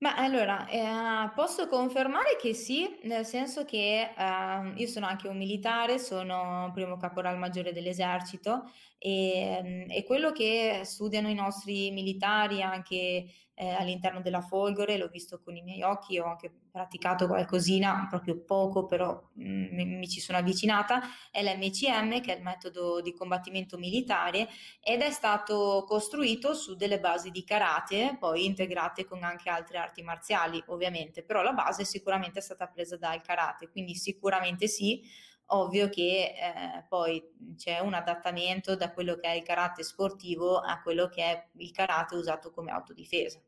Ma 0.00 0.16
allora, 0.16 0.66
eh, 0.68 1.30
posso 1.36 1.68
confermare 1.68 2.36
che 2.40 2.52
sì, 2.52 2.98
nel 3.04 3.24
senso 3.24 3.64
che 3.64 4.12
eh, 4.16 4.72
io 4.74 4.86
sono 4.88 5.06
anche 5.06 5.28
un 5.28 5.36
militare, 5.36 5.98
sono 5.98 6.70
primo 6.72 6.96
caporal 6.96 7.38
maggiore 7.38 7.72
dell'esercito 7.72 8.70
e, 8.98 9.86
e 9.88 10.04
quello 10.04 10.32
che 10.32 10.80
studiano 10.84 11.28
i 11.28 11.34
nostri 11.34 11.90
militari 11.92 12.62
anche 12.62 13.26
eh, 13.60 13.70
all'interno 13.70 14.20
della 14.20 14.40
Folgore, 14.40 14.96
l'ho 14.96 15.08
visto 15.08 15.40
con 15.40 15.56
i 15.56 15.62
miei 15.62 15.82
occhi, 15.82 16.18
ho 16.18 16.26
anche 16.26 16.52
praticato 16.70 17.26
qualcosina, 17.26 18.06
proprio 18.08 18.40
poco, 18.44 18.86
però 18.86 19.20
mh, 19.34 19.82
mm, 19.82 19.98
mi 19.98 20.08
ci 20.08 20.20
sono 20.20 20.38
avvicinata, 20.38 21.00
è 21.32 21.42
l'MCM, 21.42 22.20
che 22.20 22.34
è 22.34 22.36
il 22.36 22.42
metodo 22.42 23.00
di 23.00 23.12
combattimento 23.12 23.76
militare, 23.76 24.48
ed 24.80 25.00
è 25.00 25.10
stato 25.10 25.84
costruito 25.88 26.54
su 26.54 26.76
delle 26.76 27.00
basi 27.00 27.30
di 27.30 27.42
karate, 27.42 28.16
poi 28.18 28.44
integrate 28.44 29.04
con 29.04 29.24
anche 29.24 29.50
altre 29.50 29.78
arti 29.78 30.02
marziali, 30.02 30.62
ovviamente, 30.68 31.24
però 31.24 31.42
la 31.42 31.52
base 31.52 31.84
sicuramente 31.84 32.38
è 32.38 32.42
stata 32.42 32.68
presa 32.68 32.96
dal 32.96 33.20
karate, 33.22 33.68
quindi 33.70 33.96
sicuramente 33.96 34.68
sì, 34.68 35.02
ovvio 35.50 35.88
che 35.88 36.34
eh, 36.34 36.84
poi 36.88 37.22
c'è 37.56 37.78
un 37.78 37.94
adattamento 37.94 38.76
da 38.76 38.92
quello 38.92 39.16
che 39.16 39.28
è 39.28 39.34
il 39.34 39.42
karate 39.42 39.82
sportivo 39.82 40.58
a 40.58 40.80
quello 40.80 41.08
che 41.08 41.22
è 41.22 41.48
il 41.56 41.70
karate 41.70 42.14
usato 42.16 42.50
come 42.50 42.70
autodifesa 42.70 43.40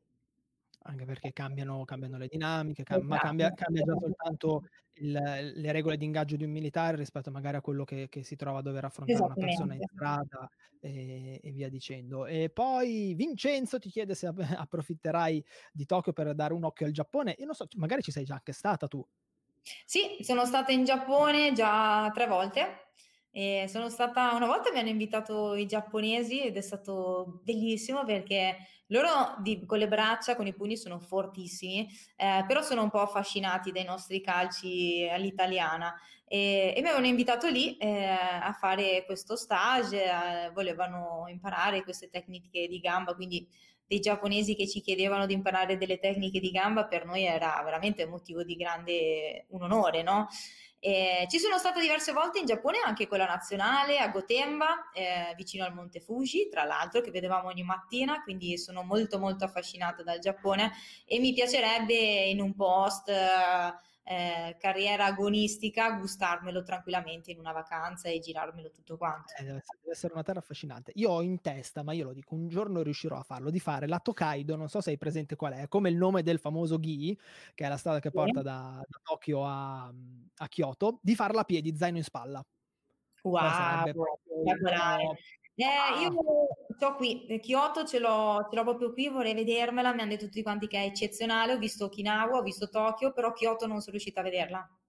anche 0.85 1.05
perché 1.05 1.33
cambiano, 1.33 1.85
cambiano 1.85 2.17
le 2.17 2.29
dinamiche, 2.29 2.85
cam- 2.85 3.05
ma 3.05 3.19
cambia, 3.19 3.47
esatto. 3.47 3.65
cambia, 3.65 3.85
già 3.85 3.99
soltanto 3.99 4.63
il, 4.95 5.53
le 5.57 5.73
regole 5.73 5.97
di 5.97 6.05
ingaggio 6.05 6.37
di 6.37 6.45
un 6.45 6.51
militare 6.51 6.97
rispetto 6.97 7.31
magari 7.31 7.57
a 7.57 7.61
quello 7.61 7.85
che, 7.85 8.09
che 8.09 8.23
si 8.23 8.37
trova 8.37 8.59
a 8.59 8.63
dover 8.63 8.85
affrontare 8.85 9.23
una 9.23 9.35
persona 9.35 9.75
in 9.75 9.83
strada 9.83 10.49
e, 10.81 11.41
e, 11.43 11.51
via 11.51 11.69
dicendo. 11.69 12.27
E 12.27 12.51
poi 12.51 13.15
Vincenzo 13.15 13.79
ti 13.79 13.91
chiede 13.91 14.15
se 14.15 14.27
approfitterai 14.57 15.45
di 15.73 15.85
Tokyo 15.85 16.13
per 16.13 16.35
dare 16.35 16.55
un 16.55 16.65
occhio 16.65 16.87
al 16.87 16.93
Giappone. 16.93 17.35
Io 17.39 17.47
non 17.47 17.55
so, 17.55 17.67
magari 17.77 18.03
ci 18.03 18.13
sei 18.13 18.25
già 18.25 18.35
anche 18.35 18.53
stata 18.53 18.89
tu. 18.89 19.07
Sì, 19.85 20.19
sono 20.23 20.45
stata 20.47 20.73
in 20.73 20.85
Giappone 20.85 21.53
già 21.53 22.11
tre 22.15 22.27
volte 22.27 22.87
E 23.33 23.67
sono 23.69 23.89
stata 23.91 24.33
una 24.35 24.47
volta 24.47 24.73
mi 24.73 24.79
hanno 24.81 24.89
invitato 24.89 25.55
i 25.55 25.67
giapponesi 25.67 26.41
ed 26.43 26.57
è 26.57 26.61
stato 26.63 27.41
bellissimo 27.45 28.05
perché 28.05 28.57
loro 28.89 29.37
di 29.41 29.65
con 29.67 29.79
le 29.79 29.87
braccia, 29.87 30.35
con 30.35 30.47
i 30.49 30.55
pugni 30.55 30.77
sono 30.77 30.99
fortissimi, 30.99 31.89
ehm, 32.17 32.45
però 32.47 32.61
sono 32.63 32.83
un 32.83 32.91
po' 32.91 32.99
affascinati 33.01 33.71
dai 33.71 33.85
nostri 33.85 34.21
calci 34.21 35.07
all'italiana. 35.09 35.95
E 36.27 36.73
e 36.77 36.81
mi 36.81 36.87
avevano 36.89 37.07
invitato 37.07 37.49
lì, 37.49 37.77
ehm, 37.79 38.43
a 38.43 38.53
fare 38.53 39.05
questo 39.07 39.37
stage, 39.37 40.03
ehm, 40.05 40.53
volevano 40.53 41.25
imparare 41.29 41.83
queste 41.85 42.09
tecniche 42.11 42.67
di 42.67 42.81
gamba, 42.81 43.15
quindi 43.15 43.47
dei 43.91 43.99
giapponesi 43.99 44.55
che 44.55 44.69
ci 44.69 44.81
chiedevano 44.81 45.27
di 45.27 45.35
imparare 45.35 45.77
delle 45.77 45.99
tecniche 45.99 46.39
di 46.39 46.53
gamba 46.53 46.85
per 46.85 47.05
noi 47.05 47.25
era 47.25 47.61
veramente 47.65 48.05
un 48.05 48.11
motivo 48.11 48.45
di 48.45 48.55
grande 48.55 49.47
un 49.49 49.65
onore, 49.65 50.05
no? 50.05 50.29
E 50.79 51.27
ci 51.29 51.41
sono 51.41 51.59
stata 51.59 51.81
diverse 51.81 52.13
volte 52.13 52.39
in 52.39 52.47
Giappone, 52.47 52.79
anche 52.79 53.09
quella 53.09 53.27
nazionale 53.27 53.99
a 53.99 54.09
Gotemba, 54.11 54.91
eh, 54.95 55.35
vicino 55.37 55.65
al 55.65 55.75
Monte 55.75 55.99
Fuji, 55.99 56.49
tra 56.49 56.63
l'altro, 56.63 57.01
che 57.01 57.11
vedevamo 57.11 57.49
ogni 57.49 57.65
mattina, 57.65 58.23
quindi 58.23 58.57
sono 58.59 58.85
molto 58.85 59.19
molto 59.19 59.45
affascinata 59.45 60.05
dal 60.05 60.21
Giappone 60.21 60.71
e 61.05 61.19
mi 61.19 61.33
piacerebbe 61.33 62.29
in 62.29 62.41
un 62.41 62.55
post 62.55 63.09
eh, 63.09 63.75
carriera 64.03 65.05
agonistica 65.05 65.93
gustarmelo 65.93 66.63
tranquillamente 66.63 67.31
in 67.31 67.39
una 67.39 67.53
vacanza 67.53 68.09
e 68.09 68.19
girarmelo 68.19 68.71
tutto 68.71 68.97
quanto. 68.97 69.33
Eh, 69.39 69.45
deve 69.45 69.63
essere 69.91 70.13
una 70.13 70.23
terra 70.23 70.41
affascinante. 70.41 70.93
Io 70.97 71.11
ho 71.11 71.23
in 71.23 71.41
testa, 71.41 71.83
ma 71.83 71.93
io 71.93 72.07
lo 72.07 72.13
dico, 72.13 72.35
un 72.35 72.49
giorno 72.49 72.83
riuscirò 72.83 73.17
a 73.17 73.23
farlo, 73.23 73.51
di 73.51 73.61
fare 73.61 73.87
la 73.87 74.01
Tokaido, 74.01 74.57
non 74.57 74.69
so 74.69 74.81
se 74.81 74.91
hai 74.91 74.99
presente 74.99 75.37
qual 75.37 75.53
è, 75.53 75.69
come 75.69 75.91
il 75.91 75.97
nome 75.97 76.23
del 76.23 76.39
famoso 76.39 76.79
Gi, 76.79 77.19
che 77.55 77.65
è 77.65 77.69
la 77.69 77.77
strada 77.77 78.01
che 78.01 78.11
porta 78.11 78.43
da, 78.43 78.83
da 78.87 79.01
Tokyo 79.03 79.45
a, 79.45 79.85
a, 79.87 80.49
Kyoto, 80.49 80.99
di 81.03 81.15
farla 81.15 81.41
a 81.41 81.45
piedi, 81.45 81.77
zaino 81.77 81.99
in 81.99 82.05
spalla. 82.05 82.45
Wow, 83.23 83.83
proprio, 83.93 84.43
eh, 85.55 86.01
io 86.01 86.11
so 86.81 86.95
qui, 86.95 87.27
eh, 87.27 87.41
Kyoto 87.41 87.85
ce 87.85 87.99
l'ho, 87.99 88.47
ce 88.49 88.57
l'ho 88.57 88.63
proprio 88.65 88.93
qui, 88.93 89.09
vorrei 89.09 89.35
vedermela, 89.35 89.93
mi 89.93 90.01
hanno 90.01 90.11
detto 90.13 90.25
tutti 90.25 90.43
quanti 90.43 90.67
che 90.67 90.79
è 90.79 90.87
eccezionale, 90.87 91.53
ho 91.53 91.59
visto 91.59 91.85
Okinawa, 91.85 92.39
ho 92.39 92.43
visto 92.43 92.71
Tokyo, 92.71 93.13
però 93.13 93.33
Kyoto 93.33 93.67
non 93.67 93.81
sono 93.81 93.93
riuscita 93.93 94.21
a 94.21 94.23
vederla. 94.23 94.80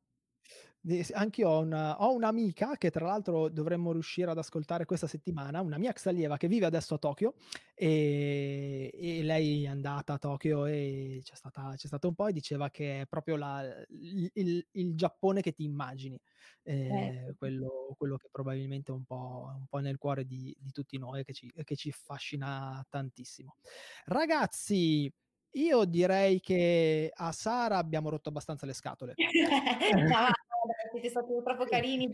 Anch'io 1.13 1.47
ho, 1.47 1.59
una, 1.59 2.01
ho 2.01 2.13
un'amica 2.13 2.75
che 2.75 2.89
tra 2.89 3.05
l'altro 3.05 3.49
dovremmo 3.49 3.91
riuscire 3.91 4.31
ad 4.31 4.37
ascoltare 4.39 4.85
questa 4.85 5.05
settimana, 5.05 5.61
una 5.61 5.77
mia 5.77 5.91
ex 5.91 6.07
allieva 6.07 6.37
che 6.37 6.47
vive 6.47 6.65
adesso 6.65 6.95
a 6.95 6.97
Tokyo 6.97 7.35
e, 7.75 8.89
e 8.91 9.21
lei 9.21 9.65
è 9.65 9.67
andata 9.67 10.13
a 10.13 10.17
Tokyo 10.17 10.65
e 10.65 11.21
c'è 11.23 11.35
stata, 11.35 11.73
c'è 11.75 11.85
stata 11.85 12.07
un 12.07 12.15
po' 12.15 12.27
e 12.27 12.33
diceva 12.33 12.71
che 12.71 13.01
è 13.01 13.05
proprio 13.05 13.35
la, 13.35 13.63
il, 13.89 14.29
il, 14.33 14.67
il, 14.71 14.95
Giappone 14.95 15.41
che 15.41 15.51
ti 15.51 15.63
immagini, 15.63 16.19
eh, 16.63 16.87
eh. 16.87 17.35
Quello, 17.37 17.93
quello, 17.95 18.17
che 18.17 18.29
probabilmente 18.31 18.91
è 18.91 18.95
un 18.95 19.03
po', 19.03 19.53
un 19.55 19.67
po 19.67 19.77
nel 19.77 19.99
cuore 19.99 20.25
di, 20.25 20.55
di 20.59 20.71
tutti 20.71 20.97
noi 20.97 21.23
che 21.23 21.33
ci, 21.33 21.51
che 21.63 21.75
ci 21.75 21.89
affascina 21.89 22.83
tantissimo. 22.89 23.57
Ragazzi, 24.05 25.11
io 25.55 25.85
direi 25.85 26.39
che 26.39 27.11
a 27.13 27.31
Sara 27.31 27.77
abbiamo 27.77 28.09
rotto 28.09 28.29
abbastanza 28.29 28.65
le 28.65 28.73
scatole. 28.73 29.13
no, 29.15 30.27
siete 30.91 31.09
stati 31.09 31.33
troppo 31.43 31.65
carini, 31.65 32.09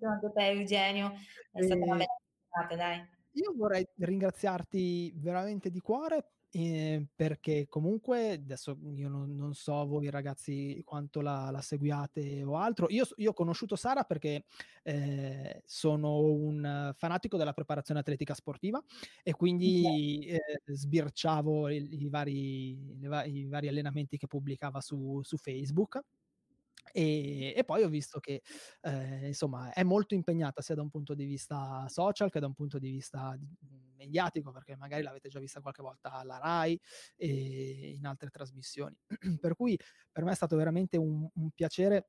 anche 0.00 0.32
te 0.32 0.46
Eugenio, 0.48 1.12
è 1.52 1.62
stata 1.62 1.84
una 1.84 1.96
bella 1.96 2.20
giornata, 2.48 2.76
dai. 2.76 3.18
Io 3.32 3.54
vorrei 3.56 3.86
ringraziarti 3.96 5.12
veramente 5.16 5.70
di 5.70 5.80
cuore 5.80 6.32
eh, 6.52 7.06
perché 7.14 7.68
comunque 7.68 8.32
adesso 8.32 8.76
io 8.94 9.08
non, 9.08 9.36
non, 9.36 9.54
so 9.54 9.86
voi 9.86 10.10
ragazzi 10.10 10.82
quanto 10.84 11.20
la, 11.20 11.48
la 11.50 11.60
seguiate 11.60 12.42
o 12.42 12.56
altro. 12.56 12.86
Io, 12.90 13.06
io, 13.16 13.30
ho 13.30 13.34
conosciuto 13.34 13.76
Sara 13.76 14.02
perché 14.02 14.44
eh, 14.82 15.62
sono 15.64 16.18
un 16.18 16.92
fanatico 16.96 17.36
della 17.36 17.52
preparazione 17.52 18.00
atletica 18.00 18.34
sportiva 18.34 18.82
e 19.22 19.32
quindi 19.32 20.26
eh, 20.26 20.40
sbirciavo 20.64 21.68
i, 21.68 22.02
i, 22.02 22.08
vari, 22.08 22.98
i, 23.26 23.46
vari, 23.46 23.68
allenamenti 23.68 24.16
che 24.16 24.26
pubblicava 24.26 24.80
su, 24.80 25.20
su 25.22 25.36
Facebook 25.36 26.00
e, 26.92 27.52
e, 27.56 27.64
poi 27.64 27.82
ho 27.82 27.88
visto 27.88 28.20
che 28.20 28.42
eh, 28.82 29.26
insomma 29.28 29.72
è 29.72 29.82
molto 29.82 30.14
impegnata 30.14 30.62
sia 30.62 30.74
da 30.74 30.82
un 30.82 30.90
punto 30.90 31.14
di 31.14 31.24
vista 31.24 31.86
social 31.88 32.30
che 32.30 32.40
da 32.40 32.46
un 32.46 32.54
punto 32.54 32.78
di 32.78 32.90
vista 32.90 33.36
mhmm, 33.36 33.90
mediatico, 33.96 34.50
perché 34.50 34.76
magari 34.76 35.02
l'avete 35.02 35.28
già 35.28 35.38
vista 35.38 35.60
qualche 35.60 35.82
volta 35.82 36.12
alla 36.12 36.38
RAI 36.38 36.80
e 37.16 37.94
in 37.96 38.06
altre 38.06 38.30
trasmissioni. 38.30 38.96
per 39.40 39.54
cui 39.54 39.78
per 40.10 40.24
me 40.24 40.32
è 40.32 40.34
stato 40.34 40.56
veramente 40.56 40.96
un, 40.96 41.28
un 41.32 41.50
piacere 41.50 42.08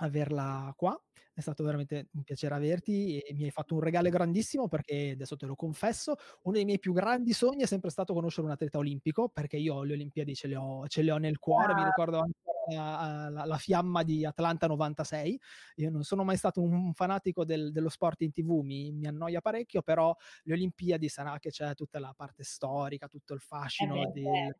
averla 0.00 0.72
qua, 0.76 1.00
è 1.32 1.40
stato 1.40 1.64
veramente 1.64 2.08
un 2.12 2.22
piacere 2.22 2.54
averti 2.54 3.18
e 3.18 3.32
mi 3.34 3.44
hai 3.44 3.50
fatto 3.50 3.74
un 3.74 3.80
regalo 3.80 4.08
grandissimo 4.10 4.68
perché 4.68 5.10
adesso 5.12 5.36
te 5.36 5.46
lo 5.46 5.54
confesso, 5.54 6.16
uno 6.42 6.56
dei 6.56 6.64
miei 6.64 6.78
più 6.78 6.92
grandi 6.92 7.32
sogni 7.32 7.62
è 7.62 7.66
sempre 7.66 7.90
stato 7.90 8.12
conoscere 8.12 8.46
un 8.46 8.52
atleta 8.52 8.78
olimpico 8.78 9.28
perché 9.28 9.56
io 9.56 9.82
le 9.82 9.94
Olimpiadi 9.94 10.34
ce 10.34 10.48
le 10.48 10.56
ho, 10.56 10.86
ce 10.86 11.02
le 11.02 11.12
ho 11.12 11.16
nel 11.16 11.38
cuore, 11.38 11.74
mi 11.74 11.84
ricordo 11.84 12.18
anche 12.18 12.38
la, 12.70 13.44
la, 13.44 13.56
fiamma 13.56 14.02
di 14.02 14.24
Atlanta 14.24 14.66
96. 14.66 15.40
Io 15.76 15.90
non 15.90 16.02
sono 16.04 16.24
mai 16.24 16.36
stato 16.36 16.60
un 16.60 16.92
fanatico 16.92 17.44
del, 17.44 17.72
dello 17.72 17.88
sport 17.88 18.20
in 18.22 18.32
tv, 18.32 18.60
mi, 18.62 18.92
mi, 18.92 19.06
annoia 19.06 19.40
parecchio, 19.40 19.82
però 19.82 20.14
le 20.42 20.52
Olimpiadi 20.52 21.08
sarà 21.08 21.38
che 21.38 21.50
c'è 21.50 21.74
tutta 21.74 21.98
la 21.98 22.12
parte 22.16 22.44
storica, 22.44 23.08
tutto 23.08 23.34
il 23.34 23.40
fascino 23.40 24.10
del, 24.12 24.54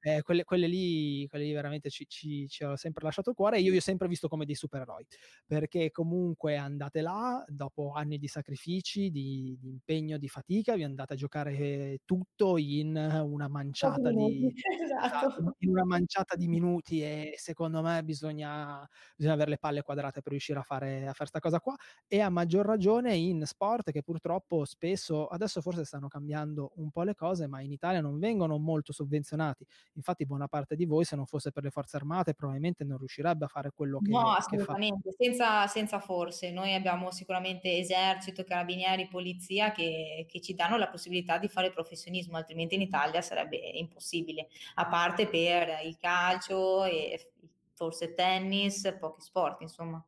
eh, 0.00 0.22
quelle, 0.22 0.44
quelle, 0.44 0.66
lì, 0.66 1.26
quelle 1.28 1.44
lì 1.44 1.52
veramente 1.52 1.90
ci, 1.90 2.06
ci, 2.08 2.48
ci 2.48 2.64
ho 2.64 2.76
sempre 2.76 3.04
lasciato 3.04 3.30
il 3.30 3.36
cuore 3.36 3.58
e 3.58 3.60
io 3.60 3.70
li 3.70 3.76
ho 3.76 3.80
sempre 3.80 4.08
visto 4.08 4.28
come 4.28 4.46
dei 4.46 4.54
supereroi 4.54 5.04
perché 5.46 5.90
comunque 5.90 6.56
andate 6.56 7.00
là 7.02 7.44
dopo 7.48 7.92
anni 7.92 8.18
di 8.18 8.26
sacrifici, 8.28 9.10
di, 9.10 9.56
di 9.60 9.68
impegno, 9.68 10.16
di 10.16 10.28
fatica, 10.28 10.74
vi 10.74 10.84
andate 10.84 11.14
a 11.14 11.16
giocare 11.16 11.98
tutto 12.04 12.56
in 12.56 12.96
una 12.96 13.48
manciata 13.48 14.10
di, 14.10 14.50
esatto. 14.82 15.54
in 15.58 15.70
una 15.70 15.84
manciata 15.84 16.36
di 16.36 16.48
minuti 16.48 17.02
e 17.02 17.34
secondo 17.36 17.82
me 17.82 18.02
bisogna, 18.02 18.88
bisogna 19.16 19.34
avere 19.34 19.50
le 19.50 19.58
palle 19.58 19.82
quadrate 19.82 20.22
per 20.22 20.32
riuscire 20.32 20.58
a 20.58 20.62
fare, 20.62 21.06
a 21.06 21.12
fare 21.12 21.28
sta 21.28 21.40
cosa 21.40 21.60
qua 21.60 21.74
e 22.06 22.20
a 22.20 22.30
maggior 22.30 22.64
ragione 22.64 23.14
in 23.14 23.44
sport 23.44 23.90
che 23.90 24.02
purtroppo 24.02 24.64
spesso 24.64 25.26
adesso 25.26 25.60
forse 25.60 25.84
stanno 25.84 26.08
cambiando 26.08 26.72
un 26.76 26.90
po' 26.90 27.02
le 27.02 27.14
cose 27.14 27.46
ma 27.46 27.60
in 27.60 27.72
Italia 27.72 28.00
non 28.00 28.18
vengono 28.18 28.58
molto 28.58 28.92
sovvenzionati 28.92 29.66
Infatti 29.94 30.24
buona 30.24 30.46
parte 30.46 30.76
di 30.76 30.84
voi, 30.84 31.04
se 31.04 31.16
non 31.16 31.26
fosse 31.26 31.50
per 31.50 31.64
le 31.64 31.70
forze 31.70 31.96
armate, 31.96 32.34
probabilmente 32.34 32.84
non 32.84 32.98
riuscirebbe 32.98 33.44
a 33.44 33.48
fare 33.48 33.72
quello 33.74 33.98
che, 33.98 34.10
no, 34.10 34.30
assolutamente, 34.30 35.12
senza, 35.12 35.66
senza, 35.66 35.98
forse. 35.98 36.50
Noi 36.52 36.74
abbiamo 36.74 37.10
sicuramente 37.10 37.76
esercito, 37.76 38.44
carabinieri, 38.44 39.08
polizia 39.08 39.72
che, 39.72 40.26
che 40.28 40.40
ci 40.40 40.54
danno 40.54 40.76
la 40.76 40.88
possibilità 40.88 41.38
di 41.38 41.48
fare 41.48 41.70
professionismo, 41.70 42.36
altrimenti 42.36 42.76
in 42.76 42.82
Italia 42.82 43.20
sarebbe 43.20 43.56
impossibile, 43.56 44.48
a 44.74 44.86
parte 44.86 45.26
per 45.26 45.84
il 45.84 45.96
calcio 45.98 46.84
e 46.84 47.32
forse 47.74 48.14
tennis, 48.14 48.96
pochi 48.98 49.20
sport, 49.22 49.62
insomma. 49.62 50.04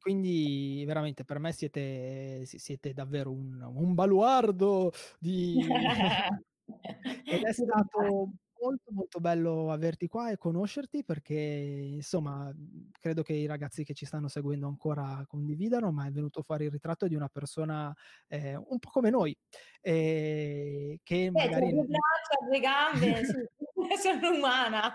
Quindi 0.00 0.84
veramente 0.86 1.24
per 1.24 1.40
me 1.40 1.52
siete, 1.52 2.46
siete 2.46 2.92
davvero 2.92 3.32
un, 3.32 3.60
un 3.60 3.92
baluardo 3.92 4.92
di... 5.18 5.56
ed 7.24 7.42
è 7.42 7.52
stato 7.52 8.30
molto 8.66 8.90
molto 8.92 9.20
bello 9.20 9.70
averti 9.70 10.08
qua 10.08 10.30
e 10.30 10.36
conoscerti 10.36 11.04
perché 11.04 11.34
insomma 11.34 12.52
credo 13.00 13.22
che 13.22 13.32
i 13.32 13.46
ragazzi 13.46 13.84
che 13.84 13.94
ci 13.94 14.04
stanno 14.04 14.28
seguendo 14.28 14.66
ancora 14.66 15.24
condividano, 15.28 15.92
ma 15.92 16.06
è 16.06 16.10
venuto 16.10 16.42
fuori 16.42 16.64
il 16.64 16.70
ritratto 16.70 17.06
di 17.06 17.14
una 17.14 17.28
persona 17.28 17.94
eh, 18.26 18.56
un 18.56 18.78
po' 18.78 18.90
come 18.90 19.10
noi, 19.10 19.36
eh, 19.80 20.98
che 21.02 21.24
eh, 21.24 21.30
magari... 21.30 21.70
Due 21.70 21.84
braccia, 21.84 22.46
due 22.48 22.60
gambe, 22.60 23.22
sono 24.00 24.36
umana. 24.36 24.94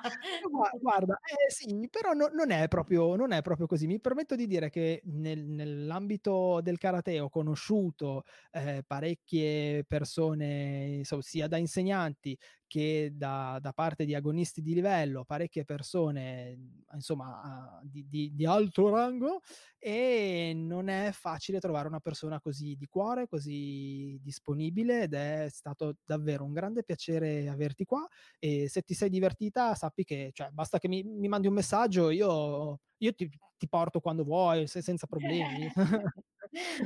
Guarda, 0.80 1.20
eh, 1.24 1.52
sì, 1.52 1.88
però 1.90 2.14
no, 2.14 2.30
non, 2.34 2.52
è 2.52 2.68
proprio, 2.68 3.16
non, 3.16 3.32
è 3.32 3.42
proprio, 3.42 3.68
così. 3.68 3.88
Mi 3.88 4.00
permetto 4.00 4.36
di 4.36 4.48
dire 4.48 4.70
che 4.70 5.02
nel, 5.06 5.46
nell'ambito 5.46 6.60
del 6.62 6.78
karate 6.78 7.20
ho 7.20 7.30
conosciuto 7.30 8.24
eh, 8.52 8.84
parecchie 8.86 9.84
persone, 9.86 10.98
insomma, 10.98 11.22
sia 11.22 11.48
da 11.48 11.58
insegnanti 11.58 12.38
che 12.72 13.12
da, 13.14 13.60
da, 13.62 13.74
parte 13.74 14.06
di 14.06 14.16
agonisti 14.16 14.62
di 14.62 14.74
livello, 14.74 15.26
parecchie 15.26 15.66
persone 15.66 16.86
insomma 16.94 17.82
di, 17.84 18.08
di, 18.08 18.32
di, 18.34 18.46
alto 18.46 18.90
rango 18.90 19.42
e 19.78 20.54
non 20.56 20.88
è 20.88 21.12
facile 21.12 21.60
trovare 21.60 21.90
una 21.90 22.00
persona 22.00 22.40
così 22.40 22.78
di 22.78 22.88
cuore, 22.88 23.28
così 23.28 24.18
disponibile 24.22 25.04
ed 25.04 25.16
è 25.16 25.48
stato 25.50 25.98
davvero 26.06 26.46
un 26.46 26.54
grande 26.54 26.86
piacere 26.86 27.50
averti 27.50 27.84
qua 27.84 28.08
e 28.40 28.70
se 28.70 28.84
ti 28.84 28.94
sei 28.94 29.10
divertita 29.10 29.76
sappi 29.76 30.06
che 30.06 30.30
cioè, 30.32 30.50
basta 30.52 30.80
che 30.80 30.88
mi, 30.88 31.04
mi 31.04 31.28
mandi 31.28 31.48
un 31.48 31.56
messaggio, 31.56 32.10
io, 32.10 32.80
io 33.00 33.14
ti, 33.14 33.30
ti, 33.58 33.68
porto 33.68 34.00
quando 34.00 34.24
vuoi, 34.24 34.66
se, 34.68 34.82
senza 34.82 35.08
problemi. 35.08 35.70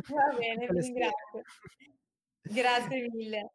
Va 0.09 0.35
bene, 0.35 0.65
ti 0.65 0.79
ringrazio. 0.79 1.41
Grazie 2.41 3.07
mille. 3.11 3.51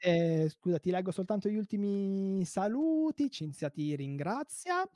Ehm, 0.00 0.48
scusa, 0.48 0.78
ti 0.78 0.90
leggo 0.90 1.10
soltanto 1.10 1.48
gli 1.48 1.56
ultimi 1.56 2.44
saluti. 2.44 3.30
Cinzia 3.30 3.68
ti 3.70 3.96
ringrazia, 3.96 4.88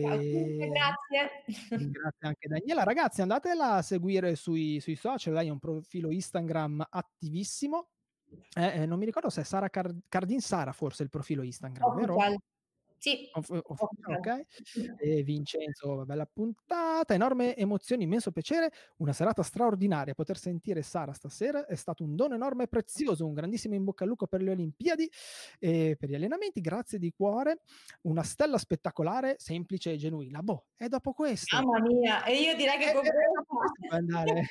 Cinzia, 0.00 0.20
ehm, 0.20 0.70
grazie. 0.70 1.30
ringrazia 1.72 2.28
anche 2.28 2.48
Daniela. 2.48 2.84
Ragazzi 2.84 3.22
andatela 3.22 3.74
a 3.74 3.82
seguire 3.82 4.36
sui 4.36 4.80
sui 4.80 4.96
social, 4.96 5.34
lei 5.34 5.48
ha 5.48 5.52
un 5.52 5.58
profilo 5.58 6.10
Instagram 6.10 6.86
attivissimo. 6.90 7.90
Eh, 8.56 8.82
ehm, 8.82 8.88
non 8.88 8.98
mi 8.98 9.04
ricordo 9.06 9.30
se 9.30 9.42
è 9.42 9.44
Sara 9.44 9.68
Card 9.70 10.02
Cardin 10.08 10.40
Sara 10.40 10.72
forse 10.72 11.02
il 11.02 11.10
profilo 11.10 11.42
Instagram, 11.42 11.92
vero? 11.94 12.14
Official. 12.14 12.36
Sì, 13.06 13.28
Of 13.34 13.50
Official, 13.50 13.62
official. 13.66 14.14
okay. 14.16 14.46
E 14.98 15.22
Vincenzo, 15.22 16.04
bella 16.04 16.26
puntata, 16.26 17.14
enorme 17.14 17.54
emozione, 17.54 18.02
immenso 18.02 18.32
piacere, 18.32 18.72
una 18.96 19.12
serata 19.12 19.44
straordinaria. 19.44 20.12
Poter 20.14 20.36
sentire 20.36 20.82
Sara 20.82 21.12
stasera 21.12 21.66
è 21.66 21.76
stato 21.76 22.02
un 22.02 22.16
dono 22.16 22.34
enorme 22.34 22.64
e 22.64 22.66
prezioso. 22.66 23.24
Un 23.24 23.34
grandissimo 23.34 23.76
in 23.76 23.84
bocca 23.84 24.02
al 24.02 24.10
lupo 24.10 24.26
per 24.26 24.42
le 24.42 24.50
Olimpiadi 24.50 25.08
e 25.60 25.94
per 25.96 26.08
gli 26.08 26.16
allenamenti. 26.16 26.60
Grazie 26.60 26.98
di 26.98 27.12
cuore. 27.12 27.60
Una 28.02 28.24
stella 28.24 28.58
spettacolare, 28.58 29.36
semplice 29.38 29.92
e 29.92 29.96
genuina. 29.96 30.42
Boh, 30.42 30.66
e 30.76 30.88
dopo 30.88 31.12
questo 31.12 31.56
Mamma 31.56 31.80
mia, 31.80 32.24
e 32.24 32.40
io 32.40 32.56
direi 32.56 32.76
che 32.76 32.90
e 32.90 32.92
con 32.92 33.04
e 33.04 33.08
e 33.08 33.12
dopo 33.36 33.56
questo 33.56 33.94
andare 33.94 34.42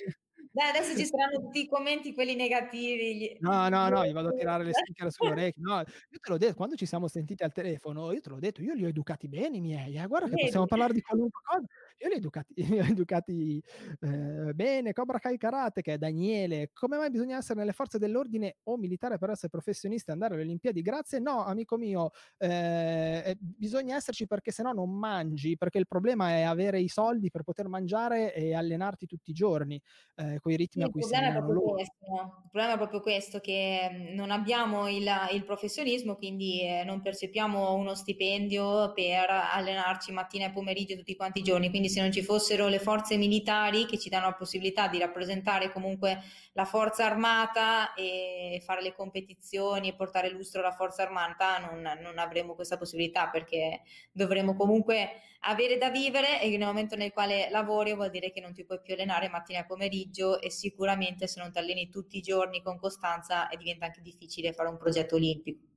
Dai, 0.56 0.70
adesso 0.70 0.98
ci 0.98 1.06
saranno 1.06 1.42
tutti 1.42 1.60
i 1.64 1.68
commenti 1.68 2.14
quelli 2.14 2.34
negativi, 2.34 3.18
gli 3.18 3.38
No, 3.42 3.68
no, 3.68 3.90
no, 3.90 4.06
gli 4.06 4.14
vado 4.14 4.30
a 4.30 4.32
tirare 4.32 4.64
le 4.64 4.72
sticchere 4.94 5.12
sulle 5.12 5.32
orecchie. 5.32 5.62
No, 5.62 5.80
io 5.80 6.20
te 6.22 6.30
l'ho 6.30 6.38
de 6.38 6.54
quando 6.54 6.76
ci 6.76 6.86
siamo 6.86 7.10
sentiti 7.10 7.44
al 7.44 7.52
telefono, 7.52 8.14
io 8.14 8.22
te 8.22 8.30
l'ho 8.30 8.40
detto, 8.40 8.62
io 8.62 8.74
li 8.74 8.86
ho 8.86 8.88
educati 8.88 9.28
bene 9.28 9.58
i 9.58 9.60
miei, 9.60 9.98
eh, 9.98 10.08
guarda 10.08 10.30
che 10.30 10.44
possiamo 10.44 10.66
parlare 10.66 10.94
di 10.94 11.02
qualunque 11.02 11.42
cosa. 11.44 11.66
Io 12.02 12.10
li 12.10 12.16
ho 12.16 12.18
educati 12.18 12.54
li 12.76 12.80
ho 12.80 12.84
educati, 12.84 13.64
ehm, 14.02 14.52
bene. 14.54 14.92
Cobra 14.94 15.18
Kai 15.20 15.38
Karate, 15.38 15.82
che 15.82 15.94
è 15.94 15.98
Daniele: 15.98 16.70
"Come 16.74 16.98
mai 16.98 17.10
bisogna 17.10 17.38
essere 17.38 17.60
nelle 17.60 17.72
forze 17.72 17.98
dell'ordine 17.98 18.58
o 18.64 18.78
militare 18.78 19.18
per 19.18 19.30
essere 19.30 19.50
professionisti 19.50 20.10
e 20.10 20.14
andare 20.14 20.34
alle 20.36 20.44
Olimpiadi? 20.44 20.82
Grazie". 20.82 21.20
No, 21.20 21.44
amico 21.46 21.78
mio, 21.78 22.10
ehm, 22.38 23.22
e 23.26 23.38
bisogna 23.40 23.96
esserci 23.96 24.28
perché 24.28 24.52
se 24.52 24.62
no 24.64 24.74
non 24.74 24.92
mangi, 24.98 25.56
perché 25.58 25.78
il 25.78 25.88
problema 25.88 26.32
è 26.32 26.42
avere 26.42 26.82
i 26.82 26.90
soldi 26.90 27.30
per 27.32 27.44
poter 27.44 27.68
mangiare 27.70 28.34
e 28.34 28.54
allenarti 28.54 29.06
tutti 29.06 29.30
i 29.32 29.34
giorni, 29.34 29.82
ehm, 30.16 30.38
coi 30.40 30.56
Sì, 30.58 30.58
ritmi 30.58 30.84
a 30.84 30.90
il 30.90 30.90
cui 30.90 31.02
si 31.02 31.16
problema 31.16 31.30
è 31.30 31.32
allenano 31.32 31.48
proprio 31.48 31.54
loro. 31.54 31.74
questo. 31.74 32.06
Il 32.44 32.50
problema 32.52 32.74
è 32.74 32.78
proprio 32.78 33.00
questo, 33.00 33.40
che, 33.40 33.88
mhmm, 33.92 34.14
non 34.16 34.30
abbiamo 34.32 34.90
il 34.90 35.08
il 35.32 35.46
professionismo, 35.46 36.16
quindi, 36.18 36.62
ehm, 36.64 36.86
non 36.86 37.02
percepiamo 37.02 37.74
uno 37.76 37.96
stipendio 37.96 38.92
per 38.94 39.30
allenarci 39.30 40.12
mattina 40.12 40.48
e 40.48 40.52
pomeriggio 40.52 40.96
tutti 40.98 41.16
quanti 41.16 41.40
i 41.40 41.44
giorni. 41.44 41.70
Quindi 41.70 41.85
se 41.90 42.02
non 42.02 42.12
ci 42.12 42.24
fossero 42.24 42.68
le 42.68 42.80
forze 42.80 43.18
militari 43.18 43.86
che 43.86 43.98
ci 43.98 44.10
danno 44.10 44.28
la 44.28 44.34
possibilità 44.34 44.88
di 44.88 45.00
rappresentare 45.00 45.72
comunque 45.72 46.22
la 46.54 46.66
forza 46.66 47.06
armata 47.06 47.94
e 47.94 48.62
fare 48.66 48.82
le 48.82 48.94
competizioni 48.94 49.90
e 49.90 49.96
portare 49.96 50.30
lustro 50.30 50.62
alla 50.62 50.72
forza 50.72 51.04
armata, 51.04 51.58
non 51.60 51.82
non 52.02 52.18
avremmo 52.18 52.56
questa 52.56 52.78
possibilità, 52.78 53.30
perché 53.30 53.82
dovremmo 54.12 54.56
comunque 54.56 55.22
avere 55.42 55.78
da 55.78 55.90
vivere 55.90 56.42
e 56.42 56.50
nel 56.50 56.68
momento 56.68 56.96
nel 56.96 57.12
quale 57.12 57.50
lavori 57.50 57.94
vuol 57.94 58.10
dire 58.10 58.32
che 58.32 58.42
non 58.42 58.54
ti 58.54 58.66
puoi 58.66 58.82
più 58.82 58.94
allenare 58.94 59.30
mattina 59.30 59.60
e 59.60 59.66
pomeriggio 59.66 60.42
e 60.42 60.50
sicuramente 60.50 61.28
se 61.28 61.40
non 61.40 61.52
t'alleni 61.52 61.90
tutti 61.90 62.18
i 62.18 62.22
giorni 62.22 62.62
con 62.62 62.78
costanza, 62.78 63.48
eh, 63.50 63.58
diventa 63.58 63.86
anche 63.86 64.02
difficile 64.02 64.54
fare 64.54 64.70
un 64.70 64.78
progetto 64.78 65.16
olimpico. 65.16 65.75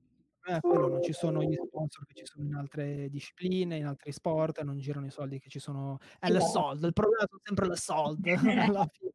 Eh, 0.51 0.61
quello, 0.62 0.88
non 0.88 1.03
ci 1.03 1.12
sono 1.12 1.42
gli 1.42 1.55
sponsor 1.55 2.07
che 2.07 2.14
ci 2.14 2.24
sono 2.24 2.44
in 2.46 2.55
altre 2.55 3.11
discipline, 3.11 3.76
in 3.76 3.84
altri 3.86 4.12
sport, 4.12 4.62
non 4.62 4.78
girano 4.78 5.05
i 5.07 5.11
soldi 5.11 5.38
che 5.40 5.51
ci 5.51 5.59
sono 5.59 5.99
è 6.18 6.30
le 6.30 6.38
Esatto. 6.38 6.40
sold, 6.40 6.84
il 6.84 6.92
problema 6.94 7.26
son 7.28 7.38
sempre 7.42 7.66
le 7.68 7.76
sold 7.76 8.26
alla 8.59 8.86
fine. 8.90 9.12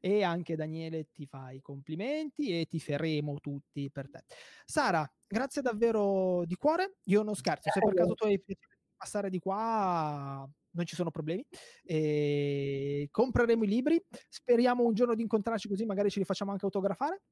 E 0.00 0.22
anche 0.22 0.56
Daniele 0.56 1.10
ti 1.12 1.24
fa 1.26 1.50
i 1.52 1.60
complimenti 1.60 2.60
e 2.60 2.66
tiferemo 2.66 3.38
tutti 3.40 3.90
per 3.90 4.10
te. 4.10 4.24
Sara, 4.64 5.08
grazie 5.26 5.62
davvero 5.62 6.44
di 6.44 6.56
cuore. 6.56 6.96
Io 7.04 7.22
non 7.22 7.34
scherzo, 7.36 7.70
se 7.70 7.80
per 7.80 7.94
caso 7.94 8.14
tu 8.14 8.24
hai 8.26 8.38
piacere 8.42 8.76
di 8.76 8.92
passare 8.96 9.30
di 9.30 9.38
qua, 9.38 10.46
non 10.72 10.84
ci 10.84 10.94
sono 10.96 11.10
problemi. 11.10 11.44
Ehm, 11.84 13.06
compreremo 13.10 13.64
i 13.64 13.68
libri, 13.68 14.02
speriamo 14.28 14.84
un 14.84 14.92
giorno 14.94 15.14
di 15.14 15.22
incontrarci 15.22 15.68
così 15.68 15.84
magari 15.86 16.10
ce 16.10 16.18
li 16.18 16.24
facciamo 16.26 16.50
anche 16.50 16.64
autografare. 16.66 17.22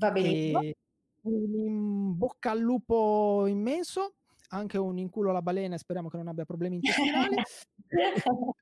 Va 0.00 0.10
benissimo. 0.10 0.60
E 0.62 0.74
un 1.22 2.16
bocca 2.16 2.50
al 2.52 2.60
lupo 2.60 3.46
immenso, 3.46 4.14
anche 4.48 4.78
un 4.78 4.98
in 4.98 5.10
culo 5.10 5.30
alla 5.30 5.42
balena 5.42 5.76
speriamo 5.78 6.08
che 6.08 6.16
non 6.16 6.28
abbia 6.28 6.44
problemi 6.44 6.76
intestinali. 6.76 7.36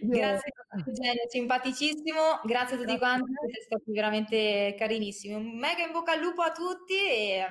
Grazie 0.00 0.52
Eugenio, 0.86 1.28
simpaticissimo. 1.28 2.40
Grazie 2.44 2.76
a 2.76 2.78
tutti 2.78 2.96
Grazie 2.96 2.98
quanti, 2.98 3.32
te. 3.32 3.38
siete 3.46 3.60
stati 3.62 3.92
veramente 3.92 4.74
carinissimi. 4.76 5.34
Un 5.34 5.58
mega 5.58 5.84
in 5.84 5.92
bocca 5.92 6.12
al 6.12 6.20
lupo 6.20 6.42
a 6.42 6.52
tutti 6.52 6.94
e 6.94 7.46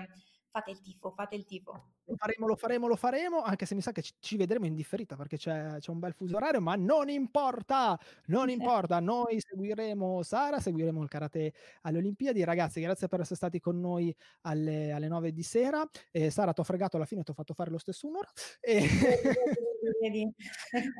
fate 0.49 0.72
il 0.72 0.82
tifo, 0.82 1.12
fate 1.12 1.36
il 1.36 1.45
tifo. 1.45 1.97
Lo 2.10 2.16
faremo, 2.16 2.47
lo 2.47 2.55
faremo, 2.55 2.88
lo 2.88 2.95
faremo, 2.95 3.41
anche 3.41 3.66
se 3.66 3.76
mi 3.76 3.82
sa 3.82 3.91
che 3.91 4.01
c 4.01 4.14
ci 4.20 4.38
vedremo 4.38 4.66
in 4.66 4.74
differita 4.74 5.18
perché 5.18 5.36
c'è 5.36 5.76
c'è 5.80 5.91
un 5.91 5.99
bel 5.99 6.14
fuso 6.14 6.38
orario, 6.38 6.62
ma 6.62 6.76
non 6.76 7.10
importa, 7.10 7.99
non 8.28 8.49
importa. 8.49 9.01
Noi 9.01 9.41
seguiremo 9.41 10.24
Sara, 10.24 10.62
seguiremo 10.62 11.03
il 11.03 11.10
karate 11.10 11.53
alle 11.82 11.97
Olimpiadi. 11.97 12.45
Ragazzi, 12.45 12.80
grazie 12.80 13.10
per 13.10 13.20
essere 13.20 13.36
stati 13.36 13.60
con 13.60 13.82
noi 13.82 14.16
alle 14.43 14.91
alle 14.93 15.10
9 15.10 15.34
di 15.34 15.43
sera. 15.43 15.86
E 16.10 16.30
Sara 16.30 16.53
t'ho 16.53 16.64
fregato 16.64 16.95
alla 16.95 17.05
fine, 17.05 17.24
t'ho 17.24 17.34
fatto 17.34 17.53
fare 17.53 17.72
lo 17.72 17.78
stesso 17.78 18.08
1 18.08 18.18
ora. 18.20 18.30
E. 18.62 18.88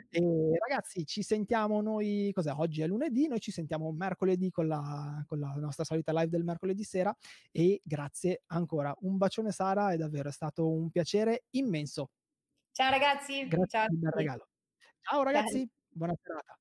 e 0.10 0.58
ragazzi 0.60 1.06
ci 1.06 1.22
sentiamo 1.22 1.82
noi 1.82 2.32
cos'è, 2.34 2.52
oggi 2.52 2.82
è 2.82 2.88
lunedì, 2.88 3.28
noi 3.28 3.40
ci 3.40 3.52
sentiamo 3.52 3.92
mercoledì 3.92 4.50
con 4.50 4.68
la 4.68 5.24
con 5.26 5.40
la 5.40 5.54
nostra 5.58 5.84
solita 5.84 6.12
live 6.12 6.30
del 6.30 6.44
mercoledì 6.44 6.84
sera 6.84 7.16
e 7.52 7.82
grazie 7.84 8.44
ancora. 8.48 8.94
Un 9.02 9.18
bacione 9.18 9.52
Sara, 9.52 9.92
è 9.92 9.98
davvero 9.98 10.30
è 10.30 10.32
stato 10.32 10.70
un 10.70 10.90
piacere 10.90 11.46
immenso. 11.52 12.12
Ciao 12.72 12.92
ragazzi, 12.92 13.48
Grazie 13.48 13.68
ciao. 13.68 13.88
Ciao 14.00 14.48
Ciao. 15.02 15.24
ragazzi, 15.24 15.68
buona 15.90 16.14
serata. 16.22 16.58